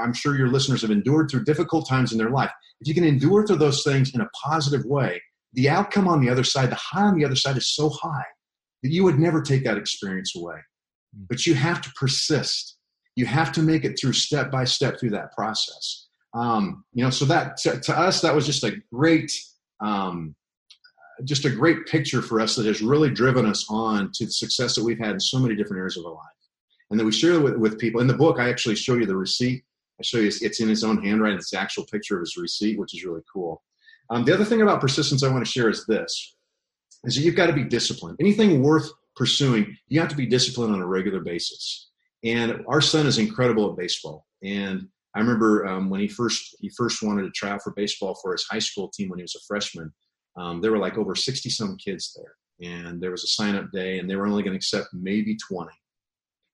I'm 0.00 0.12
sure 0.12 0.36
your 0.36 0.48
listeners 0.48 0.82
have 0.82 0.90
endured 0.90 1.30
through 1.30 1.44
difficult 1.44 1.88
times 1.88 2.12
in 2.12 2.18
their 2.18 2.30
life. 2.30 2.50
If 2.80 2.88
you 2.88 2.94
can 2.94 3.04
endure 3.04 3.46
through 3.46 3.56
those 3.56 3.84
things 3.84 4.14
in 4.14 4.20
a 4.20 4.28
positive 4.44 4.84
way, 4.84 5.22
the 5.52 5.68
outcome 5.68 6.08
on 6.08 6.20
the 6.20 6.30
other 6.30 6.44
side, 6.44 6.70
the 6.70 6.76
high 6.76 7.02
on 7.02 7.16
the 7.16 7.24
other 7.24 7.36
side 7.36 7.56
is 7.56 7.74
so 7.74 7.88
high 7.88 8.26
that 8.82 8.90
you 8.90 9.04
would 9.04 9.18
never 9.18 9.42
take 9.42 9.64
that 9.64 9.76
experience 9.76 10.34
away. 10.36 10.56
Hmm. 11.16 11.24
But 11.28 11.46
you 11.46 11.54
have 11.54 11.80
to 11.82 11.90
persist. 11.96 12.76
You 13.16 13.26
have 13.26 13.52
to 13.52 13.62
make 13.62 13.84
it 13.84 13.98
through 13.98 14.12
step 14.12 14.50
by 14.50 14.64
step 14.64 14.98
through 14.98 15.10
that 15.10 15.32
process. 15.32 16.06
Um, 16.34 16.84
you 16.92 17.02
know, 17.02 17.10
so 17.10 17.24
that 17.26 17.56
to, 17.58 17.80
to, 17.80 17.98
us, 17.98 18.20
that 18.20 18.34
was 18.34 18.46
just 18.46 18.62
a 18.64 18.76
great, 18.92 19.32
um, 19.80 20.34
just 21.24 21.44
a 21.44 21.50
great 21.50 21.86
picture 21.86 22.22
for 22.22 22.40
us 22.40 22.54
that 22.56 22.66
has 22.66 22.82
really 22.82 23.10
driven 23.10 23.46
us 23.46 23.64
on 23.68 24.10
to 24.14 24.26
the 24.26 24.32
success 24.32 24.74
that 24.74 24.84
we've 24.84 24.98
had 24.98 25.12
in 25.12 25.20
so 25.20 25.38
many 25.38 25.56
different 25.56 25.78
areas 25.78 25.96
of 25.96 26.04
our 26.04 26.12
life, 26.12 26.37
and 26.90 26.98
then 26.98 27.06
we 27.06 27.12
share 27.12 27.40
with, 27.40 27.56
with 27.56 27.78
people. 27.78 28.00
In 28.00 28.06
the 28.06 28.14
book, 28.14 28.38
I 28.38 28.48
actually 28.48 28.76
show 28.76 28.94
you 28.94 29.06
the 29.06 29.16
receipt. 29.16 29.64
I 30.00 30.02
show 30.02 30.18
you 30.18 30.30
it's 30.40 30.60
in 30.60 30.68
his 30.68 30.84
own 30.84 31.02
handwriting. 31.02 31.38
It's 31.38 31.50
the 31.50 31.60
actual 31.60 31.84
picture 31.86 32.16
of 32.16 32.20
his 32.20 32.36
receipt, 32.36 32.78
which 32.78 32.94
is 32.94 33.04
really 33.04 33.22
cool. 33.32 33.62
Um, 34.10 34.24
the 34.24 34.32
other 34.32 34.44
thing 34.44 34.62
about 34.62 34.80
persistence 34.80 35.22
I 35.22 35.30
want 35.30 35.44
to 35.44 35.50
share 35.50 35.68
is 35.68 35.84
this: 35.86 36.36
is 37.04 37.16
that 37.16 37.22
you've 37.22 37.34
got 37.36 37.46
to 37.46 37.52
be 37.52 37.64
disciplined. 37.64 38.16
Anything 38.20 38.62
worth 38.62 38.90
pursuing, 39.16 39.76
you 39.88 40.00
have 40.00 40.08
to 40.08 40.16
be 40.16 40.26
disciplined 40.26 40.72
on 40.72 40.80
a 40.80 40.86
regular 40.86 41.20
basis. 41.20 41.90
And 42.24 42.64
our 42.68 42.80
son 42.80 43.06
is 43.06 43.18
incredible 43.18 43.70
at 43.70 43.76
baseball. 43.76 44.26
And 44.42 44.88
I 45.14 45.20
remember 45.20 45.66
um, 45.66 45.90
when 45.90 46.00
he 46.00 46.08
first 46.08 46.56
he 46.60 46.70
first 46.76 47.02
wanted 47.02 47.22
to 47.22 47.30
try 47.30 47.50
out 47.50 47.62
for 47.62 47.72
baseball 47.72 48.14
for 48.22 48.32
his 48.32 48.46
high 48.50 48.58
school 48.60 48.88
team 48.88 49.08
when 49.08 49.18
he 49.18 49.24
was 49.24 49.34
a 49.34 49.44
freshman. 49.46 49.92
Um, 50.36 50.60
there 50.60 50.70
were 50.70 50.78
like 50.78 50.96
over 50.96 51.14
sixty 51.14 51.50
some 51.50 51.76
kids 51.76 52.16
there, 52.16 52.70
and 52.70 53.00
there 53.00 53.10
was 53.10 53.24
a 53.24 53.28
sign 53.28 53.56
up 53.56 53.72
day, 53.72 53.98
and 53.98 54.08
they 54.08 54.16
were 54.16 54.26
only 54.26 54.42
going 54.42 54.52
to 54.52 54.58
accept 54.58 54.88
maybe 54.92 55.36
twenty. 55.36 55.72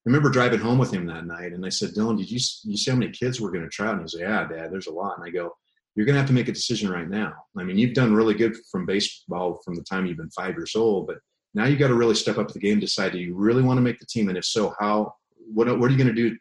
Remember 0.05 0.29
driving 0.29 0.61
home 0.61 0.79
with 0.79 0.93
him 0.93 1.07
that 1.07 1.27
night, 1.27 1.53
and 1.53 1.65
I 1.65 1.71
said, 1.71 1.91
"Dylan, 1.91 2.19
did 2.19 2.31
you 2.31 2.39
you 2.65 2.77
see 2.77 2.91
how 2.91 2.97
many 2.97 3.11
kids 3.11 3.41
were 3.41 3.51
going 3.51 3.65
to 3.65 3.71
try 3.71 3.87
out?" 3.87 3.95
And 3.95 4.03
he 4.03 4.09
said, 4.09 4.21
"Yeah, 4.21 4.47
Dad, 4.47 4.73
there's 4.73 4.87
a 4.87 4.93
lot." 4.93 5.17
And 5.17 5.27
I 5.27 5.31
go, 5.31 5.57
"You're 5.95 6.07
going 6.07 6.15
to 6.15 6.21
have 6.21 6.29
to 6.29 6.35
make 6.35 6.49
a 6.49 6.53
decision 6.53 6.91
right 6.91 7.09
now. 7.09 7.33
I 7.57 7.65
mean, 7.65 7.79
you've 7.79 7.95
done 7.95 8.15
really 8.15 8.35
good 8.35 8.55
from 8.71 8.87
baseball 8.87 9.61
from 9.65 9.75
the 9.75 9.83
time 9.83 10.07
you've 10.07 10.19
been 10.19 10.31
five 10.31 10.55
years 10.57 10.77
old, 10.77 11.07
but 11.07 11.19
now 11.55 11.65
you 11.67 11.77
got 11.77 11.89
to 11.89 11.95
really 11.95 12.15
step 12.15 12.39
up 12.39 12.49
the 12.49 12.59
game. 12.59 12.81
Decide, 12.81 13.13
do 13.13 13.19
you 13.19 13.35
really 13.35 13.63
want 13.63 13.79
to 13.79 13.83
make 13.83 13.99
the 13.99 14.07
team? 14.07 14.29
And 14.29 14.37
if 14.37 14.45
so, 14.45 14.75
how? 14.79 15.15
What 15.53 15.67
What 15.79 15.89
are 15.89 15.93
you 15.95 15.99
going 16.03 16.15
to 16.15 16.31
do 16.31 16.37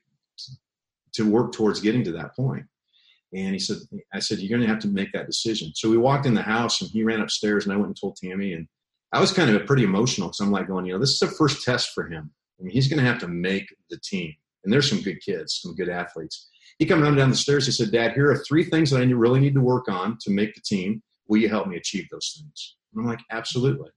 to 1.14 1.30
work 1.30 1.54
towards 1.54 1.80
getting 1.80 2.04
to 2.04 2.12
that 2.14 2.36
point. 2.36 2.66
And 3.34 3.54
he 3.54 3.60
said, 3.60 3.78
I 4.14 4.20
said, 4.20 4.40
you're 4.40 4.56
going 4.56 4.68
to 4.68 4.72
have 4.72 4.82
to 4.84 4.88
make 4.88 5.12
that 5.14 5.26
decision. 5.26 5.72
So 5.74 5.90
we 5.90 5.98
walked 5.98 6.26
in 6.26 6.34
the 6.34 6.42
house 6.42 6.82
and 6.82 6.92
he 6.92 7.04
ran 7.04 7.22
upstairs 7.22 7.66
and 7.66 7.74
I 7.74 7.78
went 7.78 7.88
and 7.88 8.00
told 8.00 8.18
Tammy. 8.18 8.54
And 8.54 8.68
I 9.12 9.20
was 9.20 9.32
kind 9.32 9.50
of 9.50 9.66
pretty 9.66 9.84
emotional 9.84 10.28
because 10.28 10.40
I'm 10.40 10.52
like 10.52 10.68
going, 10.68 10.86
you 10.86 10.94
know, 10.94 11.00
this 11.00 11.12
is 11.12 11.20
the 11.20 11.28
first 11.28 11.64
test 11.64 11.92
for 11.96 12.08
him. 12.08 12.32
I 12.64 12.66
mean, 12.66 12.74
he's 12.74 12.88
going 12.88 13.04
to 13.04 13.10
have 13.10 13.20
to 13.20 13.28
make 13.28 13.68
the 13.90 14.00
team. 14.00 14.34
And 14.64 14.72
there's 14.72 14.90
some 14.90 15.02
good 15.02 15.20
kids, 15.22 15.60
some 15.62 15.76
good 15.76 15.90
athletes. 15.90 16.50
He 16.80 16.86
come 16.86 17.02
running 17.02 17.18
down 17.18 17.30
the 17.30 17.36
stairs. 17.36 17.66
He 17.66 17.74
said, 17.74 17.92
Dad, 17.92 18.14
here 18.14 18.32
are 18.32 18.38
three 18.38 18.64
things 18.64 18.90
that 18.90 19.02
I 19.02 19.06
really 19.06 19.42
need 19.42 19.54
to 19.56 19.62
work 19.62 19.90
on 19.90 20.18
to 20.22 20.32
make 20.32 20.56
the 20.56 20.62
team. 20.62 21.04
Will 21.28 21.40
you 21.40 21.50
help 21.50 21.68
me 21.68 21.76
achieve 21.76 22.08
those 22.10 22.40
things? 22.40 22.76
And 22.94 23.02
I'm 23.02 23.08
like, 23.08 23.20
absolutely. 23.32 23.90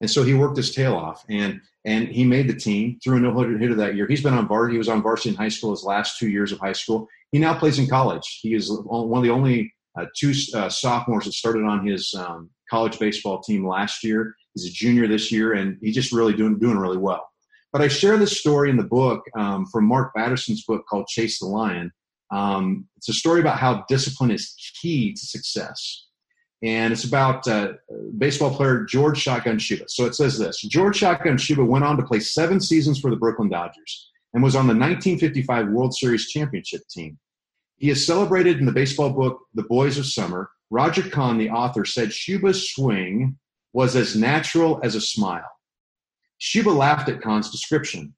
And 0.00 0.10
so 0.10 0.22
he 0.22 0.34
worked 0.34 0.56
his 0.56 0.74
tail 0.74 0.94
off 0.94 1.24
and 1.28 1.60
and 1.84 2.08
he 2.08 2.24
made 2.24 2.48
the 2.48 2.54
team, 2.54 2.98
threw 3.02 3.16
a 3.16 3.20
no 3.20 3.32
hitter 3.58 3.76
that 3.76 3.94
year. 3.94 4.06
He's 4.08 4.22
been 4.22 4.34
on 4.34 4.48
varsity. 4.48 4.74
He 4.74 4.78
was 4.78 4.88
on 4.88 5.02
varsity 5.02 5.30
in 5.30 5.34
high 5.36 5.48
school 5.48 5.70
his 5.70 5.84
last 5.84 6.18
two 6.18 6.28
years 6.28 6.52
of 6.52 6.58
high 6.58 6.72
school. 6.72 7.08
He 7.30 7.38
now 7.38 7.56
plays 7.56 7.78
in 7.78 7.86
college. 7.86 8.40
He 8.42 8.54
is 8.54 8.70
one 8.70 9.18
of 9.18 9.24
the 9.24 9.30
only 9.30 9.72
uh, 9.98 10.06
two 10.16 10.34
uh, 10.54 10.68
sophomores 10.68 11.24
that 11.24 11.32
started 11.32 11.64
on 11.64 11.86
his 11.86 12.12
um, 12.14 12.50
college 12.68 12.98
baseball 12.98 13.40
team 13.40 13.66
last 13.66 14.02
year. 14.02 14.34
He's 14.54 14.66
a 14.66 14.72
junior 14.72 15.06
this 15.06 15.30
year, 15.30 15.54
and 15.54 15.78
he's 15.80 15.94
just 15.94 16.12
really 16.12 16.34
doing 16.34 16.58
doing 16.58 16.76
really 16.76 16.98
well. 16.98 17.26
But 17.76 17.84
I 17.84 17.88
share 17.88 18.16
this 18.16 18.40
story 18.40 18.70
in 18.70 18.78
the 18.78 18.84
book 18.84 19.22
um, 19.36 19.66
from 19.66 19.84
Mark 19.84 20.14
Batterson's 20.14 20.64
book 20.64 20.86
called 20.88 21.08
Chase 21.08 21.40
the 21.40 21.44
Lion. 21.44 21.92
Um, 22.30 22.88
it's 22.96 23.10
a 23.10 23.12
story 23.12 23.38
about 23.38 23.58
how 23.58 23.84
discipline 23.86 24.30
is 24.30 24.56
key 24.80 25.12
to 25.12 25.20
success 25.20 26.06
and 26.62 26.90
it's 26.90 27.04
about 27.04 27.46
uh, 27.46 27.74
baseball 28.16 28.50
player 28.50 28.84
George 28.84 29.18
Shotgun 29.18 29.58
Shuba. 29.58 29.84
So 29.88 30.06
it 30.06 30.14
says 30.14 30.38
this 30.38 30.62
George 30.62 30.96
Shotgun 30.96 31.36
Shuba 31.36 31.62
went 31.62 31.84
on 31.84 31.98
to 31.98 32.02
play 32.02 32.18
seven 32.18 32.62
seasons 32.62 32.98
for 32.98 33.10
the 33.10 33.16
Brooklyn 33.18 33.50
Dodgers 33.50 34.10
and 34.32 34.42
was 34.42 34.56
on 34.56 34.66
the 34.66 34.72
1955 34.72 35.68
World 35.68 35.94
Series 35.94 36.30
championship 36.30 36.80
team. 36.88 37.18
He 37.76 37.90
is 37.90 38.06
celebrated 38.06 38.58
in 38.58 38.64
the 38.64 38.72
baseball 38.72 39.10
book 39.10 39.40
The 39.52 39.64
Boys 39.64 39.98
of 39.98 40.06
Summer. 40.06 40.48
Roger 40.70 41.02
Kahn, 41.02 41.36
the 41.36 41.50
author, 41.50 41.84
said 41.84 42.10
Shuba's 42.10 42.70
swing 42.70 43.36
was 43.74 43.94
as 43.94 44.16
natural 44.16 44.80
as 44.82 44.94
a 44.94 45.00
smile. 45.02 45.44
Shuba 46.38 46.70
laughed 46.70 47.08
at 47.08 47.20
Kahn's 47.20 47.50
description. 47.50 48.14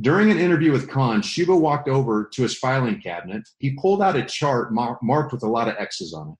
During 0.00 0.30
an 0.30 0.38
interview 0.38 0.72
with 0.72 0.88
Kahn, 0.88 1.20
Shuba 1.20 1.54
walked 1.54 1.88
over 1.88 2.28
to 2.32 2.42
his 2.42 2.56
filing 2.56 3.00
cabinet. 3.00 3.42
He 3.58 3.76
pulled 3.76 4.02
out 4.02 4.16
a 4.16 4.24
chart 4.24 4.72
mar- 4.72 4.98
marked 5.02 5.32
with 5.32 5.42
a 5.42 5.48
lot 5.48 5.68
of 5.68 5.76
X's 5.78 6.14
on 6.14 6.30
it. 6.30 6.34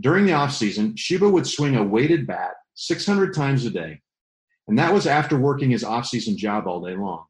During 0.00 0.26
the 0.26 0.32
offseason, 0.32 0.98
Shuba 0.98 1.28
would 1.28 1.46
swing 1.46 1.76
a 1.76 1.82
weighted 1.84 2.26
bat 2.26 2.54
600 2.74 3.32
times 3.34 3.64
a 3.64 3.70
day, 3.70 4.02
and 4.68 4.78
that 4.78 4.92
was 4.92 5.06
after 5.06 5.38
working 5.38 5.70
his 5.70 5.84
offseason 5.84 6.36
job 6.36 6.66
all 6.66 6.84
day 6.84 6.94
long. 6.94 7.24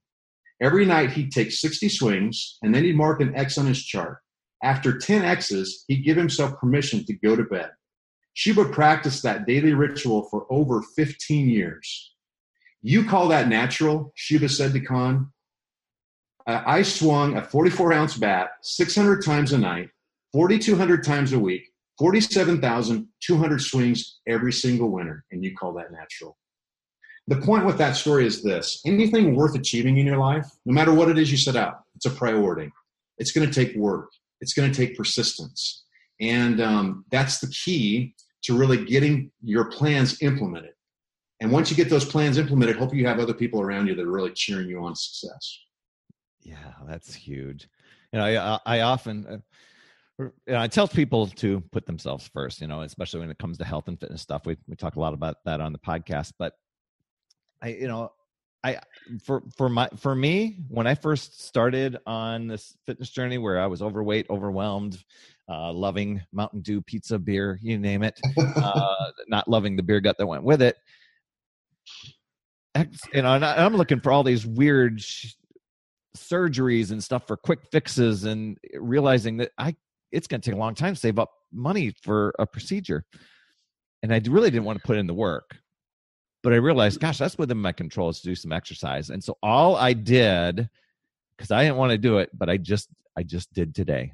Every 0.61 0.85
night 0.87 1.11
he'd 1.11 1.31
take 1.31 1.53
60 1.53 1.89
swings, 1.89 2.59
and 2.63 2.75
then 2.75 2.85
he'd 2.85 2.97
mark 2.97 3.21
an 3.21 3.35
X 3.37 3.59
on 3.59 3.67
his 3.67 3.85
chart. 3.85 4.19
After 4.63 4.99
10 4.99 5.25
X's, 5.25 5.85
he'd 5.89 6.05
give 6.05 6.17
himself 6.17 6.59
permission 6.59 7.05
to 7.05 7.13
go 7.13 7.37
to 7.37 7.45
bed. 7.45 7.71
Shuba 8.33 8.65
practiced 8.65 9.23
that 9.23 9.47
daily 9.47 9.75
ritual 9.75 10.29
for 10.31 10.47
over 10.51 10.83
15 10.83 11.49
years. 11.49 12.14
You 12.87 13.07
call 13.07 13.29
that 13.29 13.49
natural? 13.49 14.13
Shuba 14.15 14.47
said 14.47 14.75
to 14.75 14.81
Kahn. 14.81 15.33
I 16.47 16.83
swung 16.83 17.35
a 17.35 17.43
44 17.43 17.95
ounce 17.95 18.19
bat 18.19 18.51
600 18.61 19.25
times 19.25 19.55
a 19.55 19.59
night, 19.59 19.89
4,200 20.35 21.03
times 21.03 21.33
a 21.33 21.39
week, 21.39 21.63
47,200 21.99 23.63
swings 23.63 24.19
every 24.29 24.53
single 24.53 24.91
winter, 24.91 25.25
and 25.33 25.43
you 25.43 25.57
call 25.57 25.73
that 25.73 25.93
natural. 25.93 26.37
The 27.27 27.37
point 27.37 27.65
with 27.65 27.79
that 27.79 27.97
story 27.97 28.27
is 28.27 28.43
this 28.43 28.83
anything 28.85 29.35
worth 29.35 29.55
achieving 29.55 29.97
in 29.97 30.05
your 30.05 30.19
life, 30.19 30.47
no 30.67 30.75
matter 30.75 30.93
what 30.93 31.09
it 31.09 31.17
is 31.17 31.31
you 31.31 31.39
set 31.39 31.57
out, 31.57 31.81
it's 31.97 32.05
a 32.05 32.11
priority. 32.11 32.71
It's 33.17 33.33
going 33.33 33.51
to 33.51 33.65
take 33.65 33.75
work, 33.77 34.11
it's 34.43 34.53
going 34.53 34.71
to 34.71 34.77
take 34.77 34.95
persistence. 34.95 35.85
And 36.21 36.61
um, 36.61 37.07
that's 37.11 37.39
the 37.39 37.49
key 37.49 38.15
to 38.43 38.55
really 38.55 38.85
getting 38.85 39.31
your 39.41 39.71
plans 39.71 40.21
implemented. 40.21 40.74
And 41.41 41.51
once 41.51 41.71
you 41.71 41.77
get 41.77 41.91
those 41.91 42.05
plans 42.05 42.39
implemented, 42.39 42.77
hope 42.77 42.95
you 42.95 43.07
have 43.07 43.19
other 43.19 43.35
people 43.35 43.61
around 43.61 43.87
you 43.89 43.95
that 43.95 44.07
are 44.07 44.11
really 44.11 44.33
cheering 44.33 44.69
you 44.69 44.85
on 44.85 44.95
success. 44.95 45.61
Yeah, 46.43 46.73
that's 46.87 47.15
huge. 47.15 47.69
You 48.13 48.21
know, 48.21 48.25
I, 48.67 48.77
I 48.77 48.81
often, 48.83 49.27
uh, 49.27 49.39
you 50.19 50.33
know, 50.47 50.61
I 50.61 50.69
tell 50.69 50.87
people 50.87 51.27
to 51.27 51.61
put 51.73 51.87
themselves 51.87 52.29
first, 52.33 52.61
you 52.61 52.69
know, 52.69 52.83
especially 52.83 53.21
when 53.21 53.31
it 53.31 53.39
comes 53.39 53.59
to 53.59 53.65
health 53.65 53.89
and 53.89 53.99
fitness 53.99 54.23
stuff. 54.23 54.47
We 54.47 54.57
we 54.69 54.77
talk 54.77 54.97
a 54.97 55.01
lot 55.01 55.15
about 55.15 55.37
that 55.45 55.61
on 55.61 55.73
the 55.73 55.79
podcast, 55.79 56.33
but 56.39 56.53
I, 57.61 57.69
you 57.69 57.89
know, 57.89 58.13
I 58.63 58.79
for 59.23 59.43
for 59.57 59.69
my 59.69 59.89
for 59.97 60.15
me 60.15 60.65
when 60.69 60.87
I 60.87 60.95
first 60.95 61.45
started 61.45 61.99
on 62.07 62.47
this 62.47 62.77
fitness 62.87 63.11
journey 63.11 63.39
where 63.39 63.61
I 63.61 63.67
was 63.67 63.83
overweight, 63.83 64.27
overwhelmed, 64.31 65.03
uh, 65.49 65.73
loving 65.73 66.23
Mountain 66.33 66.61
Dew, 66.61 66.81
pizza, 66.81 67.19
beer, 67.19 67.59
you 67.63 67.79
name 67.79 68.03
it, 68.03 68.19
uh, 68.57 69.11
not 69.29 69.49
loving 69.49 69.77
the 69.77 69.83
beer 69.83 70.01
gut 70.01 70.17
that 70.19 70.27
went 70.27 70.45
with 70.45 70.63
it. 70.63 70.77
You 73.13 73.23
know, 73.23 73.35
and 73.35 73.45
I'm 73.45 73.77
looking 73.77 74.01
for 74.01 74.11
all 74.11 74.25
these 74.25 74.47
weird 74.47 75.03
surgeries 76.17 76.91
and 76.91 77.03
stuff 77.03 77.27
for 77.27 77.37
quick 77.37 77.61
fixes 77.71 78.25
and 78.25 78.59
realizing 78.75 79.37
that 79.39 79.53
I 79.59 79.77
it's 80.13 80.27
going 80.27 80.41
to 80.41 80.51
take 80.51 80.57
a 80.57 80.61
long 80.61 80.75
time 80.75 80.95
to 80.95 81.01
save 81.01 81.19
up 81.19 81.31
money 81.53 81.93
for 82.03 82.35
a 82.39 82.47
procedure. 82.47 83.05
And 84.03 84.13
I 84.13 84.21
really 84.29 84.51
didn't 84.51 84.65
want 84.65 84.79
to 84.79 84.87
put 84.87 84.97
in 84.97 85.07
the 85.07 85.15
work. 85.15 85.57
But 86.43 86.53
I 86.53 86.57
realized, 86.57 87.01
gosh, 87.01 87.19
that's 87.19 87.39
within 87.39 87.57
my 87.57 87.73
control 87.73 88.11
is 88.11 88.21
to 88.21 88.29
do 88.29 88.35
some 88.35 88.53
exercise. 88.53 89.11
And 89.11 89.23
so 89.25 89.39
all 89.43 89.77
I 89.77 89.93
did, 89.93 90.69
because 91.37 91.51
I 91.51 91.65
didn't 91.65 91.79
want 91.79 91.93
to 91.93 91.99
do 91.99 92.19
it, 92.19 92.31
but 92.35 92.51
I 92.51 92.59
just 92.59 92.89
I 93.17 93.23
just 93.23 93.53
did 93.53 93.75
today. 93.75 94.13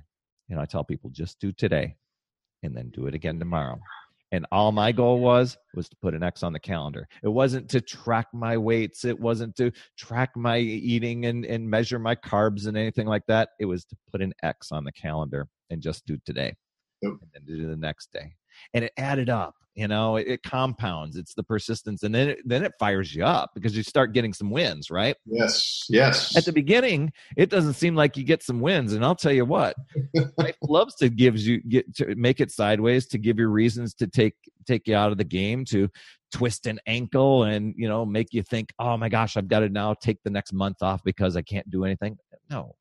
You 0.48 0.56
know, 0.56 0.62
I 0.62 0.66
tell 0.66 0.84
people 0.84 1.10
just 1.10 1.38
do 1.40 1.52
today 1.52 1.96
and 2.62 2.76
then 2.76 2.90
do 2.90 3.06
it 3.06 3.14
again 3.14 3.38
tomorrow. 3.38 3.80
And 4.32 4.46
all 4.52 4.70
my 4.70 4.92
goal 4.92 5.18
was 5.18 5.56
was 5.74 5.88
to 5.88 5.96
put 6.00 6.14
an 6.14 6.22
X 6.22 6.42
on 6.42 6.52
the 6.52 6.60
calendar. 6.60 7.08
It 7.22 7.28
wasn't 7.28 7.68
to 7.70 7.80
track 7.80 8.28
my 8.32 8.56
weights. 8.56 9.04
It 9.04 9.18
wasn't 9.18 9.56
to 9.56 9.72
track 9.98 10.30
my 10.36 10.58
eating 10.58 11.26
and, 11.26 11.44
and 11.44 11.68
measure 11.68 11.98
my 11.98 12.14
carbs 12.14 12.66
and 12.66 12.76
anything 12.76 13.06
like 13.06 13.26
that. 13.26 13.50
It 13.58 13.64
was 13.64 13.84
to 13.86 13.96
put 14.10 14.22
an 14.22 14.32
X 14.42 14.70
on 14.70 14.84
the 14.84 14.92
calendar 14.92 15.48
and 15.70 15.82
just 15.82 16.06
do 16.06 16.16
today 16.24 16.54
yep. 17.02 17.12
and 17.20 17.30
then 17.32 17.44
do 17.44 17.66
the 17.66 17.76
next 17.76 18.12
day 18.12 18.34
and 18.74 18.84
it 18.84 18.92
added 18.96 19.28
up 19.28 19.54
you 19.74 19.86
know 19.86 20.16
it, 20.16 20.26
it, 20.26 20.42
compounds 20.42 21.16
it's 21.16 21.34
the 21.34 21.42
persistence 21.42 22.02
and 22.02 22.14
then 22.14 22.30
it, 22.30 22.38
then 22.44 22.64
it 22.64 22.72
fires 22.78 23.14
you 23.14 23.24
up 23.24 23.50
because 23.54 23.76
you 23.76 23.82
start 23.82 24.12
getting 24.12 24.32
some 24.32 24.50
wins 24.50 24.90
right? 24.90 25.16
Yes 25.26 25.86
yes 25.88 26.36
at 26.36 26.44
the 26.44 26.52
beginning 26.52 27.12
it 27.36 27.50
doesn't 27.50 27.74
seem 27.74 27.94
like 27.94 28.16
you 28.16 28.24
get 28.24 28.42
some 28.42 28.60
wins 28.60 28.92
and 28.92 29.04
i'll 29.04 29.14
tell 29.14 29.32
you 29.32 29.44
what 29.44 29.74
life 30.36 30.56
loves 30.62 30.94
to 30.96 31.08
give 31.08 31.38
you 31.38 31.62
get 31.62 31.94
to 31.96 32.14
make 32.16 32.40
it 32.40 32.50
sideways 32.50 33.06
to 33.08 33.18
give 33.18 33.38
you 33.38 33.48
reasons 33.48 33.94
to 33.94 34.06
take 34.06 34.34
take 34.66 34.86
you 34.86 34.94
out 34.94 35.12
of 35.12 35.18
the 35.18 35.24
game 35.24 35.64
to 35.64 35.88
twist 36.32 36.66
an 36.66 36.78
ankle 36.86 37.44
and 37.44 37.74
you 37.76 37.88
know 37.88 38.04
make 38.04 38.32
you 38.32 38.42
think 38.42 38.72
oh 38.78 38.96
my 38.96 39.08
gosh 39.08 39.36
i've 39.36 39.48
got 39.48 39.60
to 39.60 39.68
now 39.68 39.94
take 39.94 40.18
the 40.24 40.30
next 40.30 40.52
month 40.52 40.76
off 40.82 41.00
because 41.04 41.36
i 41.36 41.42
can't 41.42 41.68
do 41.70 41.84
anything. 41.84 42.16
No 42.50 42.74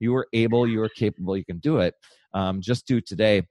you 0.00 0.14
are 0.14 0.26
able 0.32 0.68
you 0.68 0.82
are 0.82 0.88
capable 0.88 1.36
you 1.36 1.44
can 1.44 1.58
do 1.58 1.78
it 1.78 1.94
um, 2.34 2.60
just 2.60 2.86
do 2.86 3.00
today 3.00 3.42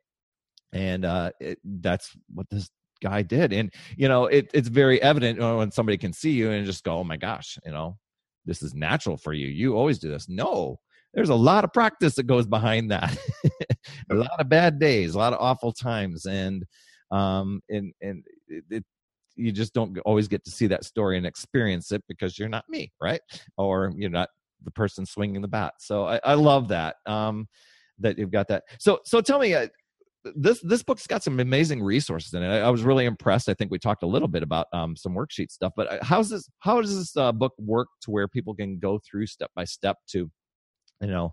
and 0.76 1.06
uh, 1.06 1.32
it, 1.40 1.58
that's 1.64 2.12
what 2.34 2.48
this 2.52 2.70
guy 3.02 3.22
did. 3.22 3.54
And, 3.54 3.74
you 3.96 4.10
know, 4.10 4.26
it, 4.26 4.52
it's 4.54 4.68
very 4.68 5.02
evident 5.02 5.40
when 5.40 5.72
somebody 5.72 5.98
can 5.98 6.12
see 6.12 6.32
you 6.32 6.52
and 6.52 6.66
just 6.66 6.84
go, 6.84 6.98
oh 6.98 7.04
my 7.04 7.16
gosh, 7.18 7.58
you 7.66 7.72
know, 7.72 7.98
this 8.46 8.62
is 8.62 8.76
natural 8.76 9.16
for 9.18 9.34
you. 9.34 9.48
You 9.48 9.76
always 9.76 10.00
do 10.00 10.10
this. 10.10 10.28
No, 10.28 10.78
there's 11.14 11.30
a 11.30 11.36
lot 11.36 11.64
of 11.64 11.72
practice 11.72 12.16
that 12.16 12.28
goes 12.28 12.46
behind 12.46 12.92
that. 12.92 13.18
a 14.12 14.16
lot 14.16 14.38
of 14.38 14.50
bad 14.50 14.78
days, 14.78 15.16
a 15.16 15.18
lot 15.18 15.32
of 15.32 15.40
awful 15.40 15.72
times. 15.72 16.26
And, 16.26 16.66
um, 17.10 17.62
and, 17.70 17.94
and 18.02 18.24
it, 18.50 18.64
it 18.70 18.84
you 19.38 19.54
just 19.54 19.74
don't 19.74 19.98
always 20.00 20.28
get 20.28 20.44
to 20.44 20.52
see 20.52 20.68
that 20.68 20.84
story 20.84 21.18
and 21.18 21.26
experience 21.26 21.94
it 21.94 22.04
because 22.10 22.38
you're 22.38 22.50
not 22.50 22.66
me, 22.68 22.92
right? 23.02 23.22
Or 23.58 23.94
you're 23.96 24.10
not 24.10 24.28
the 24.64 24.72
person 24.72 25.06
swinging 25.06 25.42
the 25.42 25.48
bat. 25.48 25.76
So 25.80 26.06
I, 26.06 26.20
I 26.24 26.34
love 26.34 26.68
that. 26.68 26.98
Um, 27.06 27.48
that 28.00 28.18
you've 28.18 28.32
got 28.32 28.48
that. 28.50 28.64
So 28.80 29.00
so 29.06 29.22
tell 29.22 29.40
me, 29.40 29.54
uh, 29.54 29.68
this 30.36 30.60
this 30.62 30.84
book's 30.84 31.08
got 31.08 31.24
some 31.24 31.40
amazing 31.40 31.84
resources 31.84 32.34
in 32.34 32.42
it. 32.42 32.48
I, 32.48 32.62
I, 32.62 32.70
was 32.70 32.84
really 32.84 33.06
impressed. 33.06 33.50
I 33.50 33.54
think 33.54 33.72
we 33.72 33.80
talked 33.80 34.04
a 34.04 34.08
little 34.08 34.28
bit 34.28 34.44
about 34.44 34.68
um, 34.74 34.96
some 34.96 35.14
worksheet 35.14 35.52
stuff, 35.52 35.74
but 35.76 35.92
uh, 35.92 35.98
how's 36.02 36.30
this? 36.30 36.50
How 36.60 36.82
does 36.82 36.98
this 36.98 37.16
uh, 37.16 37.32
book 37.32 37.54
work 37.58 37.88
to 38.02 38.12
where 38.12 38.28
people 38.28 38.56
can 38.56 38.80
go 38.80 39.00
through 39.00 39.28
step 39.28 39.52
by 39.56 39.66
step 39.66 39.98
to, 40.10 40.30
you 41.02 41.08
know, 41.08 41.32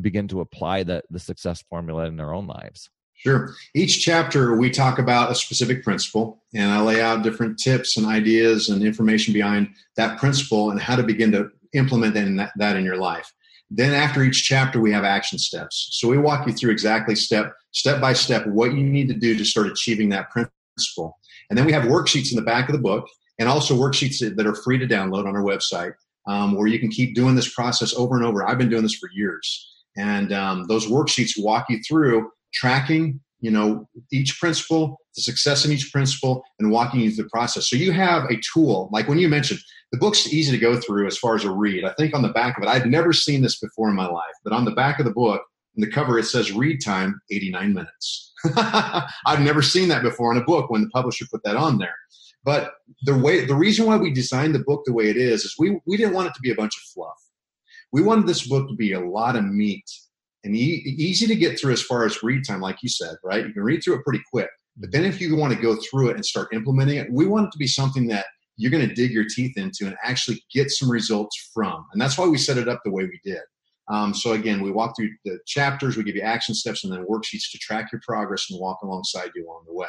begin 0.00 0.28
to 0.28 0.40
apply 0.40 0.82
the 0.82 1.02
the 1.10 1.18
success 1.18 1.62
formula 1.68 2.06
in 2.06 2.16
their 2.16 2.34
own 2.34 2.46
lives? 2.46 2.90
Sure. 3.14 3.54
Each 3.74 4.04
chapter 4.04 4.56
we 4.56 4.70
talk 4.70 4.98
about 4.98 5.30
a 5.30 5.34
specific 5.34 5.82
principle, 5.82 6.42
and 6.54 6.70
I 6.70 6.80
lay 6.80 7.00
out 7.00 7.22
different 7.22 7.58
tips 7.58 7.96
and 7.96 8.06
ideas 8.06 8.68
and 8.68 8.82
information 8.82 9.32
behind 9.32 9.68
that 9.96 10.18
principle 10.18 10.70
and 10.70 10.80
how 10.80 10.96
to 10.96 11.02
begin 11.02 11.32
to 11.32 11.50
implement 11.72 12.14
that 12.14 12.26
in, 12.26 12.36
that, 12.36 12.52
that 12.56 12.76
in 12.76 12.84
your 12.84 12.96
life. 12.96 13.32
Then 13.70 13.92
after 13.92 14.22
each 14.22 14.44
chapter, 14.44 14.80
we 14.80 14.92
have 14.92 15.04
action 15.04 15.38
steps. 15.38 15.88
So 15.92 16.08
we 16.08 16.18
walk 16.18 16.46
you 16.46 16.52
through 16.52 16.72
exactly 16.72 17.14
step 17.14 17.52
step 17.72 18.00
by 18.00 18.12
step 18.12 18.46
what 18.46 18.72
you 18.72 18.84
need 18.84 19.08
to 19.08 19.14
do 19.14 19.36
to 19.36 19.44
start 19.44 19.66
achieving 19.66 20.10
that 20.10 20.30
principle. 20.30 21.18
And 21.48 21.58
then 21.58 21.66
we 21.66 21.72
have 21.72 21.84
worksheets 21.84 22.30
in 22.30 22.36
the 22.36 22.42
back 22.42 22.68
of 22.68 22.74
the 22.74 22.80
book, 22.80 23.06
and 23.38 23.48
also 23.48 23.74
worksheets 23.74 24.18
that 24.18 24.46
are 24.46 24.54
free 24.54 24.78
to 24.78 24.86
download 24.86 25.26
on 25.26 25.36
our 25.36 25.42
website, 25.42 25.92
um, 26.26 26.56
where 26.56 26.66
you 26.66 26.78
can 26.78 26.90
keep 26.90 27.14
doing 27.14 27.34
this 27.34 27.52
process 27.52 27.94
over 27.94 28.16
and 28.16 28.24
over. 28.24 28.46
I've 28.46 28.58
been 28.58 28.70
doing 28.70 28.82
this 28.82 28.94
for 28.94 29.08
years, 29.12 29.72
and 29.96 30.32
um, 30.32 30.66
those 30.68 30.86
worksheets 30.86 31.32
walk 31.36 31.66
you 31.68 31.80
through 31.86 32.30
tracking 32.52 33.20
you 33.44 33.50
know 33.50 33.86
each 34.10 34.40
principle 34.40 34.98
the 35.14 35.22
success 35.22 35.64
in 35.64 35.70
each 35.70 35.92
principle 35.92 36.42
and 36.58 36.70
walking 36.70 37.00
you 37.00 37.10
through 37.10 37.24
the 37.24 37.30
process. 37.30 37.68
So 37.68 37.76
you 37.76 37.92
have 37.92 38.24
a 38.30 38.40
tool 38.52 38.88
like 38.90 39.06
when 39.06 39.18
you 39.18 39.28
mentioned 39.28 39.60
the 39.92 39.98
book's 39.98 40.32
easy 40.32 40.50
to 40.50 40.58
go 40.58 40.80
through 40.80 41.06
as 41.06 41.18
far 41.18 41.36
as 41.36 41.44
a 41.44 41.50
read. 41.50 41.84
I 41.84 41.92
think 41.92 42.14
on 42.14 42.22
the 42.22 42.30
back 42.40 42.56
of 42.56 42.64
it 42.64 42.68
i've 42.68 42.86
never 42.86 43.12
seen 43.12 43.42
this 43.42 43.60
before 43.60 43.88
in 43.90 43.94
my 43.94 44.06
life 44.06 44.36
but 44.42 44.54
on 44.54 44.64
the 44.64 44.70
back 44.82 44.98
of 44.98 45.04
the 45.04 45.12
book 45.12 45.42
in 45.76 45.82
the 45.82 45.90
cover 45.90 46.18
it 46.18 46.24
says 46.24 46.52
read 46.52 46.78
time 46.82 47.20
89 47.30 47.74
minutes. 47.74 48.32
I've 49.26 49.40
never 49.40 49.62
seen 49.62 49.88
that 49.88 50.02
before 50.02 50.32
in 50.32 50.38
a 50.38 50.44
book 50.44 50.70
when 50.70 50.82
the 50.82 50.90
publisher 50.90 51.26
put 51.30 51.42
that 51.44 51.56
on 51.56 51.78
there. 51.78 51.96
But 52.44 52.72
the 53.02 53.16
way 53.16 53.44
the 53.44 53.54
reason 53.54 53.86
why 53.86 53.96
we 53.98 54.10
designed 54.10 54.54
the 54.54 54.64
book 54.70 54.82
the 54.84 54.92
way 54.92 55.08
it 55.10 55.16
is 55.16 55.44
is 55.44 55.54
we 55.58 55.78
we 55.86 55.96
didn't 55.98 56.14
want 56.14 56.28
it 56.28 56.34
to 56.34 56.40
be 56.40 56.50
a 56.50 56.54
bunch 56.54 56.76
of 56.76 56.82
fluff. 56.94 57.20
We 57.92 58.02
wanted 58.02 58.26
this 58.26 58.46
book 58.46 58.68
to 58.68 58.74
be 58.74 58.92
a 58.92 59.00
lot 59.00 59.36
of 59.36 59.44
meat 59.44 59.84
and 60.44 60.54
e- 60.54 60.94
easy 60.98 61.26
to 61.26 61.34
get 61.34 61.58
through 61.58 61.72
as 61.72 61.82
far 61.82 62.04
as 62.04 62.22
read 62.22 62.46
time, 62.46 62.60
like 62.60 62.82
you 62.82 62.88
said, 62.88 63.16
right? 63.24 63.46
You 63.46 63.52
can 63.52 63.62
read 63.62 63.82
through 63.82 63.96
it 63.96 64.04
pretty 64.04 64.22
quick. 64.32 64.50
But 64.76 64.92
then 64.92 65.04
if 65.04 65.20
you 65.20 65.36
want 65.36 65.54
to 65.54 65.60
go 65.60 65.76
through 65.76 66.10
it 66.10 66.16
and 66.16 66.24
start 66.24 66.52
implementing 66.52 66.98
it, 66.98 67.08
we 67.12 67.26
want 67.26 67.46
it 67.46 67.52
to 67.52 67.58
be 67.58 67.66
something 67.66 68.06
that 68.08 68.26
you're 68.56 68.70
going 68.70 68.88
to 68.88 68.94
dig 68.94 69.10
your 69.10 69.24
teeth 69.28 69.56
into 69.56 69.86
and 69.86 69.96
actually 70.04 70.42
get 70.52 70.70
some 70.70 70.90
results 70.90 71.50
from. 71.52 71.84
And 71.92 72.00
that's 72.00 72.18
why 72.18 72.26
we 72.26 72.38
set 72.38 72.58
it 72.58 72.68
up 72.68 72.80
the 72.84 72.90
way 72.90 73.04
we 73.04 73.20
did. 73.24 73.40
Um, 73.88 74.14
so 74.14 74.32
again, 74.32 74.62
we 74.62 74.70
walk 74.70 74.94
through 74.96 75.10
the 75.24 75.38
chapters, 75.46 75.96
we 75.96 76.04
give 76.04 76.16
you 76.16 76.22
action 76.22 76.54
steps 76.54 76.84
and 76.84 76.92
then 76.92 77.04
worksheets 77.04 77.50
to 77.52 77.58
track 77.58 77.92
your 77.92 78.00
progress 78.06 78.46
and 78.50 78.58
walk 78.58 78.78
alongside 78.82 79.30
you 79.34 79.46
along 79.46 79.64
the 79.66 79.74
way. 79.74 79.88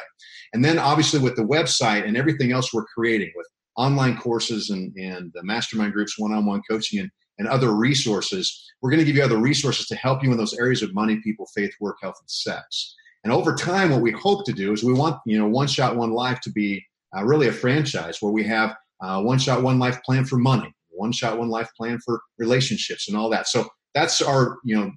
And 0.52 0.64
then 0.64 0.78
obviously 0.78 1.18
with 1.18 1.36
the 1.36 1.42
website 1.42 2.06
and 2.06 2.16
everything 2.16 2.52
else 2.52 2.74
we're 2.74 2.84
creating 2.84 3.32
with 3.34 3.46
online 3.76 4.18
courses 4.18 4.70
and, 4.70 4.94
and 4.96 5.30
the 5.34 5.42
mastermind 5.44 5.94
groups, 5.94 6.18
one-on-one 6.18 6.62
coaching 6.68 7.00
and 7.00 7.10
and 7.38 7.48
other 7.48 7.72
resources. 7.72 8.64
We're 8.80 8.90
going 8.90 9.00
to 9.00 9.06
give 9.06 9.16
you 9.16 9.24
other 9.24 9.38
resources 9.38 9.86
to 9.86 9.96
help 9.96 10.22
you 10.22 10.30
in 10.32 10.38
those 10.38 10.54
areas 10.54 10.82
of 10.82 10.94
money, 10.94 11.20
people, 11.22 11.46
faith, 11.54 11.72
work, 11.80 11.96
health, 12.02 12.16
and 12.20 12.30
sex. 12.30 12.94
And 13.24 13.32
over 13.32 13.54
time, 13.54 13.90
what 13.90 14.02
we 14.02 14.12
hope 14.12 14.44
to 14.46 14.52
do 14.52 14.72
is 14.72 14.84
we 14.84 14.92
want, 14.92 15.18
you 15.26 15.38
know, 15.38 15.48
one 15.48 15.66
shot, 15.66 15.96
one 15.96 16.12
life 16.12 16.40
to 16.42 16.50
be 16.50 16.84
uh, 17.16 17.24
really 17.24 17.48
a 17.48 17.52
franchise 17.52 18.18
where 18.20 18.32
we 18.32 18.44
have 18.44 18.74
uh, 19.00 19.20
one 19.22 19.38
shot, 19.38 19.62
one 19.62 19.78
life 19.78 20.00
plan 20.04 20.24
for 20.24 20.36
money, 20.36 20.72
one 20.90 21.12
shot, 21.12 21.38
one 21.38 21.48
life 21.48 21.70
plan 21.76 21.98
for 22.04 22.20
relationships 22.38 23.08
and 23.08 23.16
all 23.16 23.28
that. 23.30 23.48
So 23.48 23.68
that's 23.94 24.22
our, 24.22 24.58
you 24.64 24.76
know, 24.76 24.92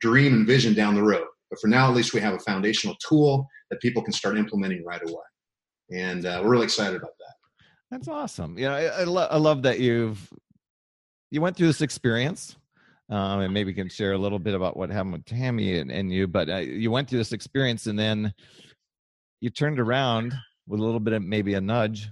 dream 0.00 0.34
and 0.34 0.46
vision 0.46 0.74
down 0.74 0.94
the 0.94 1.02
road. 1.02 1.26
But 1.50 1.60
for 1.60 1.68
now, 1.68 1.88
at 1.88 1.96
least 1.96 2.12
we 2.12 2.20
have 2.20 2.34
a 2.34 2.38
foundational 2.40 2.96
tool 2.96 3.48
that 3.70 3.80
people 3.80 4.02
can 4.02 4.12
start 4.12 4.36
implementing 4.36 4.84
right 4.84 5.02
away. 5.02 5.24
And 5.90 6.26
uh, 6.26 6.40
we're 6.42 6.50
really 6.50 6.64
excited 6.64 6.96
about 6.96 7.12
that. 7.18 7.34
That's 7.90 8.08
awesome. 8.08 8.58
Yeah, 8.58 8.74
I, 8.74 8.82
I, 8.82 9.04
lo- 9.04 9.28
I 9.30 9.38
love 9.38 9.62
that 9.62 9.80
you've 9.80 10.30
you 11.30 11.40
went 11.40 11.56
through 11.56 11.66
this 11.66 11.82
experience 11.82 12.56
um, 13.10 13.40
and 13.40 13.54
maybe 13.54 13.70
you 13.70 13.74
can 13.74 13.88
share 13.88 14.12
a 14.12 14.18
little 14.18 14.38
bit 14.38 14.54
about 14.54 14.76
what 14.76 14.90
happened 14.90 15.14
with 15.14 15.24
Tammy 15.24 15.78
and, 15.78 15.90
and 15.90 16.12
you, 16.12 16.26
but 16.26 16.50
uh, 16.50 16.56
you 16.56 16.90
went 16.90 17.08
through 17.08 17.18
this 17.18 17.32
experience 17.32 17.86
and 17.86 17.98
then 17.98 18.32
you 19.40 19.50
turned 19.50 19.80
around 19.80 20.34
with 20.66 20.80
a 20.80 20.82
little 20.82 21.00
bit 21.00 21.14
of 21.14 21.22
maybe 21.22 21.54
a 21.54 21.60
nudge 21.60 22.10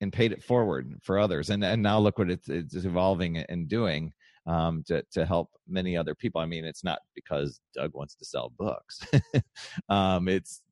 and 0.00 0.12
paid 0.12 0.32
it 0.32 0.42
forward 0.42 0.94
for 1.02 1.18
others. 1.18 1.50
And, 1.50 1.64
and 1.64 1.82
now 1.82 1.98
look 1.98 2.18
what 2.18 2.30
it's, 2.30 2.48
it's 2.48 2.74
evolving 2.74 3.38
and 3.38 3.68
doing 3.68 4.12
um, 4.46 4.84
to, 4.86 5.02
to 5.12 5.26
help 5.26 5.50
many 5.68 5.96
other 5.96 6.14
people. 6.14 6.40
I 6.40 6.46
mean, 6.46 6.64
it's 6.64 6.84
not 6.84 7.00
because 7.14 7.60
Doug 7.74 7.92
wants 7.94 8.14
to 8.14 8.24
sell 8.24 8.52
books. 8.56 9.00
um, 9.88 10.28
it's 10.28 10.62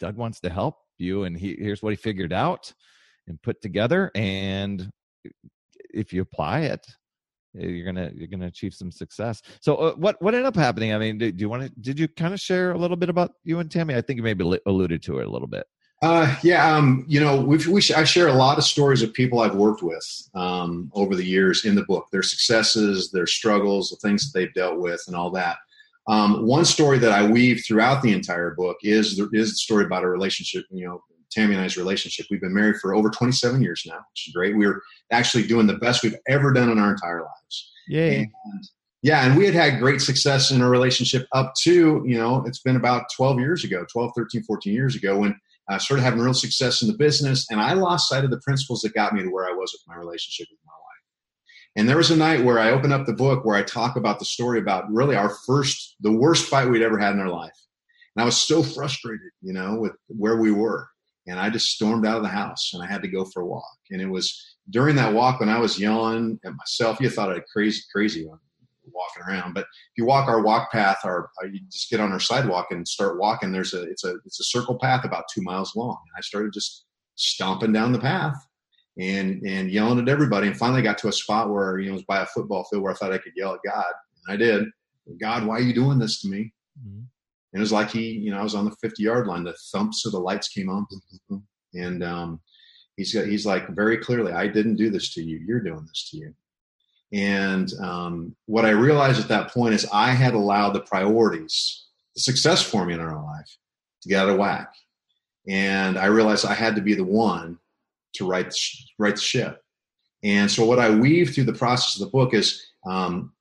Doug 0.00 0.16
wants 0.16 0.40
to 0.40 0.50
help 0.50 0.76
you 0.98 1.24
and 1.24 1.36
he, 1.36 1.56
here's 1.58 1.82
what 1.82 1.90
he 1.90 1.96
figured 1.96 2.32
out 2.32 2.72
and 3.28 3.40
put 3.42 3.60
together. 3.60 4.10
And 4.14 4.90
if 5.92 6.12
you 6.12 6.22
apply 6.22 6.60
it, 6.60 6.86
you're 7.54 7.84
gonna 7.84 8.10
you're 8.14 8.28
gonna 8.28 8.46
achieve 8.46 8.74
some 8.74 8.90
success. 8.90 9.42
So 9.60 9.76
uh, 9.76 9.94
what 9.94 10.20
what 10.20 10.34
ended 10.34 10.46
up 10.46 10.56
happening? 10.56 10.92
I 10.92 10.98
mean, 10.98 11.18
do, 11.18 11.30
do 11.30 11.40
you 11.40 11.48
want 11.48 11.62
to? 11.62 11.68
Did 11.80 11.98
you 11.98 12.08
kind 12.08 12.34
of 12.34 12.40
share 12.40 12.72
a 12.72 12.78
little 12.78 12.96
bit 12.96 13.08
about 13.08 13.32
you 13.44 13.58
and 13.60 13.70
Tammy? 13.70 13.94
I 13.94 14.00
think 14.00 14.16
you 14.18 14.22
maybe 14.22 14.44
alluded 14.66 15.02
to 15.04 15.18
it 15.18 15.26
a 15.26 15.30
little 15.30 15.48
bit. 15.48 15.66
Uh, 16.02 16.36
yeah, 16.42 16.76
um, 16.76 17.04
you 17.08 17.18
know, 17.18 17.40
we've, 17.40 17.66
we 17.66 17.80
I 17.96 18.04
share 18.04 18.28
a 18.28 18.34
lot 18.34 18.58
of 18.58 18.64
stories 18.64 19.00
of 19.00 19.14
people 19.14 19.40
I've 19.40 19.54
worked 19.54 19.82
with 19.82 20.28
um, 20.34 20.90
over 20.92 21.14
the 21.14 21.24
years 21.24 21.64
in 21.64 21.74
the 21.74 21.84
book, 21.84 22.08
their 22.12 22.22
successes, 22.22 23.10
their 23.10 23.26
struggles, 23.26 23.88
the 23.88 23.96
things 24.06 24.30
that 24.30 24.38
they've 24.38 24.52
dealt 24.52 24.80
with, 24.80 25.02
and 25.06 25.16
all 25.16 25.30
that. 25.30 25.56
Um, 26.06 26.46
one 26.46 26.66
story 26.66 26.98
that 26.98 27.12
I 27.12 27.26
weave 27.26 27.64
throughout 27.66 28.02
the 28.02 28.12
entire 28.12 28.54
book 28.54 28.76
is 28.82 29.18
is 29.32 29.50
the 29.50 29.56
story 29.56 29.86
about 29.86 30.04
a 30.04 30.08
relationship, 30.08 30.66
you 30.70 30.86
know, 30.86 31.02
Tammy 31.34 31.54
and 31.54 31.64
I's 31.64 31.76
relationship. 31.76 32.26
We've 32.30 32.40
been 32.40 32.54
married 32.54 32.76
for 32.76 32.94
over 32.94 33.10
27 33.10 33.62
years 33.62 33.82
now, 33.86 33.96
which 33.96 34.28
is 34.28 34.34
great. 34.34 34.56
We 34.56 34.66
are 34.66 34.80
actually 35.10 35.46
doing 35.46 35.66
the 35.66 35.74
best 35.74 36.02
we've 36.02 36.16
ever 36.28 36.52
done 36.52 36.70
in 36.70 36.78
our 36.78 36.92
entire 36.92 37.22
lives. 37.22 37.72
Yay. 37.88 38.16
And, 38.18 38.28
yeah, 39.02 39.26
and 39.26 39.36
we 39.36 39.44
had 39.44 39.54
had 39.54 39.80
great 39.80 40.00
success 40.00 40.50
in 40.50 40.62
our 40.62 40.70
relationship 40.70 41.26
up 41.32 41.52
to, 41.62 42.02
you 42.06 42.16
know, 42.16 42.42
it's 42.46 42.60
been 42.60 42.76
about 42.76 43.04
12 43.14 43.38
years 43.38 43.62
ago, 43.62 43.84
12, 43.92 44.12
13, 44.16 44.42
14 44.44 44.72
years 44.72 44.96
ago 44.96 45.18
when 45.18 45.38
I 45.68 45.78
started 45.78 46.02
having 46.02 46.20
real 46.20 46.34
success 46.34 46.80
in 46.80 46.88
the 46.88 46.96
business 46.96 47.46
and 47.50 47.60
I 47.60 47.74
lost 47.74 48.08
sight 48.08 48.24
of 48.24 48.30
the 48.30 48.40
principles 48.40 48.80
that 48.80 48.94
got 48.94 49.12
me 49.12 49.22
to 49.22 49.28
where 49.28 49.46
I 49.46 49.52
was 49.52 49.72
with 49.72 49.82
my 49.86 49.96
relationship 49.96 50.46
with 50.50 50.60
my 50.64 50.72
wife. 50.72 50.94
And 51.76 51.88
there 51.88 51.96
was 51.96 52.10
a 52.10 52.16
night 52.16 52.44
where 52.44 52.58
I 52.58 52.70
opened 52.70 52.92
up 52.92 53.04
the 53.04 53.12
book 53.12 53.44
where 53.44 53.56
I 53.56 53.62
talk 53.62 53.96
about 53.96 54.20
the 54.20 54.24
story 54.24 54.58
about 54.58 54.90
really 54.90 55.16
our 55.16 55.34
first, 55.46 55.96
the 56.00 56.12
worst 56.12 56.48
fight 56.48 56.70
we'd 56.70 56.82
ever 56.82 56.98
had 56.98 57.12
in 57.12 57.20
our 57.20 57.28
life. 57.28 57.58
And 58.16 58.22
I 58.22 58.24
was 58.24 58.40
so 58.40 58.62
frustrated, 58.62 59.32
you 59.42 59.52
know, 59.52 59.78
with 59.80 59.92
where 60.08 60.36
we 60.36 60.50
were 60.50 60.88
and 61.26 61.38
I 61.40 61.50
just 61.50 61.68
stormed 61.68 62.06
out 62.06 62.16
of 62.16 62.22
the 62.22 62.28
house 62.28 62.72
and 62.74 62.82
I 62.82 62.86
had 62.86 63.02
to 63.02 63.08
go 63.08 63.24
for 63.24 63.42
a 63.42 63.46
walk. 63.46 63.78
And 63.90 64.00
it 64.00 64.08
was 64.08 64.56
during 64.70 64.96
that 64.96 65.12
walk 65.12 65.40
when 65.40 65.48
I 65.48 65.58
was 65.58 65.78
yelling 65.78 66.38
at 66.44 66.54
myself. 66.54 67.00
You 67.00 67.10
thought 67.10 67.34
I 67.34 67.40
crazy, 67.52 67.82
crazy 67.92 68.26
walking 68.26 69.22
around, 69.26 69.54
but 69.54 69.62
if 69.62 69.98
you 69.98 70.04
walk 70.04 70.28
our 70.28 70.42
walk 70.42 70.70
path, 70.70 70.98
or 71.04 71.30
you 71.50 71.60
just 71.70 71.90
get 71.90 72.00
on 72.00 72.12
our 72.12 72.20
sidewalk 72.20 72.68
and 72.70 72.86
start 72.86 73.18
walking. 73.18 73.52
There's 73.52 73.74
a 73.74 73.82
it's 73.82 74.04
a 74.04 74.16
it's 74.24 74.40
a 74.40 74.44
circle 74.44 74.78
path 74.78 75.04
about 75.04 75.24
two 75.32 75.42
miles 75.42 75.74
long. 75.74 75.98
And 76.06 76.18
I 76.18 76.20
started 76.20 76.52
just 76.52 76.84
stomping 77.16 77.72
down 77.72 77.92
the 77.92 77.98
path 77.98 78.36
and 78.98 79.42
and 79.46 79.70
yelling 79.70 79.98
at 79.98 80.08
everybody. 80.08 80.46
And 80.46 80.56
finally 80.56 80.82
got 80.82 80.98
to 80.98 81.08
a 81.08 81.12
spot 81.12 81.50
where 81.50 81.78
you 81.78 81.86
know 81.86 81.92
it 81.92 81.96
was 81.96 82.04
by 82.04 82.20
a 82.20 82.26
football 82.26 82.64
field 82.64 82.82
where 82.82 82.92
I 82.92 82.96
thought 82.96 83.12
I 83.12 83.18
could 83.18 83.32
yell 83.36 83.54
at 83.54 83.60
God, 83.64 83.92
and 84.26 84.34
I 84.34 84.36
did. 84.36 84.66
God, 85.20 85.46
why 85.46 85.56
are 85.56 85.62
you 85.62 85.74
doing 85.74 85.98
this 85.98 86.22
to 86.22 86.28
me? 86.28 86.52
Mm-hmm. 86.80 87.02
And 87.54 87.60
it 87.60 87.62
was 87.62 87.72
like 87.72 87.92
he, 87.92 88.10
you 88.10 88.32
know, 88.32 88.38
I 88.38 88.42
was 88.42 88.56
on 88.56 88.64
the 88.64 88.74
50 88.82 89.00
yard 89.00 89.28
line. 89.28 89.44
The 89.44 89.54
thumps 89.72 90.04
of 90.04 90.12
the 90.12 90.18
lights 90.18 90.48
came 90.48 90.68
on, 90.68 90.86
and 91.72 92.02
um, 92.02 92.40
he's 92.96 93.14
got, 93.14 93.26
he's 93.26 93.46
like 93.46 93.68
very 93.68 93.96
clearly, 93.96 94.32
I 94.32 94.48
didn't 94.48 94.74
do 94.74 94.90
this 94.90 95.14
to 95.14 95.22
you. 95.22 95.38
You're 95.38 95.60
doing 95.60 95.86
this 95.86 96.10
to 96.10 96.16
you. 96.16 96.34
And 97.12 97.72
um, 97.80 98.34
what 98.46 98.64
I 98.64 98.70
realized 98.70 99.20
at 99.20 99.28
that 99.28 99.52
point 99.52 99.74
is 99.74 99.86
I 99.92 100.10
had 100.10 100.34
allowed 100.34 100.70
the 100.70 100.80
priorities, 100.80 101.86
the 102.16 102.22
success 102.22 102.60
formula 102.60 103.00
in 103.00 103.08
our 103.08 103.24
life, 103.24 103.56
to 104.02 104.08
get 104.08 104.22
out 104.22 104.30
of 104.30 104.36
whack. 104.36 104.72
And 105.48 105.96
I 105.96 106.06
realized 106.06 106.44
I 106.44 106.54
had 106.54 106.74
to 106.74 106.82
be 106.82 106.94
the 106.94 107.04
one 107.04 107.58
to 108.14 108.26
right 108.26 108.52
right 108.98 109.14
the 109.14 109.20
ship. 109.20 109.60
And 110.24 110.50
so 110.50 110.64
what 110.64 110.80
I 110.80 110.90
weave 110.90 111.32
through 111.32 111.44
the 111.44 111.52
process 111.52 111.94
of 111.94 112.00
the 112.00 112.10
book 112.10 112.34
is 112.34 112.66
um, 112.84 113.33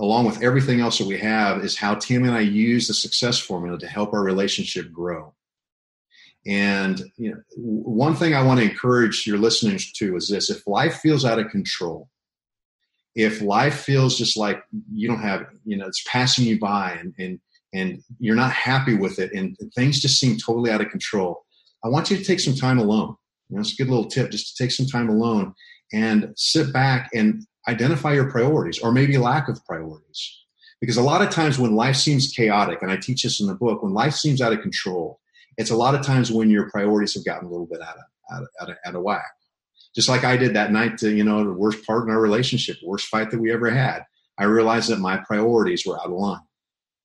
along 0.00 0.24
with 0.24 0.42
everything 0.42 0.80
else 0.80 0.98
that 0.98 1.06
we 1.06 1.18
have, 1.18 1.62
is 1.62 1.76
how 1.76 1.94
Tammy 1.94 2.28
and 2.28 2.36
I 2.36 2.40
use 2.40 2.88
the 2.88 2.94
success 2.94 3.38
formula 3.38 3.78
to 3.78 3.86
help 3.86 4.12
our 4.12 4.22
relationship 4.22 4.90
grow. 4.90 5.34
And 6.46 7.02
you 7.18 7.32
know, 7.32 7.40
one 7.56 8.16
thing 8.16 8.34
I 8.34 8.42
want 8.42 8.60
to 8.60 8.68
encourage 8.68 9.26
your 9.26 9.36
listeners 9.36 9.92
to 9.92 10.16
is 10.16 10.28
this: 10.28 10.48
if 10.48 10.66
life 10.66 10.96
feels 10.96 11.24
out 11.24 11.38
of 11.38 11.50
control, 11.50 12.08
if 13.14 13.42
life 13.42 13.80
feels 13.80 14.16
just 14.16 14.38
like 14.38 14.62
you 14.90 15.06
don't 15.06 15.20
have, 15.20 15.44
you 15.64 15.76
know, 15.76 15.86
it's 15.86 16.02
passing 16.10 16.46
you 16.46 16.58
by, 16.58 16.92
and 16.92 17.12
and 17.18 17.40
and 17.74 18.02
you're 18.18 18.36
not 18.36 18.52
happy 18.52 18.94
with 18.94 19.18
it, 19.18 19.32
and 19.34 19.54
things 19.76 20.00
just 20.00 20.18
seem 20.18 20.38
totally 20.38 20.70
out 20.70 20.80
of 20.80 20.88
control, 20.88 21.44
I 21.84 21.88
want 21.88 22.10
you 22.10 22.16
to 22.16 22.24
take 22.24 22.40
some 22.40 22.54
time 22.54 22.78
alone. 22.78 23.16
You 23.50 23.56
know, 23.56 23.60
it's 23.60 23.74
a 23.74 23.76
good 23.76 23.90
little 23.90 24.08
tip 24.08 24.30
just 24.30 24.56
to 24.56 24.62
take 24.62 24.70
some 24.70 24.86
time 24.86 25.10
alone 25.10 25.52
and 25.92 26.32
sit 26.36 26.72
back 26.72 27.10
and 27.12 27.44
identify 27.70 28.12
your 28.12 28.30
priorities, 28.30 28.80
or 28.80 28.92
maybe 28.92 29.16
lack 29.16 29.48
of 29.48 29.64
priorities. 29.64 30.36
Because 30.80 30.96
a 30.96 31.02
lot 31.02 31.22
of 31.22 31.30
times 31.30 31.58
when 31.58 31.74
life 31.74 31.96
seems 31.96 32.32
chaotic, 32.32 32.82
and 32.82 32.90
I 32.90 32.96
teach 32.96 33.22
this 33.22 33.40
in 33.40 33.46
the 33.46 33.54
book, 33.54 33.82
when 33.82 33.92
life 33.92 34.14
seems 34.14 34.40
out 34.40 34.52
of 34.52 34.62
control, 34.62 35.20
it's 35.56 35.70
a 35.70 35.76
lot 35.76 35.94
of 35.94 36.04
times 36.04 36.32
when 36.32 36.50
your 36.50 36.70
priorities 36.70 37.14
have 37.14 37.24
gotten 37.24 37.48
a 37.48 37.50
little 37.50 37.66
bit 37.66 37.82
out 37.82 37.96
of 37.96 38.04
out 38.32 38.42
of, 38.42 38.48
out 38.60 38.70
of, 38.70 38.76
out 38.86 38.94
of 38.94 39.02
whack. 39.02 39.32
Just 39.94 40.08
like 40.08 40.24
I 40.24 40.36
did 40.36 40.54
that 40.54 40.72
night, 40.72 40.98
to, 40.98 41.10
you 41.10 41.24
know, 41.24 41.44
the 41.44 41.52
worst 41.52 41.84
part 41.84 42.04
in 42.04 42.14
our 42.14 42.20
relationship, 42.20 42.76
worst 42.84 43.08
fight 43.08 43.30
that 43.30 43.40
we 43.40 43.52
ever 43.52 43.70
had. 43.70 44.04
I 44.38 44.44
realized 44.44 44.88
that 44.88 45.00
my 45.00 45.16
priorities 45.18 45.84
were 45.84 45.98
out 45.98 46.06
of 46.06 46.12
line, 46.12 46.40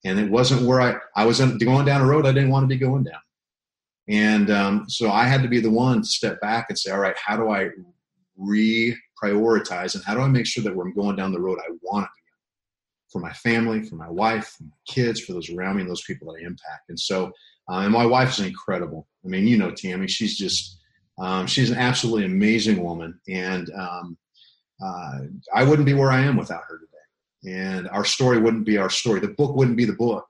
and 0.06 0.20
it 0.20 0.30
wasn't 0.30 0.68
where 0.68 0.82
I 0.82 0.96
I 1.16 1.26
was 1.26 1.40
going 1.40 1.86
down 1.86 2.02
a 2.02 2.06
road 2.06 2.26
I 2.26 2.32
didn't 2.32 2.52
want 2.52 2.64
to 2.64 2.74
be 2.76 2.78
going 2.78 3.04
down. 3.04 3.22
And 4.08 4.52
um, 4.52 4.86
so 4.88 5.10
I 5.12 5.26
had 5.26 5.42
to 5.42 5.50
be 5.50 5.60
the 5.60 5.72
one 5.72 6.02
to 6.02 6.08
step 6.08 6.40
back 6.40 6.68
and 6.70 6.78
say, 6.78 6.92
all 6.92 7.00
right, 7.00 7.18
how 7.18 7.36
do 7.36 7.50
I 7.50 7.70
re-prioritize 9.22 9.96
and 9.96 10.04
how 10.04 10.14
do 10.14 10.22
I 10.22 10.28
make 10.28 10.46
sure 10.46 10.64
that 10.64 10.76
we're 10.76 10.92
going 10.92 11.16
down 11.16 11.32
the 11.32 11.40
road 11.40 11.60
I 11.60 11.72
want 11.82 12.06
to 12.06 12.10
be 12.16 12.22
for 13.12 13.20
my 13.20 13.34
family, 13.34 13.84
for 13.84 13.96
my 13.96 14.10
wife, 14.10 14.56
for 14.58 14.64
my 14.64 14.78
kids, 14.88 15.22
for 15.22 15.34
those 15.34 15.50
around 15.50 15.78
me, 15.78 15.82
and 15.82 15.90
those 15.90 16.04
people 16.04 16.32
that 16.32 16.42
I 16.42 16.46
impact. 16.46 16.90
And 16.90 17.00
so 17.00 17.32
uh, 17.70 17.80
and 17.80 17.92
my 17.92 18.06
wife 18.06 18.30
is 18.30 18.46
incredible. 18.46 19.08
I 19.24 19.28
mean, 19.28 19.48
you 19.48 19.58
know, 19.58 19.72
Tammy, 19.72 20.08
she's 20.08 20.38
just, 20.38 20.80
um, 21.20 21.48
she's 21.48 21.72
an 21.72 21.78
absolutely 21.78 22.26
amazing 22.26 22.84
woman. 22.84 23.20
And 23.28 23.70
um, 23.74 24.18
uh, 24.84 25.20
I 25.54 25.64
wouldn't 25.64 25.86
be 25.86 25.94
where 25.94 26.12
I 26.12 26.22
am 26.22 26.38
without 26.38 26.64
her 26.68 26.80
today. 26.80 27.58
And 27.58 27.88
our 27.90 28.06
story 28.06 28.40
wouldn't 28.40 28.66
be 28.66 28.78
our 28.78 28.90
story. 28.90 29.20
The 29.20 29.30
book 29.30 29.56
wouldn't 29.56 29.78
be 29.78 29.86
the 29.86 29.94
book. 29.94 30.28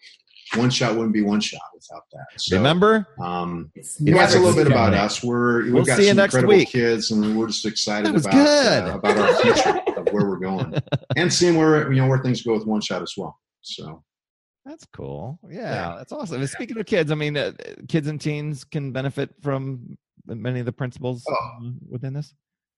One 0.54 0.70
shot 0.70 0.94
wouldn't 0.94 1.14
be 1.14 1.24
one 1.24 1.42
shot 1.42 1.62
without 1.74 2.04
that. 2.14 2.26
So, 2.38 2.58
Remember? 2.58 3.08
Um, 3.20 3.72
you 4.00 4.14
know, 4.14 4.20
that's 4.20 4.36
a 4.36 4.40
little 4.40 4.56
bit 4.56 4.68
about 4.68 4.94
us. 4.94 5.24
We're 5.24 5.64
we've 5.64 5.74
we'll 5.74 5.86
got 5.86 6.00
some 6.00 6.20
incredible 6.20 6.54
week. 6.54 6.70
kids, 6.70 7.12
and 7.12 7.38
we're 7.38 7.48
just 7.48 7.66
excited 7.66 8.16
about 8.16 8.34
uh, 8.34 8.92
about 9.04 9.18
our 9.18 9.36
future 9.42 9.82
of 9.98 10.08
where 10.14 10.28
we're 10.28 10.38
going, 10.38 10.76
and 11.16 11.34
seeing 11.34 11.58
where 11.58 11.92
you 11.92 12.00
know 12.00 12.08
where 12.08 12.20
things 12.20 12.44
go 12.44 12.54
with 12.54 12.66
one 12.68 12.80
shot 12.80 13.02
as 13.02 13.16
well. 13.18 13.40
So 13.62 14.04
that's 14.66 14.86
cool. 14.94 15.40
Yeah, 15.50 15.62
yeah. 15.62 15.96
that's 15.98 16.12
awesome. 16.12 16.42
And 16.42 16.50
speaking 16.50 16.80
of 16.80 16.86
kids, 16.86 17.12
I 17.12 17.16
mean, 17.16 17.36
uh, 17.36 17.54
kids 17.88 18.08
and 18.08 18.22
teens 18.22 18.64
can 18.64 18.92
benefit 18.92 19.32
from 19.42 19.98
many 20.28 20.60
of 20.60 20.66
the 20.66 20.72
principles 20.72 21.24
oh, 21.28 21.74
within 21.90 22.14
this. 22.14 22.34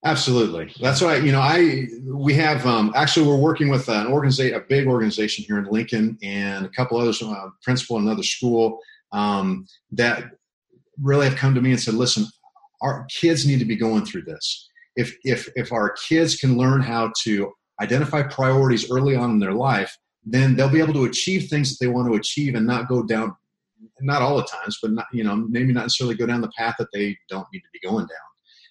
Absolutely. 0.06 0.72
That's 0.80 1.02
why 1.02 1.18
you 1.18 1.32
know 1.32 1.42
I 1.42 1.88
we 2.06 2.34
have 2.36 2.66
um, 2.66 2.94
actually 2.96 3.28
we're 3.28 3.38
working 3.38 3.70
with 3.70 3.90
an 3.90 4.08
organization, 4.08 4.56
a 4.56 4.62
big 4.62 4.88
organization 4.88 5.44
here 5.46 5.58
in 5.58 5.66
Lincoln, 5.66 6.18
and 6.22 6.66
a 6.66 6.70
couple 6.70 6.98
others, 6.98 7.22
uh, 7.22 7.48
principal 7.64 7.98
in 7.98 8.04
another 8.04 8.24
school 8.24 8.80
um, 9.12 9.66
that 9.92 10.32
really 11.02 11.28
have 11.28 11.38
come 11.38 11.56
to 11.56 11.62
me 11.62 11.72
and 11.72 11.80
said, 11.82 11.96
"Listen, 11.96 12.26
our 12.82 13.06
kids 13.10 13.48
need 13.48 13.60
to 13.60 13.66
be 13.66 13.76
going 13.76 14.06
through 14.06 14.24
this. 14.24 14.70
If 14.96 15.16
if 15.24 15.50
if 15.56 15.72
our 15.74 15.96
kids 16.08 16.36
can 16.36 16.58
learn 16.58 16.82
how 16.82 17.12
to 17.24 17.52
identify 17.82 18.22
priorities 18.24 18.92
early 18.92 19.16
on 19.16 19.32
in 19.32 19.40
their 19.40 19.54
life." 19.54 19.98
then 20.30 20.56
they'll 20.56 20.70
be 20.70 20.82
able 20.82 20.94
to 20.94 21.06
achieve 21.06 21.48
things 21.48 21.70
that 21.70 21.78
they 21.84 21.90
want 21.90 22.08
to 22.08 22.18
achieve 22.18 22.54
and 22.54 22.68
not 22.68 22.90
go 22.90 23.02
down 23.02 23.34
not 24.02 24.22
all 24.22 24.38
the 24.38 24.44
times 24.44 24.78
but 24.82 24.92
not 24.92 25.06
you 25.14 25.24
know 25.24 25.36
maybe 25.36 25.74
not 25.74 25.84
necessarily 25.84 26.16
go 26.16 26.26
down 26.26 26.42
the 26.42 26.52
path 26.58 26.76
that 26.78 26.88
they 26.94 27.18
don't 27.30 27.48
need 27.54 27.62
to 27.62 27.70
be 27.72 27.80
going 27.80 28.06
down 28.06 28.27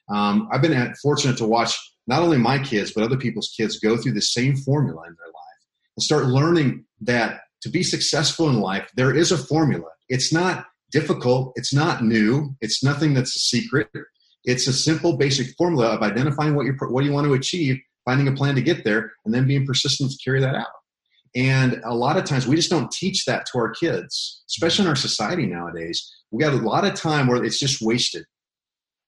um, 0.09 0.49
i've 0.53 0.63
been 0.63 0.95
fortunate 1.03 1.37
to 1.37 1.47
watch 1.47 1.77
not 2.07 2.23
only 2.23 2.39
my 2.39 2.59
kids 2.59 2.93
but 2.93 3.03
other 3.03 3.17
people's 3.17 3.53
kids 3.57 3.79
go 3.79 3.97
through 3.97 4.13
the 4.13 4.21
same 4.21 4.57
formula 4.57 5.03
in 5.07 5.15
their 5.19 5.27
life 5.27 5.61
and 5.97 6.03
start 6.03 6.27
learning 6.27 6.85
that 7.01 7.41
to 7.63 7.69
be 7.69 7.83
successful 7.83 8.49
in 8.49 8.61
life 8.61 8.91
there 8.97 9.15
is 9.15 9.33
a 9.33 9.39
formula. 9.39 9.89
It's 10.09 10.33
not 10.33 10.67
difficult. 10.93 11.53
It's 11.57 11.75
not 11.75 12.05
new. 12.05 12.55
It's 12.61 12.83
nothing 12.85 13.15
that's 13.15 13.35
a 13.35 13.41
secret. 13.41 13.89
It's 14.45 14.67
a 14.67 14.73
simple 14.73 15.17
basic 15.17 15.49
formula 15.57 15.89
of 15.89 16.03
identifying 16.03 16.55
what 16.55 16.67
you 16.67 16.75
what 16.79 17.05
you 17.05 17.13
want 17.13 17.27
to 17.27 17.35
achieve 17.35 17.79
finding 18.05 18.29
a 18.29 18.33
plan 18.33 18.55
to 18.55 18.63
get 18.63 18.85
there 18.85 19.13
and 19.25 19.35
then 19.35 19.49
being 19.49 19.67
persistent 19.67 20.13
to 20.13 20.17
carry 20.25 20.41
that 20.41 20.55
out. 20.55 20.69
And 21.35 21.83
a 21.85 21.93
lot 21.93 22.17
of 22.17 22.25
times 22.25 22.47
we 22.47 22.55
just 22.55 22.71
don't 22.71 22.91
teach 22.91 23.25
that 23.25 23.47
to 23.47 23.59
our 23.59 23.71
kids, 23.71 24.45
especially 24.49 24.85
in 24.85 24.89
our 24.89 24.97
society 24.97 25.45
nowadays. 25.45 26.09
We 26.31 26.41
got 26.43 26.55
a 26.55 26.57
lot 26.57 26.85
of 26.87 26.95
time 26.95 27.27
where 27.27 27.45
it's 27.45 27.59
just 27.59 27.83
wasted. 27.83 28.25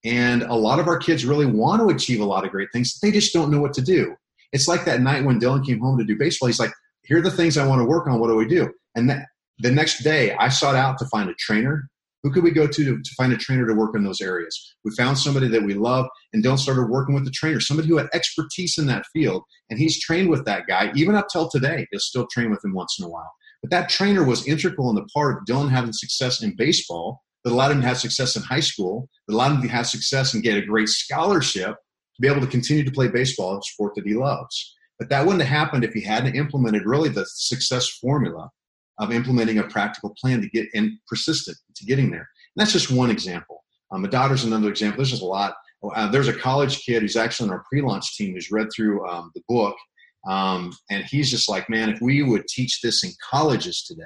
And 0.05 0.43
a 0.43 0.55
lot 0.55 0.79
of 0.79 0.87
our 0.87 0.99
kids 0.99 1.25
really 1.25 1.47
want 1.47 1.81
to 1.83 1.95
achieve 1.95 2.21
a 2.21 2.25
lot 2.25 2.45
of 2.45 2.51
great 2.51 2.69
things. 2.73 2.99
They 3.01 3.11
just 3.11 3.33
don't 3.33 3.51
know 3.51 3.61
what 3.61 3.75
to 3.75 3.83
do. 3.83 4.15
It's 4.53 4.69
like 4.69 4.85
that 4.85 5.01
night 5.01 5.25
when 5.25 5.41
Dylan 5.41 5.67
came 5.67 5.81
home 5.81 5.99
to 5.99 6.05
do 6.05 6.17
baseball. 6.17 6.47
He's 6.47 6.61
like, 6.61 6.73
here 7.03 7.19
are 7.19 7.23
the 7.23 7.31
things 7.31 7.59
I 7.59 7.67
want 7.67 7.81
to 7.81 7.85
work 7.85 8.07
on. 8.07 8.21
What 8.21 8.29
do 8.29 8.37
we 8.37 8.47
do? 8.47 8.71
And 8.95 9.11
that, 9.11 9.27
the 9.59 9.71
next 9.71 10.03
day, 10.03 10.35
I 10.35 10.49
sought 10.49 10.77
out 10.77 10.99
to 10.99 11.07
find 11.07 11.29
a 11.29 11.35
trainer 11.35 11.89
who 12.23 12.33
could 12.33 12.43
we 12.43 12.51
go 12.51 12.67
to, 12.67 12.85
to, 12.85 13.01
to 13.01 13.15
find 13.17 13.33
a 13.33 13.37
trainer 13.37 13.67
to 13.67 13.75
work 13.75 13.95
in 13.95 14.03
those 14.03 14.21
areas? 14.21 14.75
We 14.85 14.91
found 14.97 15.19
somebody 15.19 15.49
that 15.49 15.63
we 15.63 15.75
love 15.75 16.07
and 16.33 16.45
Dylan 16.45 16.59
started 16.59 16.89
working 16.89 17.15
with 17.15 17.25
the 17.25 17.31
trainer, 17.31 17.61
somebody 17.61 17.89
who 17.89 17.97
had 17.97 18.09
expertise 18.13 18.77
in 18.77 18.87
that 18.87 19.07
field. 19.13 19.45
And 19.71 19.79
he's 19.79 20.01
trained 20.01 20.29
with 20.29 20.45
that 20.45 20.67
guy 20.67 20.91
even 20.95 21.15
up 21.15 21.29
till 21.33 21.49
today. 21.49 21.87
He'll 21.91 22.01
still 22.01 22.27
train 22.27 22.51
with 22.51 22.65
him 22.65 22.75
once 22.75 22.97
in 22.99 23.05
a 23.05 23.09
while. 23.09 23.31
But 23.63 23.71
that 23.71 23.89
trainer 23.89 24.25
was 24.25 24.47
integral 24.47 24.91
in 24.91 24.97
the 24.97 25.07
part 25.15 25.37
of 25.37 25.45
Dylan 25.45 25.71
having 25.71 25.93
success 25.93 26.43
in 26.43 26.57
baseball 26.57 27.23
that 27.49 27.55
allowed 27.55 27.73
him 27.73 27.81
to 27.81 27.87
have 27.87 27.99
success 27.99 28.37
in 28.37 28.43
high 28.43 28.61
school, 28.61 29.09
that 29.27 29.35
allowed 29.35 29.57
him 29.57 29.63
to 29.63 29.69
have 29.69 29.87
success 29.87 30.35
and 30.35 30.43
get 30.43 30.59
a 30.59 30.67
great 30.67 30.89
scholarship 30.89 31.71
to 31.71 32.21
be 32.21 32.29
able 32.29 32.43
to 32.43 32.47
continue 32.47 32.85
to 32.85 32.91
play 32.91 33.09
baseball, 33.09 33.57
a 33.57 33.63
sport 33.63 33.95
that 33.95 34.07
he 34.07 34.15
loves. 34.15 34.77
But 34.99 35.09
that 35.09 35.25
wouldn't 35.25 35.43
have 35.43 35.49
happened 35.49 35.85
if 35.85 35.95
he 35.95 36.03
hadn't 36.03 36.35
implemented 36.35 36.85
really 36.85 37.09
the 37.09 37.25
success 37.27 37.89
formula 37.89 38.51
of 38.99 39.13
implementing 39.13 39.59
a 39.59 39.65
practical 39.65 40.15
plan 40.21 40.43
to 40.43 40.49
get 40.49 40.67
and 40.75 40.91
persistent 41.07 41.57
to 41.77 41.87
getting 41.87 42.11
there. 42.11 42.29
And 42.57 42.57
that's 42.57 42.73
just 42.73 42.91
one 42.91 43.11
example. 43.11 43.65
Um, 43.91 44.03
my 44.03 44.09
daughter's 44.09 44.45
another 44.45 44.69
example. 44.69 44.99
There's 44.99 45.11
just 45.11 45.23
a 45.23 45.27
lot. 45.27 45.55
Uh, 45.95 46.11
there's 46.11 46.29
a 46.29 46.35
college 46.35 46.85
kid 46.85 47.03
who's 47.03 47.17
actually 47.17 47.49
on 47.49 47.55
our 47.55 47.65
pre-launch 47.71 48.17
team 48.17 48.35
who's 48.35 48.51
read 48.51 48.67
through 48.75 49.09
um, 49.09 49.31
the 49.35 49.43
book, 49.49 49.77
um, 50.29 50.73
and 50.91 51.05
he's 51.05 51.31
just 51.31 51.49
like, 51.49 51.71
man, 51.71 51.89
if 51.89 52.01
we 52.03 52.23
would 52.23 52.47
teach 52.49 52.81
this 52.83 53.05
in 53.05 53.13
colleges 53.31 53.85
today, 53.85 54.03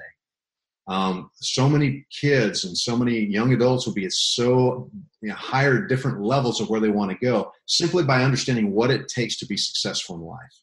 um, 0.89 1.31
so 1.35 1.69
many 1.69 2.07
kids 2.11 2.65
and 2.65 2.77
so 2.77 2.97
many 2.97 3.21
young 3.21 3.53
adults 3.53 3.87
will 3.87 3.95
be 3.95 4.05
at 4.05 4.13
so 4.13 4.91
you 5.21 5.29
know, 5.29 5.35
higher 5.35 5.87
different 5.87 6.21
levels 6.21 6.61
of 6.61 6.69
where 6.69 6.81
they 6.81 6.89
want 6.89 7.11
to 7.11 7.25
go 7.25 7.53
simply 7.67 8.03
by 8.03 8.25
understanding 8.25 8.73
what 8.73 8.91
it 8.91 9.09
takes 9.09 9.39
to 9.39 9.47
be 9.47 9.57
successful 9.57 10.17
in 10.17 10.23
life. 10.23 10.61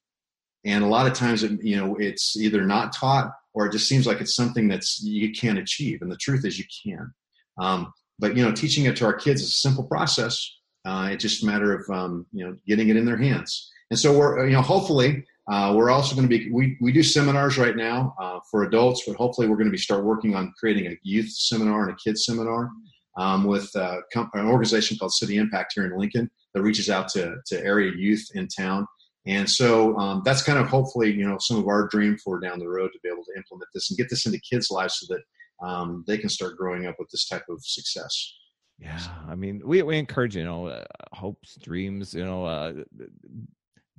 And 0.66 0.84
a 0.84 0.88
lot 0.88 1.08
of 1.08 1.14
times, 1.14 1.44
it, 1.44 1.64
you 1.64 1.78
know, 1.78 1.96
it's 1.96 2.36
either 2.36 2.66
not 2.66 2.94
taught 2.94 3.32
or 3.54 3.66
it 3.66 3.72
just 3.72 3.88
seems 3.88 4.06
like 4.06 4.20
it's 4.20 4.36
something 4.36 4.68
that's 4.68 5.02
you 5.02 5.32
can't 5.32 5.58
achieve. 5.58 6.02
And 6.02 6.12
the 6.12 6.18
truth 6.18 6.46
is, 6.46 6.60
you 6.60 6.66
can. 6.84 7.14
Um, 7.58 7.94
but 8.20 8.36
you 8.36 8.44
know, 8.44 8.52
teaching 8.52 8.86
it 8.86 8.98
to 8.98 9.06
our 9.06 9.14
kids 9.14 9.42
is 9.42 9.48
a 9.48 9.52
simple 9.52 9.86
process. 9.86 10.38
Uh, 10.86 11.10
it's 11.12 11.24
just 11.24 11.44
a 11.44 11.46
matter 11.46 11.74
of 11.74 11.90
um, 11.90 12.26
you 12.34 12.46
know 12.46 12.56
getting 12.68 12.90
it 12.90 12.98
in 12.98 13.06
their 13.06 13.18
hands. 13.18 13.72
And 13.90 13.98
so 13.98 14.18
we're 14.18 14.46
you 14.48 14.54
know 14.54 14.62
hopefully 14.62 15.24
uh, 15.50 15.74
we're 15.76 15.90
also 15.90 16.16
going 16.16 16.28
to 16.28 16.38
be 16.38 16.52
we, 16.52 16.78
we 16.82 16.92
do 16.92 17.04
seminars 17.04 17.58
right 17.58 17.76
now 17.76 18.14
uh, 18.20 18.40
for 18.50 18.64
adults, 18.64 19.04
but 19.08 19.16
hopefully 19.16 19.48
we're 19.48 19.56
going 19.56 19.68
to 19.68 19.72
be 19.72 19.78
start 19.78 20.04
working 20.04 20.36
on 20.36 20.54
creating 20.60 20.88
a 20.88 20.98
youth 21.04 21.30
seminar 21.30 21.84
and 21.84 21.94
a 21.94 21.96
kids 21.96 22.26
seminar 22.26 22.70
um, 23.18 23.44
with 23.46 23.70
uh, 23.76 23.98
an 24.16 24.46
organization 24.46 24.98
called 24.98 25.14
City 25.14 25.38
Impact 25.38 25.74
here 25.76 25.86
in 25.86 25.98
Lincoln 25.98 26.30
that 26.54 26.62
reaches 26.62 26.90
out 26.90 27.08
to 27.10 27.36
to 27.48 27.64
area 27.64 27.92
youth 27.96 28.26
in 28.36 28.48
town 28.48 28.86
and 29.26 29.50
so 29.50 29.98
um, 29.98 30.22
that's 30.24 30.42
kind 30.42 30.58
of 30.58 30.68
hopefully, 30.68 31.12
you 31.12 31.28
know, 31.28 31.38
some 31.40 31.58
of 31.58 31.68
our 31.68 31.88
dream 31.88 32.18
for 32.18 32.40
down 32.40 32.60
the 32.60 32.68
road 32.68 32.90
to 32.94 33.00
be 33.04 33.10
able 33.10 33.24
to 33.26 33.38
implement 33.38 33.70
this 33.74 33.92
and 33.92 33.98
get 33.98 34.10
this 34.10 34.26
into 34.26 34.40
kids' 34.40 34.72
lives 34.72 34.98
so 35.00 35.14
that 35.14 35.68
um, 35.68 36.04
they 36.08 36.18
can 36.18 36.30
start 36.30 36.58
growing 36.58 36.88
up 36.88 36.96
with 36.98 37.10
this 37.12 37.28
type 37.28 37.44
of 37.50 37.60
success. 37.64 38.34
Yeah, 38.80 38.98
I 39.28 39.36
mean, 39.36 39.62
we 39.66 39.84
we 39.84 39.98
encourage 39.98 40.38
you 40.38 40.46
know 40.46 40.68
uh, 40.68 40.86
hopes, 41.12 41.58
dreams, 41.62 42.14
you 42.14 42.24
know, 42.24 42.46
uh, 42.46 42.74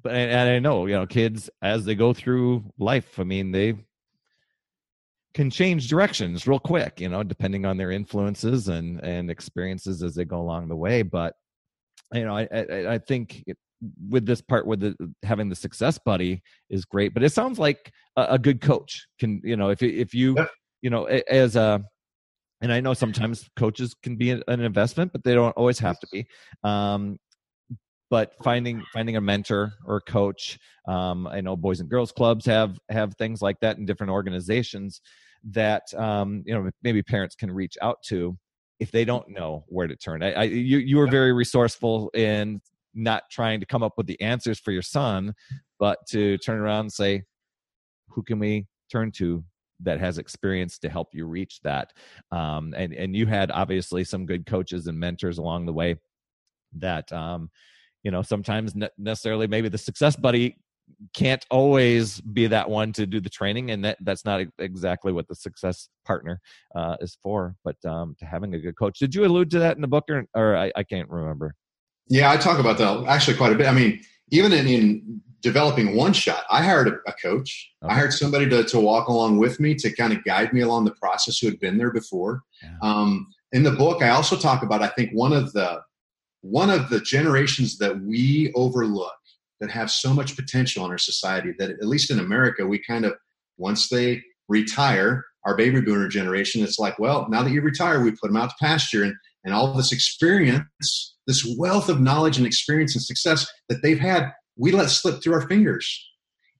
but 0.02 0.12
and, 0.12 0.48
I 0.48 0.58
know 0.58 0.86
you 0.86 0.94
know 0.94 1.06
kids 1.06 1.50
as 1.62 1.84
they 1.84 1.94
go 1.94 2.12
through 2.12 2.64
life. 2.78 3.18
I 3.18 3.24
mean, 3.24 3.52
they 3.52 3.74
can 5.34 5.50
change 5.50 5.88
directions 5.88 6.46
real 6.46 6.58
quick, 6.58 7.00
you 7.00 7.08
know, 7.08 7.22
depending 7.22 7.64
on 7.64 7.76
their 7.76 7.90
influences 7.90 8.68
and 8.68 9.00
and 9.04 9.30
experiences 9.30 10.02
as 10.02 10.14
they 10.14 10.24
go 10.24 10.40
along 10.40 10.68
the 10.68 10.76
way. 10.76 11.02
But 11.02 11.34
you 12.12 12.24
know, 12.24 12.36
I 12.36 12.48
I, 12.52 12.94
I 12.94 12.98
think 12.98 13.44
it, 13.46 13.56
with 14.08 14.26
this 14.26 14.40
part 14.40 14.66
with 14.66 14.80
the 14.80 14.94
having 15.22 15.48
the 15.48 15.54
success 15.54 15.98
buddy 15.98 16.42
is 16.68 16.84
great 16.84 17.14
but 17.14 17.22
it 17.22 17.32
sounds 17.32 17.58
like 17.58 17.92
a, 18.16 18.26
a 18.30 18.38
good 18.38 18.60
coach 18.60 19.06
can 19.18 19.40
you 19.42 19.56
know 19.56 19.70
if 19.70 19.82
if 19.82 20.12
you 20.14 20.34
yeah. 20.36 20.46
you 20.82 20.90
know 20.90 21.04
as 21.04 21.56
a 21.56 21.82
and 22.60 22.72
i 22.72 22.80
know 22.80 22.92
sometimes 22.92 23.48
coaches 23.56 23.94
can 24.02 24.16
be 24.16 24.30
an 24.30 24.60
investment 24.60 25.10
but 25.12 25.24
they 25.24 25.34
don't 25.34 25.56
always 25.56 25.78
have 25.78 25.98
to 25.98 26.06
be 26.12 26.26
um 26.62 27.18
but 28.10 28.34
finding 28.42 28.82
finding 28.92 29.16
a 29.16 29.20
mentor 29.20 29.72
or 29.86 29.96
a 29.96 30.00
coach 30.02 30.58
um 30.88 31.26
i 31.28 31.40
know 31.40 31.56
boys 31.56 31.80
and 31.80 31.88
girls 31.88 32.12
clubs 32.12 32.44
have 32.44 32.78
have 32.90 33.14
things 33.14 33.40
like 33.40 33.58
that 33.60 33.78
in 33.78 33.86
different 33.86 34.10
organizations 34.10 35.00
that 35.44 35.82
um 35.94 36.42
you 36.44 36.54
know 36.54 36.70
maybe 36.82 37.02
parents 37.02 37.34
can 37.34 37.50
reach 37.50 37.78
out 37.80 38.02
to 38.02 38.36
if 38.80 38.90
they 38.90 39.04
don't 39.04 39.28
know 39.28 39.64
where 39.68 39.86
to 39.86 39.94
turn. 39.94 40.22
I, 40.22 40.32
I 40.32 40.42
you 40.44 40.78
you 40.78 40.96
were 40.96 41.06
very 41.06 41.32
resourceful 41.32 42.10
in 42.14 42.60
not 42.94 43.24
trying 43.30 43.60
to 43.60 43.66
come 43.66 43.82
up 43.82 43.92
with 43.96 44.06
the 44.06 44.20
answers 44.20 44.58
for 44.58 44.72
your 44.72 44.82
son, 44.82 45.34
but 45.78 45.98
to 46.08 46.38
turn 46.38 46.58
around 46.58 46.80
and 46.80 46.92
say, 46.92 47.22
who 48.08 48.22
can 48.22 48.38
we 48.38 48.66
turn 48.90 49.12
to 49.12 49.44
that 49.80 50.00
has 50.00 50.18
experience 50.18 50.78
to 50.78 50.88
help 50.88 51.08
you 51.12 51.26
reach 51.26 51.60
that? 51.62 51.92
Um, 52.32 52.74
and 52.76 52.94
and 52.94 53.14
you 53.14 53.26
had 53.26 53.50
obviously 53.50 54.02
some 54.02 54.26
good 54.26 54.46
coaches 54.46 54.86
and 54.86 54.98
mentors 54.98 55.38
along 55.38 55.66
the 55.66 55.74
way 55.74 55.96
that 56.78 57.12
um, 57.12 57.50
you 58.02 58.10
know 58.10 58.22
sometimes 58.22 58.74
ne- 58.74 58.88
necessarily 58.98 59.46
maybe 59.46 59.68
the 59.68 59.78
success 59.78 60.16
buddy 60.16 60.56
can't 61.14 61.44
always 61.50 62.20
be 62.20 62.46
that 62.46 62.68
one 62.68 62.92
to 62.92 63.06
do 63.06 63.20
the 63.20 63.28
training 63.28 63.70
and 63.70 63.84
that 63.84 63.96
that's 64.00 64.24
not 64.24 64.40
exactly 64.58 65.12
what 65.12 65.28
the 65.28 65.34
success 65.34 65.88
partner 66.04 66.40
uh, 66.74 66.96
is 67.00 67.16
for 67.22 67.54
but 67.64 67.76
um, 67.84 68.14
to 68.18 68.24
having 68.24 68.54
a 68.54 68.58
good 68.58 68.76
coach. 68.76 68.98
Did 68.98 69.14
you 69.14 69.24
allude 69.24 69.50
to 69.50 69.58
that 69.60 69.76
in 69.76 69.82
the 69.82 69.88
book 69.88 70.04
or, 70.10 70.24
or 70.34 70.56
I, 70.56 70.72
I, 70.76 70.82
can't 70.82 71.08
remember? 71.08 71.54
Yeah 72.08 72.30
i 72.30 72.36
talk 72.36 72.58
about 72.58 72.78
that 72.78 73.06
actually 73.06 73.36
quite 73.36 73.52
a 73.52 73.56
bit. 73.56 73.66
I 73.66 73.72
mean 73.72 74.00
even 74.30 74.52
in, 74.52 74.66
in 74.66 75.20
developing 75.40 75.96
one 75.96 76.12
shot 76.12 76.44
i 76.50 76.62
hired 76.62 76.88
a, 76.88 76.92
a 77.06 77.12
coach. 77.12 77.72
Okay. 77.82 77.92
i 77.92 77.94
hired 77.94 78.12
somebody 78.12 78.48
to, 78.48 78.64
to 78.64 78.78
walk 78.78 79.08
along 79.08 79.38
with 79.38 79.60
me 79.60 79.74
to 79.76 79.94
kind 79.94 80.12
of 80.12 80.24
guide 80.24 80.52
me 80.52 80.60
along 80.60 80.84
the 80.84 80.94
process 80.94 81.38
who 81.38 81.46
had 81.46 81.60
been 81.60 81.78
there 81.78 81.92
before. 81.92 82.42
Yeah. 82.62 82.76
um, 82.82 83.26
in 83.52 83.62
the 83.62 83.72
book 83.72 84.02
i 84.02 84.10
also 84.10 84.36
talk 84.36 84.62
about 84.62 84.82
i 84.82 84.88
think 84.88 85.10
one 85.12 85.32
of 85.32 85.52
the 85.52 85.80
one 86.42 86.70
of 86.70 86.88
the 86.88 87.00
generations 87.00 87.78
that 87.78 88.00
we 88.00 88.52
overlook 88.54 89.12
that 89.60 89.70
have 89.70 89.90
so 89.90 90.14
much 90.14 90.36
potential 90.36 90.84
in 90.84 90.90
our 90.90 90.98
society 90.98 91.52
that 91.58 91.70
at 91.70 91.86
least 91.86 92.10
in 92.10 92.18
America, 92.18 92.66
we 92.66 92.82
kind 92.82 93.04
of, 93.04 93.14
once 93.58 93.88
they 93.88 94.22
retire, 94.48 95.24
our 95.44 95.56
baby 95.56 95.80
boomer 95.80 96.08
generation, 96.08 96.62
it's 96.62 96.78
like, 96.78 96.98
well, 96.98 97.26
now 97.30 97.42
that 97.42 97.50
you 97.50 97.60
retire, 97.60 98.02
we 98.02 98.10
put 98.10 98.28
them 98.28 98.36
out 98.36 98.50
to 98.50 98.56
pasture 98.60 99.04
and, 99.04 99.14
and 99.44 99.54
all 99.54 99.72
this 99.74 99.92
experience, 99.92 101.14
this 101.26 101.54
wealth 101.58 101.88
of 101.88 102.00
knowledge 102.00 102.36
and 102.36 102.46
experience 102.46 102.94
and 102.94 103.02
success 103.02 103.46
that 103.68 103.82
they've 103.82 104.00
had, 104.00 104.32
we 104.56 104.72
let 104.72 104.90
slip 104.90 105.22
through 105.22 105.34
our 105.34 105.46
fingers. 105.48 106.06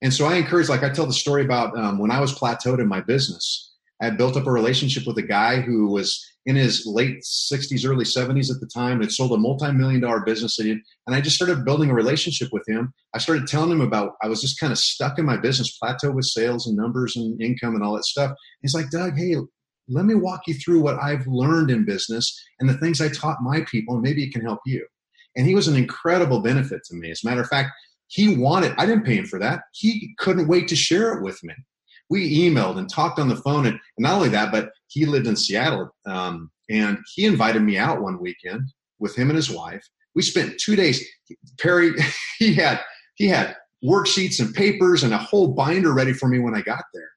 And 0.01 0.13
so 0.13 0.25
I 0.25 0.35
encourage, 0.35 0.69
like 0.69 0.83
I 0.83 0.89
tell 0.89 1.05
the 1.05 1.13
story 1.13 1.43
about 1.43 1.77
um, 1.77 1.99
when 1.99 2.09
I 2.09 2.19
was 2.19 2.33
plateaued 2.33 2.79
in 2.79 2.87
my 2.87 3.01
business, 3.01 3.71
I 4.01 4.09
built 4.09 4.35
up 4.35 4.47
a 4.47 4.51
relationship 4.51 5.05
with 5.05 5.17
a 5.19 5.23
guy 5.23 5.61
who 5.61 5.87
was 5.87 6.25
in 6.45 6.55
his 6.55 6.85
late 6.85 7.21
60s, 7.21 7.87
early 7.87 8.03
70s 8.03 8.49
at 8.53 8.59
the 8.59 8.69
time, 8.73 9.01
had 9.01 9.11
sold 9.11 9.31
a 9.31 9.37
multi-million 9.37 10.01
dollar 10.01 10.21
business. 10.21 10.57
And 10.57 10.81
I 11.07 11.21
just 11.21 11.35
started 11.35 11.65
building 11.65 11.89
a 11.89 11.93
relationship 11.93 12.49
with 12.51 12.67
him. 12.67 12.93
I 13.13 13.19
started 13.19 13.47
telling 13.47 13.71
him 13.71 13.81
about, 13.81 14.13
I 14.23 14.27
was 14.27 14.41
just 14.41 14.59
kind 14.59 14.71
of 14.71 14.79
stuck 14.79 15.19
in 15.19 15.25
my 15.25 15.37
business, 15.37 15.77
plateau 15.77 16.11
with 16.11 16.25
sales 16.25 16.65
and 16.65 16.75
numbers 16.75 17.15
and 17.15 17.39
income 17.41 17.75
and 17.75 17.83
all 17.83 17.95
that 17.95 18.05
stuff. 18.05 18.31
He's 18.61 18.73
like, 18.73 18.89
Doug, 18.89 19.17
hey, 19.17 19.35
let 19.87 20.05
me 20.05 20.15
walk 20.15 20.41
you 20.47 20.53
through 20.55 20.81
what 20.81 20.97
I've 21.01 21.27
learned 21.27 21.69
in 21.69 21.85
business 21.85 22.33
and 22.59 22.69
the 22.69 22.77
things 22.77 23.01
I 23.01 23.09
taught 23.09 23.37
my 23.41 23.65
people, 23.69 23.95
and 23.95 24.03
maybe 24.03 24.23
it 24.23 24.33
can 24.33 24.41
help 24.41 24.59
you. 24.65 24.85
And 25.35 25.45
he 25.45 25.55
was 25.55 25.67
an 25.67 25.75
incredible 25.75 26.41
benefit 26.41 26.81
to 26.85 26.95
me. 26.95 27.11
As 27.11 27.23
a 27.23 27.27
matter 27.27 27.41
of 27.41 27.47
fact, 27.47 27.71
he 28.07 28.35
wanted, 28.35 28.73
I 28.77 28.85
didn't 28.85 29.05
pay 29.05 29.15
him 29.15 29.25
for 29.25 29.39
that. 29.39 29.61
He 29.73 30.13
couldn't 30.17 30.47
wait 30.47 30.67
to 30.69 30.75
share 30.75 31.13
it 31.13 31.23
with 31.23 31.41
me 31.43 31.53
we 32.11 32.49
emailed 32.49 32.77
and 32.77 32.89
talked 32.89 33.19
on 33.19 33.29
the 33.29 33.37
phone. 33.37 33.65
And, 33.65 33.79
not 33.97 34.15
only 34.15 34.29
that, 34.29 34.51
but 34.51 34.71
he 34.87 35.05
lived 35.05 35.27
in 35.27 35.35
Seattle. 35.37 35.89
Um, 36.05 36.51
and 36.69 36.97
he 37.15 37.25
invited 37.25 37.61
me 37.61 37.77
out 37.77 38.01
one 38.01 38.19
weekend 38.19 38.69
with 38.99 39.17
him 39.17 39.29
and 39.29 39.37
his 39.37 39.49
wife. 39.49 39.83
We 40.13 40.21
spent 40.21 40.59
two 40.59 40.75
days. 40.75 41.03
Perry, 41.59 41.93
he 42.37 42.53
had 42.53 42.81
he 43.15 43.27
had 43.27 43.55
worksheets 43.83 44.39
and 44.39 44.53
papers 44.53 45.03
and 45.03 45.13
a 45.13 45.17
whole 45.17 45.53
binder 45.53 45.93
ready 45.93 46.11
for 46.11 46.27
me 46.27 46.39
when 46.39 46.53
I 46.53 46.61
got 46.61 46.83
there, 46.93 47.09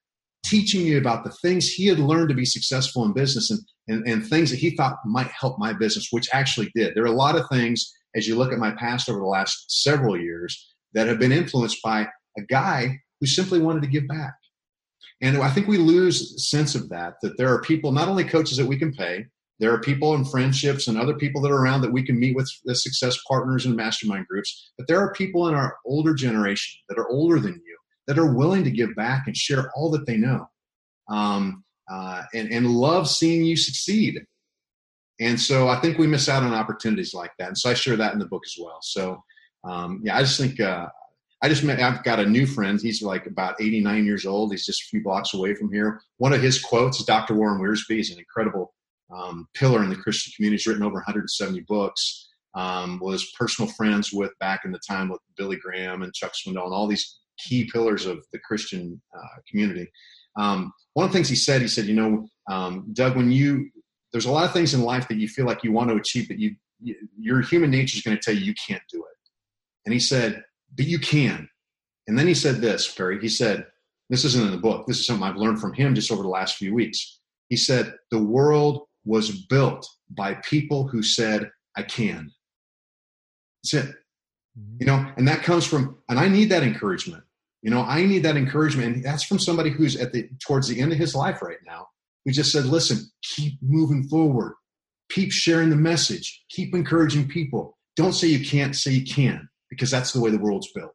teaching 0.45 0.83
me 0.83 0.95
about 0.95 1.25
the 1.25 1.31
things 1.41 1.69
he 1.69 1.87
had 1.87 1.99
learned 1.99 2.29
to 2.29 2.35
be 2.35 2.45
successful 2.45 3.03
in 3.03 3.13
business 3.13 3.51
and, 3.51 3.59
and, 3.87 4.07
and 4.07 4.25
things 4.25 4.49
that 4.49 4.59
he 4.59 4.75
thought 4.75 4.97
might 5.05 5.27
help 5.27 5.59
my 5.59 5.73
business, 5.73 6.07
which 6.11 6.29
actually 6.31 6.71
did. 6.73 6.95
There 6.95 7.03
are 7.03 7.07
a 7.07 7.11
lot 7.11 7.35
of 7.35 7.47
things 7.51 7.91
as 8.15 8.27
you 8.27 8.35
look 8.35 8.53
at 8.53 8.59
my 8.59 8.71
past 8.71 9.09
over 9.09 9.19
the 9.19 9.25
last 9.25 9.83
several 9.83 10.17
years 10.17 10.73
that 10.93 11.07
have 11.07 11.19
been 11.19 11.33
influenced 11.33 11.81
by 11.83 12.07
a 12.37 12.41
guy 12.49 12.99
who 13.19 13.27
simply 13.27 13.59
wanted 13.59 13.81
to 13.81 13.89
give 13.89 14.07
back. 14.07 14.33
And 15.21 15.37
I 15.37 15.49
think 15.49 15.67
we 15.67 15.77
lose 15.77 16.49
sense 16.49 16.75
of 16.75 16.89
that, 16.89 17.15
that 17.21 17.37
there 17.37 17.53
are 17.53 17.61
people, 17.61 17.91
not 17.91 18.07
only 18.07 18.23
coaches 18.23 18.57
that 18.57 18.65
we 18.65 18.77
can 18.77 18.93
pay, 18.93 19.25
there 19.59 19.73
are 19.73 19.79
people 19.79 20.15
and 20.15 20.29
friendships 20.29 20.87
and 20.87 20.97
other 20.97 21.13
people 21.13 21.41
that 21.41 21.51
are 21.51 21.61
around 21.61 21.81
that 21.81 21.93
we 21.93 22.03
can 22.03 22.19
meet 22.19 22.35
with 22.35 22.49
as 22.69 22.83
success 22.83 23.17
partners 23.27 23.65
and 23.65 23.75
mastermind 23.75 24.27
groups. 24.27 24.71
But 24.77 24.87
there 24.87 24.99
are 24.99 25.13
people 25.13 25.47
in 25.47 25.55
our 25.55 25.77
older 25.85 26.13
generation 26.13 26.81
that 26.89 26.99
are 26.99 27.09
older 27.09 27.39
than 27.39 27.53
you 27.53 27.77
that 28.07 28.19
are 28.19 28.35
willing 28.35 28.63
to 28.65 28.71
give 28.71 28.93
back 28.95 29.23
and 29.27 29.35
share 29.35 29.71
all 29.75 29.89
that 29.91 30.05
they 30.05 30.17
know 30.17 30.47
um, 31.09 31.63
uh, 31.89 32.23
and, 32.33 32.51
and 32.51 32.69
love 32.69 33.09
seeing 33.09 33.45
you 33.45 33.55
succeed. 33.55 34.21
And 35.19 35.39
so 35.39 35.69
I 35.69 35.79
think 35.79 35.97
we 35.97 36.07
miss 36.07 36.27
out 36.27 36.43
on 36.43 36.53
opportunities 36.53 37.13
like 37.13 37.31
that. 37.39 37.47
And 37.47 37.57
so 37.57 37.69
I 37.69 37.73
share 37.73 37.95
that 37.95 38.13
in 38.13 38.19
the 38.19 38.27
book 38.27 38.43
as 38.45 38.55
well. 38.59 38.79
So 38.81 39.23
um, 39.63 40.01
yeah, 40.03 40.17
I 40.17 40.21
just 40.21 40.39
think 40.39 40.59
uh, 40.59 40.87
I 41.41 41.49
just 41.49 41.63
met, 41.63 41.79
I've 41.79 42.03
got 42.03 42.19
a 42.19 42.25
new 42.25 42.47
friend. 42.47 42.79
He's 42.81 43.01
like 43.01 43.25
about 43.25 43.61
89 43.61 44.05
years 44.05 44.25
old. 44.25 44.51
He's 44.51 44.65
just 44.65 44.81
a 44.83 44.87
few 44.87 45.03
blocks 45.03 45.33
away 45.33 45.53
from 45.53 45.71
here. 45.71 46.01
One 46.17 46.33
of 46.33 46.41
his 46.41 46.61
quotes 46.61 46.99
is 46.99 47.05
Dr. 47.05 47.35
Warren 47.35 47.61
Wiersbe. 47.61 47.95
He's 47.95 48.11
an 48.11 48.19
incredible 48.19 48.73
um, 49.15 49.47
pillar 49.53 49.83
in 49.83 49.89
the 49.89 49.95
Christian 49.95 50.33
community. 50.35 50.55
He's 50.55 50.67
written 50.67 50.83
over 50.83 50.95
170 50.95 51.61
books. 51.61 52.29
Um, 52.55 52.99
was 53.01 53.33
personal 53.37 53.69
friends 53.69 54.13
with 54.13 54.31
back 54.39 54.61
in 54.63 54.71
the 54.71 54.79
time 54.79 55.09
with 55.09 55.19
Billy 55.35 55.57
Graham 55.57 56.03
and 56.03 56.13
Chuck 56.13 56.31
Swindoll 56.31 56.65
and 56.65 56.73
all 56.73 56.87
these 56.87 57.19
key 57.37 57.69
pillars 57.69 58.05
of 58.05 58.25
the 58.31 58.39
Christian 58.39 59.01
uh, 59.13 59.41
community. 59.49 59.91
Um, 60.37 60.71
one 60.93 61.05
of 61.05 61.11
the 61.11 61.17
things 61.17 61.27
he 61.27 61.35
said, 61.35 61.61
he 61.61 61.67
said, 61.67 61.85
you 61.85 61.93
know, 61.93 62.27
um, 62.49 62.87
Doug, 62.93 63.17
when 63.17 63.29
you 63.31 63.69
there's 64.11 64.25
a 64.25 64.31
lot 64.31 64.45
of 64.45 64.53
things 64.53 64.73
in 64.73 64.81
life 64.81 65.09
that 65.09 65.17
you 65.17 65.27
feel 65.27 65.45
like 65.45 65.63
you 65.63 65.73
want 65.73 65.89
to 65.89 65.97
achieve, 65.97 66.29
but 66.29 66.39
you, 66.39 66.55
you 66.79 66.95
your 67.19 67.41
human 67.41 67.69
nature 67.69 67.97
is 67.97 68.01
going 68.01 68.15
to 68.15 68.23
tell 68.23 68.33
you 68.33 68.45
you 68.45 68.53
can't 68.53 68.83
do 68.89 68.99
it. 68.99 69.29
And 69.85 69.93
he 69.93 69.99
said, 69.99 70.41
but 70.75 70.85
you 70.85 70.99
can. 70.99 71.49
And 72.07 72.17
then 72.17 72.27
he 72.27 72.33
said 72.33 72.61
this, 72.61 72.93
Perry. 72.93 73.19
He 73.19 73.29
said, 73.29 73.65
this 74.09 74.23
isn't 74.25 74.45
in 74.45 74.51
the 74.51 74.57
book. 74.57 74.85
This 74.85 74.99
is 74.99 75.07
something 75.07 75.23
I've 75.23 75.37
learned 75.37 75.59
from 75.59 75.73
him 75.73 75.95
just 75.95 76.11
over 76.11 76.21
the 76.21 76.29
last 76.29 76.57
few 76.57 76.73
weeks. 76.73 77.19
He 77.49 77.57
said, 77.57 77.93
the 78.11 78.23
world 78.23 78.83
was 79.05 79.45
built 79.45 79.87
by 80.09 80.35
people 80.35 80.87
who 80.87 81.01
said, 81.01 81.49
I 81.75 81.83
can. 81.83 82.31
That's 83.63 83.85
it. 83.85 83.95
Mm-hmm. 84.57 84.77
You 84.79 84.85
know, 84.85 85.11
and 85.17 85.27
that 85.27 85.43
comes 85.43 85.65
from, 85.65 85.97
and 86.09 86.19
I 86.19 86.27
need 86.27 86.49
that 86.49 86.63
encouragement. 86.63 87.23
You 87.61 87.71
know, 87.71 87.81
I 87.81 88.05
need 88.05 88.23
that 88.23 88.37
encouragement. 88.37 88.95
And 88.97 89.05
that's 89.05 89.23
from 89.23 89.39
somebody 89.39 89.71
who's 89.71 89.95
at 89.95 90.13
the 90.13 90.29
towards 90.45 90.67
the 90.67 90.79
end 90.79 90.91
of 90.91 90.99
his 90.99 91.15
life 91.15 91.41
right 91.41 91.57
now, 91.65 91.87
who 92.23 92.31
just 92.31 92.51
said, 92.51 92.65
listen, 92.65 92.99
keep 93.23 93.57
moving 93.61 94.07
forward. 94.07 94.53
Keep 95.11 95.31
sharing 95.31 95.71
the 95.71 95.75
message. 95.75 96.43
Keep 96.49 96.75
encouraging 96.75 97.27
people. 97.27 97.77
Don't 97.95 98.13
say 98.13 98.27
you 98.27 98.45
can't, 98.45 98.75
say 98.75 98.91
you 98.91 99.05
can 99.05 99.49
because 99.69 99.91
that's 99.91 100.13
the 100.13 100.21
way 100.21 100.31
the 100.31 100.37
world's 100.37 100.71
built. 100.71 100.93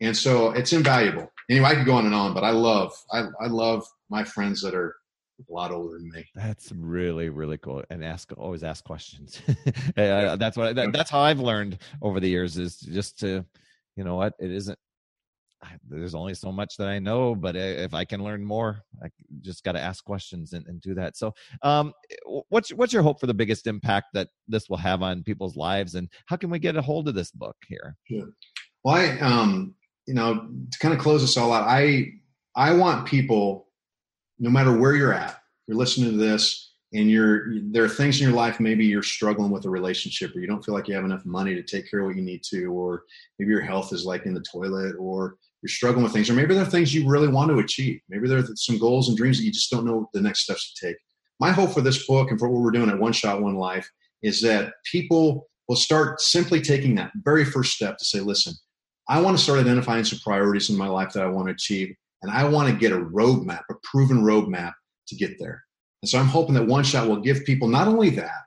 And 0.00 0.16
so 0.16 0.50
it's 0.50 0.72
invaluable. 0.72 1.30
Anyway, 1.48 1.66
I 1.66 1.74
could 1.74 1.86
go 1.86 1.94
on 1.94 2.06
and 2.06 2.14
on, 2.14 2.34
but 2.34 2.44
I 2.44 2.50
love 2.50 2.92
I, 3.12 3.26
I 3.40 3.46
love 3.46 3.86
my 4.10 4.24
friends 4.24 4.60
that 4.62 4.74
are 4.74 4.96
a 5.38 5.52
lot 5.52 5.72
older 5.72 5.98
than 5.98 6.10
me. 6.10 6.24
That's 6.34 6.72
really 6.72 7.28
really 7.28 7.58
cool. 7.58 7.84
And 7.90 8.04
ask 8.04 8.32
always 8.36 8.64
ask 8.64 8.84
questions. 8.84 9.40
uh, 9.96 10.36
that's 10.36 10.56
what 10.56 10.74
that, 10.76 10.92
that's 10.92 11.10
how 11.10 11.20
I've 11.20 11.40
learned 11.40 11.78
over 12.02 12.20
the 12.20 12.28
years 12.28 12.58
is 12.58 12.78
just 12.78 13.20
to 13.20 13.44
you 13.96 14.04
know 14.04 14.16
what 14.16 14.34
it 14.38 14.50
isn't 14.50 14.78
there's 15.88 16.14
only 16.14 16.34
so 16.34 16.50
much 16.52 16.76
that 16.76 16.88
I 16.88 16.98
know, 16.98 17.34
but 17.34 17.56
if 17.56 17.94
I 17.94 18.04
can 18.04 18.22
learn 18.22 18.44
more, 18.44 18.80
I 19.02 19.08
just 19.40 19.64
got 19.64 19.72
to 19.72 19.80
ask 19.80 20.04
questions 20.04 20.52
and, 20.52 20.66
and, 20.66 20.80
do 20.80 20.94
that. 20.94 21.16
So, 21.16 21.32
um, 21.62 21.92
what's 22.48 22.70
what's 22.70 22.92
your 22.92 23.02
hope 23.02 23.20
for 23.20 23.26
the 23.26 23.34
biggest 23.34 23.66
impact 23.66 24.08
that 24.14 24.28
this 24.48 24.68
will 24.68 24.76
have 24.76 25.02
on 25.02 25.22
people's 25.22 25.56
lives, 25.56 25.94
and 25.94 26.08
how 26.26 26.36
can 26.36 26.50
we 26.50 26.58
get 26.58 26.76
a 26.76 26.82
hold 26.82 27.08
of 27.08 27.14
this 27.14 27.30
book 27.30 27.56
here? 27.66 27.96
Well, 28.82 28.96
I, 28.96 29.18
um, 29.20 29.74
you 30.06 30.14
know, 30.14 30.48
to 30.70 30.78
kind 30.78 30.94
of 30.94 31.00
close 31.00 31.20
this 31.20 31.36
all 31.36 31.52
out, 31.52 31.66
I 31.66 32.06
I 32.56 32.72
want 32.72 33.06
people, 33.06 33.68
no 34.38 34.50
matter 34.50 34.76
where 34.76 34.94
you're 34.94 35.14
at, 35.14 35.38
you're 35.66 35.76
listening 35.76 36.10
to 36.10 36.16
this, 36.16 36.74
and 36.94 37.10
you're 37.10 37.60
there 37.72 37.84
are 37.84 37.88
things 37.88 38.20
in 38.20 38.26
your 38.26 38.36
life 38.36 38.60
maybe 38.60 38.86
you're 38.86 39.02
struggling 39.02 39.50
with 39.50 39.64
a 39.66 39.70
relationship 39.70 40.34
or 40.34 40.38
you 40.38 40.46
don't 40.46 40.64
feel 40.64 40.74
like 40.74 40.88
you 40.88 40.94
have 40.94 41.04
enough 41.04 41.26
money 41.26 41.54
to 41.54 41.62
take 41.62 41.90
care 41.90 42.00
of 42.00 42.06
what 42.06 42.16
you 42.16 42.22
need 42.22 42.42
to 42.42 42.66
or 42.66 43.02
maybe 43.38 43.50
your 43.50 43.60
health 43.60 43.92
is 43.92 44.06
like 44.06 44.26
in 44.26 44.32
the 44.32 44.40
toilet 44.40 44.94
or 44.98 45.36
you're 45.64 45.70
struggling 45.70 46.02
with 46.04 46.12
things, 46.12 46.28
or 46.28 46.34
maybe 46.34 46.52
there 46.52 46.62
are 46.62 46.66
things 46.66 46.92
you 46.92 47.08
really 47.08 47.26
want 47.26 47.50
to 47.50 47.58
achieve. 47.58 47.98
Maybe 48.10 48.28
there 48.28 48.36
are 48.36 48.46
some 48.54 48.76
goals 48.76 49.08
and 49.08 49.16
dreams 49.16 49.38
that 49.38 49.44
you 49.44 49.50
just 49.50 49.70
don't 49.70 49.86
know 49.86 50.10
the 50.12 50.20
next 50.20 50.40
steps 50.40 50.74
to 50.74 50.86
take. 50.86 50.96
My 51.40 51.52
hope 51.52 51.72
for 51.72 51.80
this 51.80 52.06
book 52.06 52.30
and 52.30 52.38
for 52.38 52.50
what 52.50 52.60
we're 52.60 52.70
doing 52.70 52.90
at 52.90 52.98
One 52.98 53.14
Shot, 53.14 53.40
One 53.40 53.54
Life 53.54 53.90
is 54.22 54.42
that 54.42 54.74
people 54.92 55.48
will 55.66 55.76
start 55.76 56.20
simply 56.20 56.60
taking 56.60 56.94
that 56.96 57.12
very 57.24 57.46
first 57.46 57.72
step 57.72 57.96
to 57.96 58.04
say, 58.04 58.20
listen, 58.20 58.52
I 59.08 59.22
want 59.22 59.38
to 59.38 59.42
start 59.42 59.58
identifying 59.58 60.04
some 60.04 60.18
priorities 60.18 60.68
in 60.68 60.76
my 60.76 60.86
life 60.86 61.14
that 61.14 61.22
I 61.22 61.28
want 61.28 61.48
to 61.48 61.54
achieve, 61.54 61.94
and 62.20 62.30
I 62.30 62.44
want 62.44 62.68
to 62.68 62.76
get 62.76 62.92
a 62.92 63.00
roadmap, 63.00 63.62
a 63.70 63.74
proven 63.84 64.18
roadmap 64.18 64.74
to 65.08 65.16
get 65.16 65.38
there. 65.38 65.64
And 66.02 66.08
so 66.10 66.18
I'm 66.18 66.26
hoping 66.26 66.56
that 66.56 66.66
One 66.66 66.84
Shot 66.84 67.08
will 67.08 67.22
give 67.22 67.46
people 67.46 67.68
not 67.68 67.88
only 67.88 68.10
that, 68.10 68.42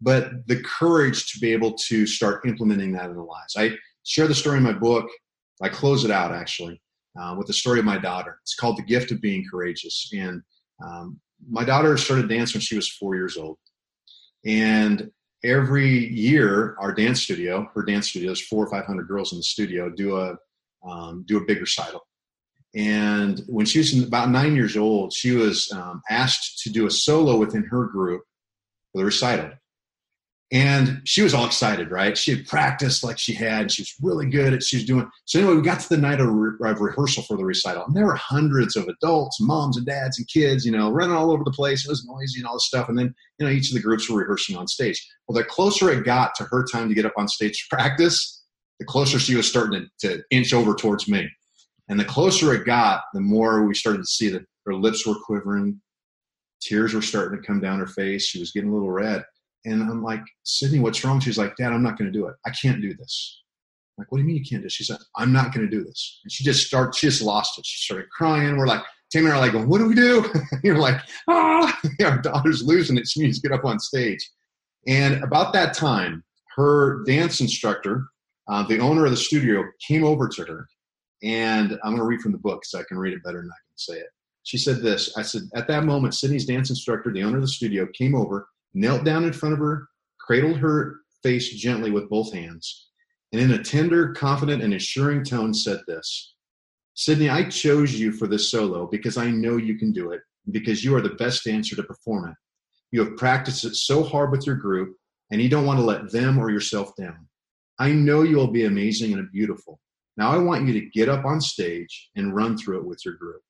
but 0.00 0.46
the 0.46 0.62
courage 0.62 1.32
to 1.32 1.40
be 1.40 1.52
able 1.52 1.72
to 1.72 2.06
start 2.06 2.46
implementing 2.46 2.92
that 2.92 3.06
in 3.06 3.16
their 3.16 3.24
lives. 3.24 3.56
I 3.56 3.72
share 4.04 4.28
the 4.28 4.34
story 4.36 4.58
in 4.58 4.62
my 4.62 4.72
book 4.72 5.10
I 5.62 5.68
close 5.68 6.04
it 6.04 6.10
out 6.10 6.32
actually 6.32 6.80
uh, 7.20 7.34
with 7.36 7.46
the 7.46 7.52
story 7.52 7.78
of 7.78 7.84
my 7.84 7.98
daughter. 7.98 8.38
It's 8.42 8.54
called 8.54 8.78
The 8.78 8.82
Gift 8.82 9.10
of 9.10 9.20
Being 9.20 9.44
Courageous. 9.50 10.10
And 10.12 10.42
um, 10.84 11.20
my 11.48 11.64
daughter 11.64 11.96
started 11.96 12.28
dance 12.28 12.54
when 12.54 12.60
she 12.60 12.76
was 12.76 12.88
four 12.88 13.14
years 13.14 13.36
old. 13.36 13.58
And 14.44 15.10
every 15.44 16.08
year, 16.08 16.76
our 16.80 16.92
dance 16.92 17.22
studio, 17.22 17.70
her 17.74 17.82
dance 17.82 18.08
studio, 18.08 18.28
there's 18.28 18.46
four 18.46 18.64
or 18.64 18.70
five 18.70 18.86
hundred 18.86 19.08
girls 19.08 19.32
in 19.32 19.38
the 19.38 19.42
studio, 19.42 19.90
do 19.90 20.16
a 20.16 20.36
um, 20.88 21.24
do 21.26 21.36
a 21.36 21.44
big 21.44 21.60
recital. 21.60 22.00
And 22.74 23.42
when 23.48 23.66
she 23.66 23.78
was 23.78 24.02
about 24.02 24.30
nine 24.30 24.54
years 24.54 24.76
old, 24.76 25.12
she 25.12 25.32
was 25.32 25.70
um, 25.72 26.02
asked 26.08 26.62
to 26.62 26.70
do 26.70 26.86
a 26.86 26.90
solo 26.90 27.36
within 27.36 27.64
her 27.64 27.86
group 27.86 28.22
for 28.92 28.98
the 28.98 29.04
recital. 29.04 29.50
And 30.52 31.00
she 31.04 31.22
was 31.22 31.32
all 31.32 31.46
excited, 31.46 31.92
right? 31.92 32.18
She 32.18 32.34
had 32.34 32.46
practiced 32.46 33.04
like 33.04 33.20
she 33.20 33.32
had. 33.32 33.70
She 33.70 33.82
was 33.82 33.94
really 34.02 34.26
good 34.26 34.52
at 34.52 34.64
she 34.64 34.78
was 34.78 34.84
doing. 34.84 35.08
So 35.24 35.38
anyway, 35.38 35.54
we 35.54 35.62
got 35.62 35.78
to 35.78 35.88
the 35.88 35.96
night 35.96 36.20
of, 36.20 36.28
re- 36.28 36.70
of 36.70 36.80
rehearsal 36.80 37.22
for 37.22 37.36
the 37.36 37.44
recital, 37.44 37.84
and 37.84 37.94
there 37.94 38.06
were 38.06 38.16
hundreds 38.16 38.74
of 38.74 38.88
adults, 38.88 39.40
moms 39.40 39.76
and 39.76 39.86
dads 39.86 40.18
and 40.18 40.26
kids, 40.26 40.66
you 40.66 40.72
know, 40.72 40.90
running 40.90 41.14
all 41.14 41.30
over 41.30 41.44
the 41.44 41.52
place. 41.52 41.84
It 41.84 41.88
was 41.88 42.04
noisy 42.04 42.40
and 42.40 42.48
all 42.48 42.54
this 42.54 42.66
stuff. 42.66 42.88
And 42.88 42.98
then 42.98 43.14
you 43.38 43.46
know, 43.46 43.52
each 43.52 43.68
of 43.68 43.74
the 43.74 43.80
groups 43.80 44.10
were 44.10 44.18
rehearsing 44.18 44.56
on 44.56 44.66
stage. 44.66 45.06
Well, 45.28 45.38
the 45.38 45.44
closer 45.44 45.90
it 45.90 46.04
got 46.04 46.34
to 46.36 46.44
her 46.44 46.64
time 46.64 46.88
to 46.88 46.94
get 46.94 47.06
up 47.06 47.14
on 47.16 47.28
stage 47.28 47.56
to 47.58 47.76
practice, 47.76 48.44
the 48.80 48.86
closer 48.86 49.20
she 49.20 49.36
was 49.36 49.48
starting 49.48 49.88
to, 50.00 50.08
to 50.08 50.22
inch 50.30 50.52
over 50.52 50.74
towards 50.74 51.06
me. 51.08 51.30
And 51.88 51.98
the 51.98 52.04
closer 52.04 52.52
it 52.54 52.64
got, 52.64 53.02
the 53.14 53.20
more 53.20 53.64
we 53.64 53.74
started 53.74 53.98
to 53.98 54.06
see 54.06 54.28
that 54.30 54.42
her 54.66 54.74
lips 54.74 55.06
were 55.06 55.16
quivering, 55.24 55.80
tears 56.60 56.92
were 56.92 57.02
starting 57.02 57.40
to 57.40 57.46
come 57.46 57.60
down 57.60 57.78
her 57.78 57.86
face. 57.86 58.26
She 58.26 58.40
was 58.40 58.52
getting 58.52 58.70
a 58.70 58.74
little 58.74 58.90
red. 58.90 59.24
And 59.64 59.82
I'm 59.82 60.02
like, 60.02 60.22
Sydney, 60.44 60.80
what's 60.80 61.04
wrong? 61.04 61.20
She's 61.20 61.38
like, 61.38 61.56
Dad, 61.56 61.72
I'm 61.72 61.82
not 61.82 61.98
going 61.98 62.10
to 62.10 62.18
do 62.18 62.26
it. 62.26 62.34
I 62.46 62.50
can't 62.50 62.80
do 62.80 62.94
this. 62.94 63.42
I'm 63.96 64.02
like, 64.02 64.12
what 64.12 64.18
do 64.18 64.22
you 64.22 64.26
mean 64.26 64.36
you 64.36 64.44
can't 64.44 64.62
do? 64.62 64.68
She 64.68 64.84
said, 64.84 64.98
I'm 65.16 65.32
not 65.32 65.52
going 65.52 65.68
to 65.68 65.76
do 65.76 65.84
this. 65.84 66.20
And 66.24 66.32
she 66.32 66.44
just 66.44 66.66
started, 66.66 66.94
she 66.94 67.08
just 67.08 67.22
lost 67.22 67.58
it. 67.58 67.66
She 67.66 67.84
started 67.84 68.08
crying. 68.10 68.56
We're 68.56 68.66
like, 68.66 68.82
Tammy 69.12 69.26
and 69.26 69.34
I 69.34 69.38
are 69.38 69.52
like, 69.52 69.68
what 69.68 69.78
do 69.78 69.86
we 69.86 69.94
do? 69.94 70.24
You're 70.62 70.78
like, 70.78 71.00
ah, 71.28 71.78
our 72.04 72.22
daughter's 72.22 72.62
losing 72.62 72.96
it. 72.96 73.08
She 73.08 73.20
needs 73.20 73.40
to 73.40 73.48
get 73.48 73.56
up 73.56 73.64
on 73.64 73.78
stage. 73.78 74.26
And 74.86 75.22
about 75.22 75.52
that 75.52 75.74
time, 75.74 76.24
her 76.56 77.02
dance 77.04 77.40
instructor, 77.40 78.06
uh, 78.48 78.62
the 78.66 78.78
owner 78.78 79.04
of 79.04 79.10
the 79.10 79.16
studio, 79.16 79.64
came 79.86 80.04
over 80.04 80.28
to 80.28 80.44
her. 80.44 80.68
And 81.22 81.72
I'm 81.84 81.90
going 81.90 81.98
to 81.98 82.04
read 82.04 82.20
from 82.20 82.32
the 82.32 82.38
book 82.38 82.64
so 82.64 82.78
I 82.78 82.84
can 82.88 82.98
read 82.98 83.12
it 83.12 83.22
better 83.22 83.42
than 83.42 83.50
I 83.50 83.60
can 83.68 83.76
say 83.76 83.94
it. 83.94 84.08
She 84.42 84.56
said 84.56 84.80
this 84.80 85.16
I 85.18 85.22
said, 85.22 85.42
At 85.54 85.68
that 85.68 85.84
moment, 85.84 86.14
Sydney's 86.14 86.46
dance 86.46 86.70
instructor, 86.70 87.12
the 87.12 87.22
owner 87.22 87.36
of 87.36 87.42
the 87.42 87.48
studio, 87.48 87.86
came 87.92 88.14
over 88.14 88.48
knelt 88.74 89.04
down 89.04 89.24
in 89.24 89.32
front 89.32 89.52
of 89.52 89.58
her, 89.58 89.88
cradled 90.18 90.58
her 90.58 91.00
face 91.22 91.54
gently 91.54 91.90
with 91.90 92.08
both 92.08 92.32
hands, 92.32 92.88
and 93.32 93.40
in 93.40 93.52
a 93.52 93.62
tender, 93.62 94.12
confident, 94.12 94.62
and 94.62 94.74
assuring 94.74 95.24
tone 95.24 95.54
said 95.54 95.80
this 95.86 96.34
Sydney, 96.94 97.28
I 97.28 97.48
chose 97.48 97.94
you 97.94 98.12
for 98.12 98.26
this 98.26 98.50
solo 98.50 98.86
because 98.86 99.16
I 99.16 99.30
know 99.30 99.56
you 99.56 99.78
can 99.78 99.92
do 99.92 100.10
it, 100.10 100.20
because 100.50 100.84
you 100.84 100.94
are 100.96 101.00
the 101.00 101.10
best 101.10 101.44
dancer 101.44 101.76
to 101.76 101.82
perform 101.82 102.30
it. 102.30 102.36
You 102.90 103.04
have 103.04 103.16
practiced 103.16 103.64
it 103.64 103.76
so 103.76 104.02
hard 104.02 104.30
with 104.30 104.46
your 104.46 104.56
group, 104.56 104.96
and 105.30 105.40
you 105.40 105.48
don't 105.48 105.66
want 105.66 105.78
to 105.78 105.84
let 105.84 106.10
them 106.10 106.38
or 106.38 106.50
yourself 106.50 106.94
down. 106.96 107.28
I 107.78 107.92
know 107.92 108.22
you 108.22 108.36
will 108.36 108.50
be 108.50 108.66
amazing 108.66 109.12
and 109.12 109.30
beautiful. 109.32 109.80
Now 110.16 110.32
I 110.32 110.38
want 110.38 110.66
you 110.66 110.74
to 110.74 110.90
get 110.90 111.08
up 111.08 111.24
on 111.24 111.40
stage 111.40 112.10
and 112.16 112.34
run 112.34 112.58
through 112.58 112.80
it 112.80 112.86
with 112.86 113.04
your 113.04 113.14
group 113.14 113.42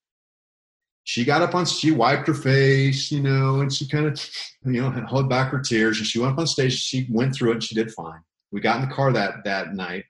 she 1.11 1.25
got 1.25 1.43
up 1.43 1.57
on 1.57 1.67
she 1.67 1.91
wiped 1.91 2.29
her 2.29 2.35
face 2.35 3.11
you 3.11 3.21
know 3.21 3.61
and 3.61 3.73
she 3.73 3.89
kind 3.89 4.07
of 4.07 4.31
you 4.65 4.81
know 4.81 4.91
held 4.91 5.29
back 5.29 5.51
her 5.51 5.59
tears 5.59 5.99
and 5.99 6.07
she 6.07 6.21
went 6.21 6.35
up 6.35 6.39
on 6.39 6.47
stage. 6.47 6.79
She 6.79 7.09
went 7.11 7.35
through 7.35 7.51
it 7.51 7.55
and 7.55 7.65
she 7.65 7.75
did 7.75 7.91
fine. 7.91 8.21
We 8.53 8.61
got 8.61 8.81
in 8.81 8.89
the 8.89 8.95
car 8.95 9.13
that 9.13 9.43
that 9.45 9.75
night. 9.75 10.05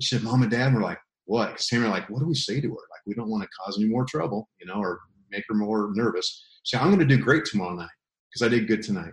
She 0.00 0.08
said 0.08 0.24
mom 0.24 0.42
and 0.42 0.50
dad 0.50 0.74
were 0.74 0.80
like 0.80 0.98
what? 1.26 1.50
Because 1.50 1.68
Tammy 1.68 1.86
like 1.86 2.10
what 2.10 2.18
do 2.18 2.26
we 2.26 2.34
say 2.34 2.60
to 2.60 2.66
her? 2.66 2.74
Like 2.90 3.02
we 3.06 3.14
don't 3.14 3.30
want 3.30 3.44
to 3.44 3.48
cause 3.60 3.78
any 3.78 3.88
more 3.88 4.04
trouble 4.04 4.48
you 4.60 4.66
know 4.66 4.80
or 4.80 4.98
make 5.30 5.44
her 5.48 5.54
more 5.54 5.90
nervous. 5.94 6.44
She 6.64 6.76
said 6.76 6.82
i'm 6.82 6.88
going 6.88 6.98
to 6.98 7.16
do 7.16 7.22
great 7.22 7.44
tomorrow 7.44 7.76
night 7.76 7.88
because 8.28 8.44
i 8.44 8.48
did 8.48 8.66
good 8.66 8.82
tonight. 8.82 9.12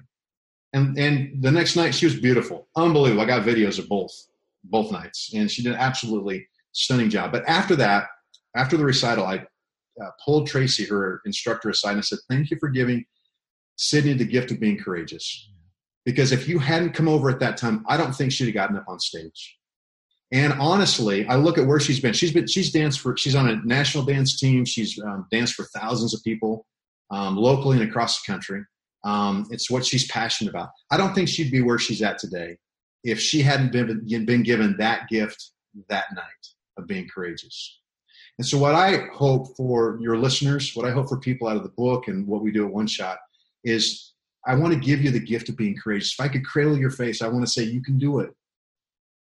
And 0.73 0.97
and 0.97 1.43
the 1.43 1.51
next 1.51 1.75
night 1.75 1.93
she 1.93 2.07
was 2.07 2.19
beautiful 2.19 2.67
unbelievable. 2.75 3.21
I 3.21 3.27
got 3.27 3.45
videos 3.45 3.77
of 3.77 3.87
both 3.87 4.11
both 4.63 4.91
nights 4.91 5.31
and 5.35 5.51
she 5.51 5.61
did 5.61 5.73
an 5.73 5.79
absolutely 5.79 6.47
stunning 6.71 7.11
job. 7.11 7.31
But 7.31 7.47
after 7.47 7.75
that 7.75 8.07
after 8.55 8.75
the 8.75 8.85
recital 8.85 9.27
i 9.27 9.45
uh, 10.01 10.09
pulled 10.23 10.47
Tracy, 10.47 10.85
her 10.85 11.21
instructor, 11.25 11.69
aside 11.69 11.93
and 11.93 12.05
said, 12.05 12.19
Thank 12.29 12.51
you 12.51 12.57
for 12.59 12.69
giving 12.69 13.05
Sydney 13.75 14.13
the 14.13 14.25
gift 14.25 14.51
of 14.51 14.59
being 14.59 14.77
courageous. 14.77 15.49
Because 16.05 16.31
if 16.31 16.47
you 16.47 16.59
hadn't 16.59 16.93
come 16.93 17.07
over 17.07 17.29
at 17.29 17.39
that 17.39 17.57
time, 17.57 17.83
I 17.87 17.97
don't 17.97 18.13
think 18.13 18.31
she'd 18.31 18.45
have 18.45 18.53
gotten 18.53 18.77
up 18.77 18.85
on 18.87 18.99
stage. 18.99 19.57
And 20.31 20.53
honestly, 20.53 21.25
I 21.27 21.35
look 21.35 21.57
at 21.57 21.67
where 21.67 21.79
she's 21.79 21.99
been. 21.99 22.13
She's 22.13 22.33
been 22.33 22.47
she's 22.47 22.71
danced 22.71 22.99
for 22.99 23.15
she's 23.15 23.35
on 23.35 23.49
a 23.49 23.55
national 23.65 24.03
dance 24.03 24.37
team. 24.37 24.65
She's 24.65 24.99
um, 25.01 25.25
danced 25.31 25.53
for 25.53 25.65
thousands 25.75 26.13
of 26.13 26.21
people 26.23 26.65
um, 27.11 27.37
locally 27.37 27.79
and 27.79 27.89
across 27.89 28.21
the 28.21 28.31
country. 28.31 28.63
Um, 29.05 29.47
it's 29.51 29.71
what 29.71 29.85
she's 29.85 30.07
passionate 30.07 30.49
about. 30.49 30.69
I 30.91 30.97
don't 30.97 31.13
think 31.13 31.29
she'd 31.29 31.51
be 31.51 31.61
where 31.61 31.79
she's 31.79 32.01
at 32.01 32.17
today 32.17 32.57
if 33.03 33.21
she 33.21 33.41
hadn't 33.41 33.71
been 33.71 34.05
been 34.25 34.43
given 34.43 34.75
that 34.77 35.07
gift 35.07 35.51
that 35.89 36.05
night 36.13 36.47
of 36.77 36.87
being 36.87 37.07
courageous. 37.07 37.79
And 38.37 38.45
so, 38.45 38.57
what 38.57 38.75
I 38.75 39.07
hope 39.13 39.55
for 39.57 39.97
your 39.99 40.17
listeners, 40.17 40.75
what 40.75 40.87
I 40.87 40.91
hope 40.91 41.09
for 41.09 41.19
people 41.19 41.47
out 41.47 41.57
of 41.57 41.63
the 41.63 41.69
book 41.69 42.07
and 42.07 42.27
what 42.27 42.43
we 42.43 42.51
do 42.51 42.65
at 42.65 42.73
One 42.73 42.87
Shot 42.87 43.17
is 43.63 44.13
I 44.45 44.55
want 44.55 44.73
to 44.73 44.79
give 44.79 45.01
you 45.01 45.11
the 45.11 45.19
gift 45.19 45.49
of 45.49 45.57
being 45.57 45.75
courageous. 45.75 46.15
If 46.17 46.23
I 46.23 46.29
could 46.29 46.45
cradle 46.45 46.77
your 46.77 46.91
face, 46.91 47.21
I 47.21 47.27
want 47.27 47.45
to 47.45 47.51
say, 47.51 47.63
you 47.63 47.81
can 47.81 47.97
do 47.97 48.19
it. 48.19 48.29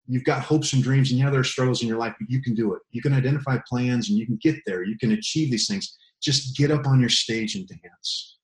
You've 0.07 0.23
got 0.23 0.41
hopes 0.41 0.73
and 0.73 0.81
dreams, 0.81 1.11
and 1.11 1.19
yeah, 1.19 1.29
there 1.29 1.41
are 1.41 1.43
struggles 1.43 1.81
in 1.81 1.87
your 1.87 1.97
life, 1.97 2.15
but 2.19 2.29
you 2.29 2.41
can 2.41 2.55
do 2.55 2.73
it. 2.73 2.81
You 2.91 3.01
can 3.01 3.13
identify 3.13 3.57
plans 3.67 4.09
and 4.09 4.17
you 4.17 4.25
can 4.25 4.37
get 4.41 4.55
there. 4.65 4.83
You 4.83 4.97
can 4.97 5.11
achieve 5.11 5.51
these 5.51 5.67
things. 5.67 5.97
Just 6.21 6.57
get 6.57 6.71
up 6.71 6.87
on 6.87 6.99
your 6.99 7.09
stage 7.09 7.55
and 7.55 7.67
dance. 7.67 8.37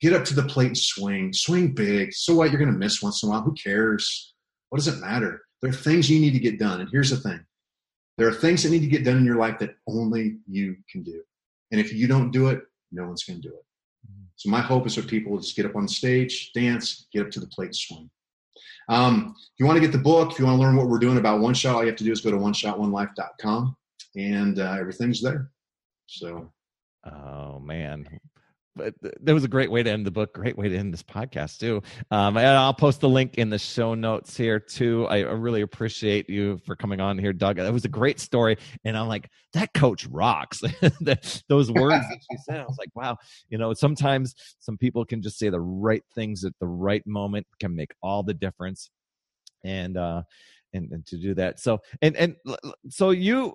Get 0.00 0.12
up 0.12 0.24
to 0.26 0.34
the 0.34 0.42
plate 0.42 0.68
and 0.68 0.78
swing. 0.78 1.32
Swing 1.32 1.74
big. 1.74 2.12
So 2.12 2.34
what? 2.34 2.50
You're 2.50 2.58
going 2.58 2.72
to 2.72 2.78
miss 2.78 3.02
once 3.02 3.22
in 3.22 3.28
a 3.28 3.30
while. 3.30 3.42
Who 3.42 3.54
cares? 3.54 4.34
What 4.70 4.78
does 4.78 4.88
it 4.88 5.00
matter? 5.00 5.42
There 5.60 5.70
are 5.70 5.74
things 5.74 6.10
you 6.10 6.18
need 6.18 6.32
to 6.32 6.40
get 6.40 6.58
done. 6.58 6.80
And 6.80 6.90
here's 6.90 7.10
the 7.10 7.16
thing 7.18 7.44
there 8.22 8.30
are 8.30 8.34
things 8.34 8.62
that 8.62 8.70
need 8.70 8.82
to 8.82 8.86
get 8.86 9.04
done 9.04 9.16
in 9.16 9.24
your 9.24 9.34
life 9.34 9.58
that 9.58 9.74
only 9.88 10.38
you 10.46 10.76
can 10.88 11.02
do. 11.02 11.24
And 11.72 11.80
if 11.80 11.92
you 11.92 12.06
don't 12.06 12.30
do 12.30 12.50
it, 12.50 12.60
no 12.92 13.04
one's 13.04 13.24
going 13.24 13.42
to 13.42 13.48
do 13.48 13.52
it. 13.52 13.64
Mm-hmm. 14.08 14.26
So 14.36 14.48
my 14.48 14.60
hope 14.60 14.86
is 14.86 14.94
that 14.94 15.08
people 15.08 15.32
will 15.32 15.40
just 15.40 15.56
get 15.56 15.66
up 15.66 15.74
on 15.74 15.88
stage, 15.88 16.52
dance, 16.52 17.08
get 17.12 17.22
up 17.22 17.32
to 17.32 17.40
the 17.40 17.48
plate, 17.48 17.74
swing. 17.74 18.08
Um, 18.88 19.34
if 19.36 19.58
you 19.58 19.66
want 19.66 19.76
to 19.76 19.80
get 19.80 19.90
the 19.90 19.98
book, 19.98 20.30
if 20.30 20.38
you 20.38 20.44
want 20.44 20.56
to 20.56 20.62
learn 20.62 20.76
what 20.76 20.86
we're 20.86 21.00
doing 21.00 21.18
about 21.18 21.40
One 21.40 21.52
Shot, 21.52 21.74
all 21.74 21.82
you 21.82 21.88
have 21.88 21.96
to 21.96 22.04
do 22.04 22.12
is 22.12 22.20
go 22.20 22.30
to 22.30 22.36
oneshotonelife.com 22.36 23.76
and 24.14 24.60
uh, 24.60 24.76
everything's 24.78 25.20
there. 25.20 25.50
So, 26.06 26.52
oh 27.04 27.58
man, 27.58 28.06
that 28.76 29.32
was 29.34 29.44
a 29.44 29.48
great 29.48 29.70
way 29.70 29.82
to 29.82 29.90
end 29.90 30.06
the 30.06 30.10
book. 30.10 30.32
Great 30.32 30.56
way 30.56 30.68
to 30.68 30.76
end 30.76 30.92
this 30.92 31.02
podcast 31.02 31.58
too. 31.58 31.82
Um, 32.10 32.36
and 32.36 32.46
I'll 32.46 32.72
post 32.72 33.00
the 33.00 33.08
link 33.08 33.36
in 33.36 33.50
the 33.50 33.58
show 33.58 33.94
notes 33.94 34.36
here 34.36 34.58
too. 34.58 35.06
I, 35.08 35.18
I 35.18 35.32
really 35.32 35.60
appreciate 35.60 36.28
you 36.30 36.58
for 36.64 36.74
coming 36.74 37.00
on 37.00 37.18
here, 37.18 37.32
Doug. 37.32 37.56
That 37.56 37.72
was 37.72 37.84
a 37.84 37.88
great 37.88 38.20
story, 38.20 38.56
and 38.84 38.96
I'm 38.96 39.08
like, 39.08 39.28
that 39.52 39.74
coach 39.74 40.06
rocks. 40.06 40.62
Those 41.00 41.70
words 41.72 42.04
that 42.08 42.18
she 42.30 42.36
said, 42.38 42.60
I 42.60 42.64
was 42.64 42.78
like, 42.78 42.90
wow. 42.94 43.16
You 43.50 43.58
know, 43.58 43.74
sometimes 43.74 44.34
some 44.58 44.78
people 44.78 45.04
can 45.04 45.20
just 45.20 45.38
say 45.38 45.50
the 45.50 45.60
right 45.60 46.04
things 46.14 46.44
at 46.44 46.52
the 46.60 46.66
right 46.66 47.06
moment 47.06 47.46
can 47.60 47.74
make 47.74 47.92
all 48.02 48.22
the 48.22 48.34
difference, 48.34 48.90
and 49.64 49.96
uh, 49.96 50.22
and, 50.72 50.90
and 50.92 51.06
to 51.06 51.18
do 51.18 51.34
that. 51.34 51.60
So 51.60 51.80
and 52.00 52.16
and 52.16 52.36
so 52.88 53.10
you 53.10 53.54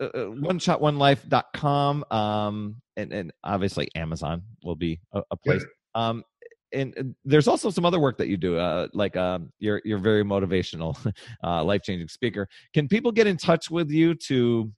uh, 0.00 0.04
uh 0.04 0.24
one 0.26 0.58
shot 0.58 0.80
one 0.80 0.98
life.com 0.98 2.04
um 2.10 2.76
and, 2.96 3.12
and 3.12 3.32
obviously 3.44 3.88
amazon 3.94 4.42
will 4.62 4.76
be 4.76 5.00
a, 5.12 5.22
a 5.30 5.36
place. 5.36 5.64
Um 5.94 6.24
and, 6.72 6.94
and, 6.96 7.14
there's 7.24 7.46
also 7.46 7.70
some 7.70 7.84
other 7.84 8.00
work 8.00 8.18
that 8.18 8.28
you 8.28 8.36
do 8.36 8.58
uh 8.58 8.88
like 8.92 9.16
um 9.16 9.52
you're 9.58 9.80
you're 9.84 9.98
very 9.98 10.24
motivational 10.24 10.96
uh 11.44 11.64
life-changing 11.64 12.08
speaker. 12.08 12.48
Can 12.74 12.88
people 12.88 13.12
get 13.12 13.26
in 13.26 13.36
touch 13.36 13.70
with 13.70 13.90
you 13.90 14.14
to 14.14 14.72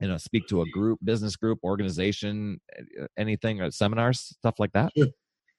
you 0.00 0.08
know 0.08 0.16
speak 0.16 0.46
to 0.48 0.62
a 0.62 0.70
group 0.70 0.98
business 1.04 1.36
group 1.36 1.58
organization 1.62 2.60
anything 3.18 3.60
or 3.60 3.70
seminars 3.70 4.20
stuff 4.20 4.54
like 4.58 4.72
that? 4.72 4.92
Sure. 4.96 5.08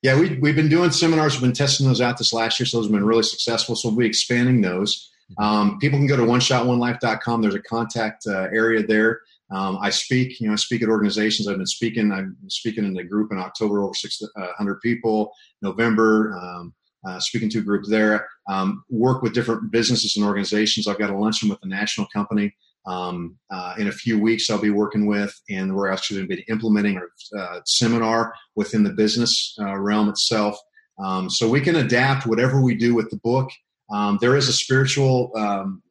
yeah 0.02 0.20
we, 0.20 0.38
we've 0.40 0.56
been 0.56 0.70
doing 0.70 0.92
seminars. 0.92 1.34
We've 1.34 1.44
been 1.44 1.54
testing 1.54 1.88
those 1.88 2.02
out 2.02 2.18
this 2.18 2.34
last 2.34 2.60
year 2.60 2.66
so 2.66 2.78
those 2.78 2.88
have 2.88 2.94
been 2.94 3.06
really 3.06 3.24
successful 3.24 3.76
so 3.76 3.90
we'll 3.90 4.00
be 4.00 4.08
expanding 4.08 4.62
those 4.62 5.12
um, 5.38 5.80
people 5.80 6.00
can 6.00 6.08
go 6.08 6.18
to 6.18 6.24
oneshotonelife.com. 6.24 7.42
There's 7.42 7.56
a 7.56 7.62
contact 7.62 8.26
uh, 8.28 8.48
area 8.54 8.86
there. 8.86 9.22
Um, 9.52 9.78
I 9.82 9.90
speak, 9.90 10.40
you 10.40 10.48
know, 10.48 10.54
I 10.54 10.58
speak 10.58 10.82
at 10.82 10.90
organizations. 10.90 11.48
I've 11.48 11.58
been 11.58 11.66
speaking. 11.66 12.12
I'm 12.12 12.38
speaking 12.48 12.86
in 12.86 12.94
the 12.94 13.04
group 13.04 13.32
in 13.32 13.38
October, 13.38 13.84
over 13.84 13.94
600 13.94 14.32
uh, 14.38 14.76
people. 14.82 15.34
November, 15.62 16.38
um, 16.42 16.74
uh, 17.06 17.20
speaking 17.20 17.50
to 17.50 17.60
a 17.60 17.64
group 17.64 17.86
there. 17.88 18.28
Um, 18.50 18.84
work 18.90 19.22
with 19.22 19.34
different 19.34 19.72
businesses 19.72 20.16
and 20.16 20.26
organizations. 20.26 20.88
I've 20.88 21.00
got 21.00 21.10
a 21.10 21.18
luncheon 21.18 21.50
with 21.50 21.60
a 21.64 21.68
national 21.68 22.08
company 22.14 22.56
um, 22.86 23.38
uh, 23.52 23.76
in 23.78 23.88
a 23.88 23.92
few 23.92 24.20
weeks. 24.20 24.50
I'll 24.50 24.58
be 24.58 24.70
working 24.70 25.06
with, 25.06 25.34
and 25.50 25.76
we're 25.76 25.90
actually 25.90 26.20
going 26.20 26.30
to 26.30 26.36
be 26.38 26.46
implementing 26.50 26.98
a 26.98 27.38
uh, 27.38 27.62
seminar 27.66 28.34
within 28.56 28.84
the 28.84 28.92
business 28.92 29.56
uh, 29.60 29.78
realm 29.78 30.10
itself. 30.10 30.58
Um, 31.04 31.30
so 31.30 31.50
we 31.50 31.62
can 31.62 31.78
adapt 31.78 32.28
whatever 32.28 32.62
we 32.62 32.76
do 32.76 32.94
with 32.94 33.10
the 33.10 33.18
book 33.18 33.50
um, 33.92 34.18
there 34.22 34.36
is 34.36 34.48
a 34.48 34.54
spiritual 34.54 35.32
um, 35.36 35.82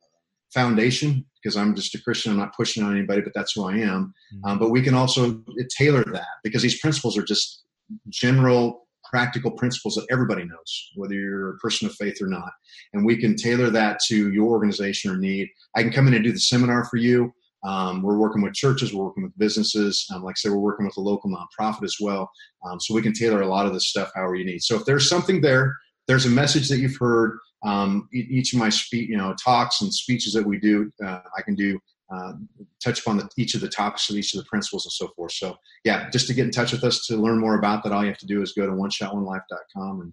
foundation 0.52 1.24
because 1.42 1.56
I'm 1.56 1.74
just 1.74 1.94
a 1.94 2.02
Christian. 2.02 2.32
I'm 2.32 2.38
not 2.38 2.56
pushing 2.56 2.82
on 2.82 2.92
anybody, 2.92 3.22
but 3.22 3.32
that's 3.34 3.52
who 3.52 3.64
I 3.64 3.76
am. 3.76 4.14
Mm-hmm. 4.34 4.44
Um, 4.44 4.58
but 4.58 4.70
we 4.70 4.82
can 4.82 4.94
also 4.94 5.42
tailor 5.76 6.04
that 6.12 6.26
because 6.42 6.62
these 6.62 6.80
principles 6.80 7.16
are 7.16 7.24
just 7.24 7.64
general 8.08 8.86
practical 9.10 9.50
principles 9.50 9.94
that 9.96 10.06
everybody 10.10 10.44
knows, 10.44 10.90
whether 10.94 11.14
you're 11.14 11.50
a 11.50 11.58
person 11.58 11.86
of 11.86 11.94
faith 11.94 12.22
or 12.22 12.26
not. 12.26 12.52
And 12.92 13.04
we 13.04 13.16
can 13.16 13.34
tailor 13.34 13.70
that 13.70 13.98
to 14.06 14.30
your 14.32 14.48
organization 14.48 15.10
or 15.10 15.16
need. 15.16 15.48
I 15.74 15.82
can 15.82 15.92
come 15.92 16.06
in 16.06 16.14
and 16.14 16.22
do 16.22 16.32
the 16.32 16.38
seminar 16.38 16.84
for 16.84 16.96
you. 16.96 17.32
Um, 17.64 18.02
we're 18.02 18.16
working 18.16 18.40
with 18.40 18.54
churches, 18.54 18.94
we're 18.94 19.04
working 19.04 19.24
with 19.24 19.36
businesses. 19.36 20.06
Um, 20.14 20.22
like 20.22 20.34
I 20.34 20.38
said, 20.38 20.52
we're 20.52 20.58
working 20.58 20.86
with 20.86 20.96
a 20.96 21.00
local 21.00 21.30
nonprofit 21.30 21.84
as 21.84 21.96
well. 22.00 22.30
Um, 22.64 22.80
so 22.80 22.94
we 22.94 23.02
can 23.02 23.12
tailor 23.12 23.42
a 23.42 23.48
lot 23.48 23.66
of 23.66 23.74
this 23.74 23.88
stuff 23.88 24.10
however 24.14 24.36
you 24.36 24.46
need. 24.46 24.62
So 24.62 24.76
if 24.76 24.86
there's 24.86 25.08
something 25.08 25.40
there, 25.40 25.76
there's 26.06 26.24
a 26.24 26.30
message 26.30 26.68
that 26.68 26.78
you've 26.78 26.96
heard. 26.98 27.38
Um, 27.62 28.08
each 28.12 28.52
of 28.52 28.58
my 28.58 28.70
speech, 28.70 29.08
you 29.08 29.16
know, 29.16 29.34
talks 29.42 29.80
and 29.80 29.92
speeches 29.92 30.32
that 30.32 30.46
we 30.46 30.58
do, 30.58 30.90
uh, 31.04 31.20
I 31.36 31.42
can 31.42 31.54
do 31.54 31.78
uh, 32.12 32.32
touch 32.82 33.00
upon 33.00 33.18
the, 33.18 33.28
each 33.36 33.54
of 33.54 33.60
the 33.60 33.68
topics 33.68 34.08
of 34.10 34.16
each 34.16 34.34
of 34.34 34.38
the 34.38 34.46
principles 34.46 34.84
and 34.86 34.92
so 34.92 35.08
forth. 35.14 35.32
So 35.32 35.56
yeah, 35.84 36.10
just 36.10 36.26
to 36.28 36.34
get 36.34 36.46
in 36.46 36.50
touch 36.50 36.72
with 36.72 36.84
us 36.84 37.06
to 37.06 37.16
learn 37.16 37.38
more 37.38 37.56
about 37.56 37.84
that, 37.84 37.92
all 37.92 38.02
you 38.02 38.08
have 38.08 38.18
to 38.18 38.26
do 38.26 38.42
is 38.42 38.52
go 38.52 38.66
to 38.66 38.72
one 38.72 38.90
shot 38.90 39.14
one 39.14 39.24
life.com 39.24 40.00
and, 40.00 40.12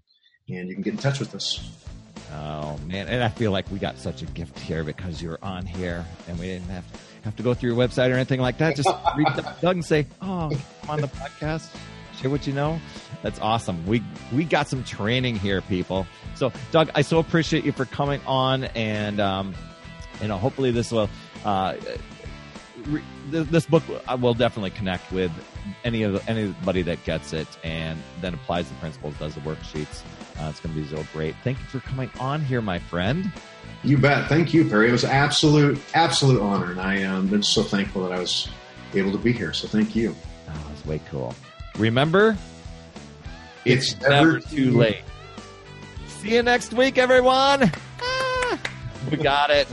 and 0.49 0.69
you 0.69 0.75
can 0.75 0.83
get 0.83 0.93
in 0.93 0.99
touch 0.99 1.19
with 1.19 1.33
us. 1.33 1.71
Oh 2.33 2.77
man, 2.85 3.07
and 3.07 3.23
I 3.23 3.29
feel 3.29 3.51
like 3.51 3.69
we 3.71 3.79
got 3.79 3.97
such 3.97 4.21
a 4.21 4.25
gift 4.25 4.59
here 4.59 4.83
because 4.83 5.21
you're 5.21 5.39
on 5.41 5.65
here, 5.65 6.05
and 6.27 6.37
we 6.37 6.45
didn't 6.45 6.67
have 6.67 6.91
to 6.91 6.99
have 7.23 7.35
to 7.37 7.43
go 7.43 7.53
through 7.53 7.69
your 7.73 7.77
website 7.77 8.11
or 8.11 8.15
anything 8.15 8.41
like 8.41 8.57
that. 8.57 8.75
Just 8.75 8.89
reach 9.15 9.27
out 9.27 9.61
Doug 9.61 9.77
and 9.77 9.85
say, 9.85 10.05
"Oh, 10.21 10.51
I'm 10.83 10.89
on 10.89 11.01
the 11.01 11.07
podcast. 11.07 11.69
Share 12.19 12.29
what 12.29 12.47
you 12.47 12.53
know." 12.53 12.79
That's 13.23 13.39
awesome. 13.39 13.85
We 13.85 14.03
we 14.33 14.45
got 14.45 14.67
some 14.67 14.83
training 14.83 15.35
here, 15.35 15.61
people. 15.61 16.05
So, 16.35 16.51
Doug, 16.71 16.89
I 16.95 17.01
so 17.01 17.19
appreciate 17.19 17.65
you 17.65 17.71
for 17.71 17.85
coming 17.85 18.21
on, 18.25 18.65
and 18.65 19.19
um, 19.19 19.55
you 20.21 20.27
know, 20.27 20.37
hopefully 20.37 20.71
this 20.71 20.91
will. 20.91 21.09
Uh, 21.45 21.75
re- 22.85 23.03
this 23.29 23.65
book 23.65 23.83
will 24.19 24.33
definitely 24.33 24.69
connect 24.71 25.11
with 25.11 25.31
any 25.83 26.03
of 26.03 26.13
the, 26.13 26.29
anybody 26.29 26.81
that 26.81 27.03
gets 27.03 27.33
it 27.33 27.47
and 27.63 28.01
then 28.21 28.33
applies 28.33 28.69
the 28.69 28.75
principles, 28.75 29.13
does 29.17 29.35
the 29.35 29.41
worksheets. 29.41 30.01
Uh, 30.39 30.49
it's 30.49 30.59
going 30.59 30.73
to 30.73 30.81
be 30.81 30.87
so 30.87 31.03
great. 31.13 31.35
Thank 31.43 31.59
you 31.59 31.65
for 31.65 31.79
coming 31.79 32.09
on 32.19 32.41
here, 32.41 32.61
my 32.61 32.79
friend. 32.79 33.31
You 33.83 33.97
bet. 33.97 34.29
Thank 34.29 34.53
you, 34.53 34.67
Perry. 34.67 34.89
It 34.89 34.91
was 34.91 35.03
absolute, 35.03 35.79
absolute 35.93 36.41
honor, 36.41 36.71
and 36.71 36.79
I 36.81 36.97
am 36.97 37.15
um, 37.15 37.27
been 37.27 37.43
so 37.43 37.63
thankful 37.63 38.03
that 38.03 38.11
I 38.11 38.19
was 38.19 38.49
able 38.93 39.11
to 39.11 39.17
be 39.17 39.31
here. 39.31 39.53
So 39.53 39.67
thank 39.67 39.95
you. 39.95 40.15
Oh, 40.49 40.71
it's 40.73 40.85
way 40.85 41.01
cool. 41.09 41.35
Remember, 41.77 42.37
it's, 43.65 43.93
it's 43.93 44.01
never, 44.01 44.33
never, 44.33 44.39
too 44.39 44.71
late. 44.77 45.03
See 46.07 46.33
you 46.33 46.43
next 46.43 46.73
week, 46.73 46.97
everyone. 46.97 47.71
Ah, 48.01 48.59
we 49.11 49.17
got 49.17 49.49
it. 49.49 49.67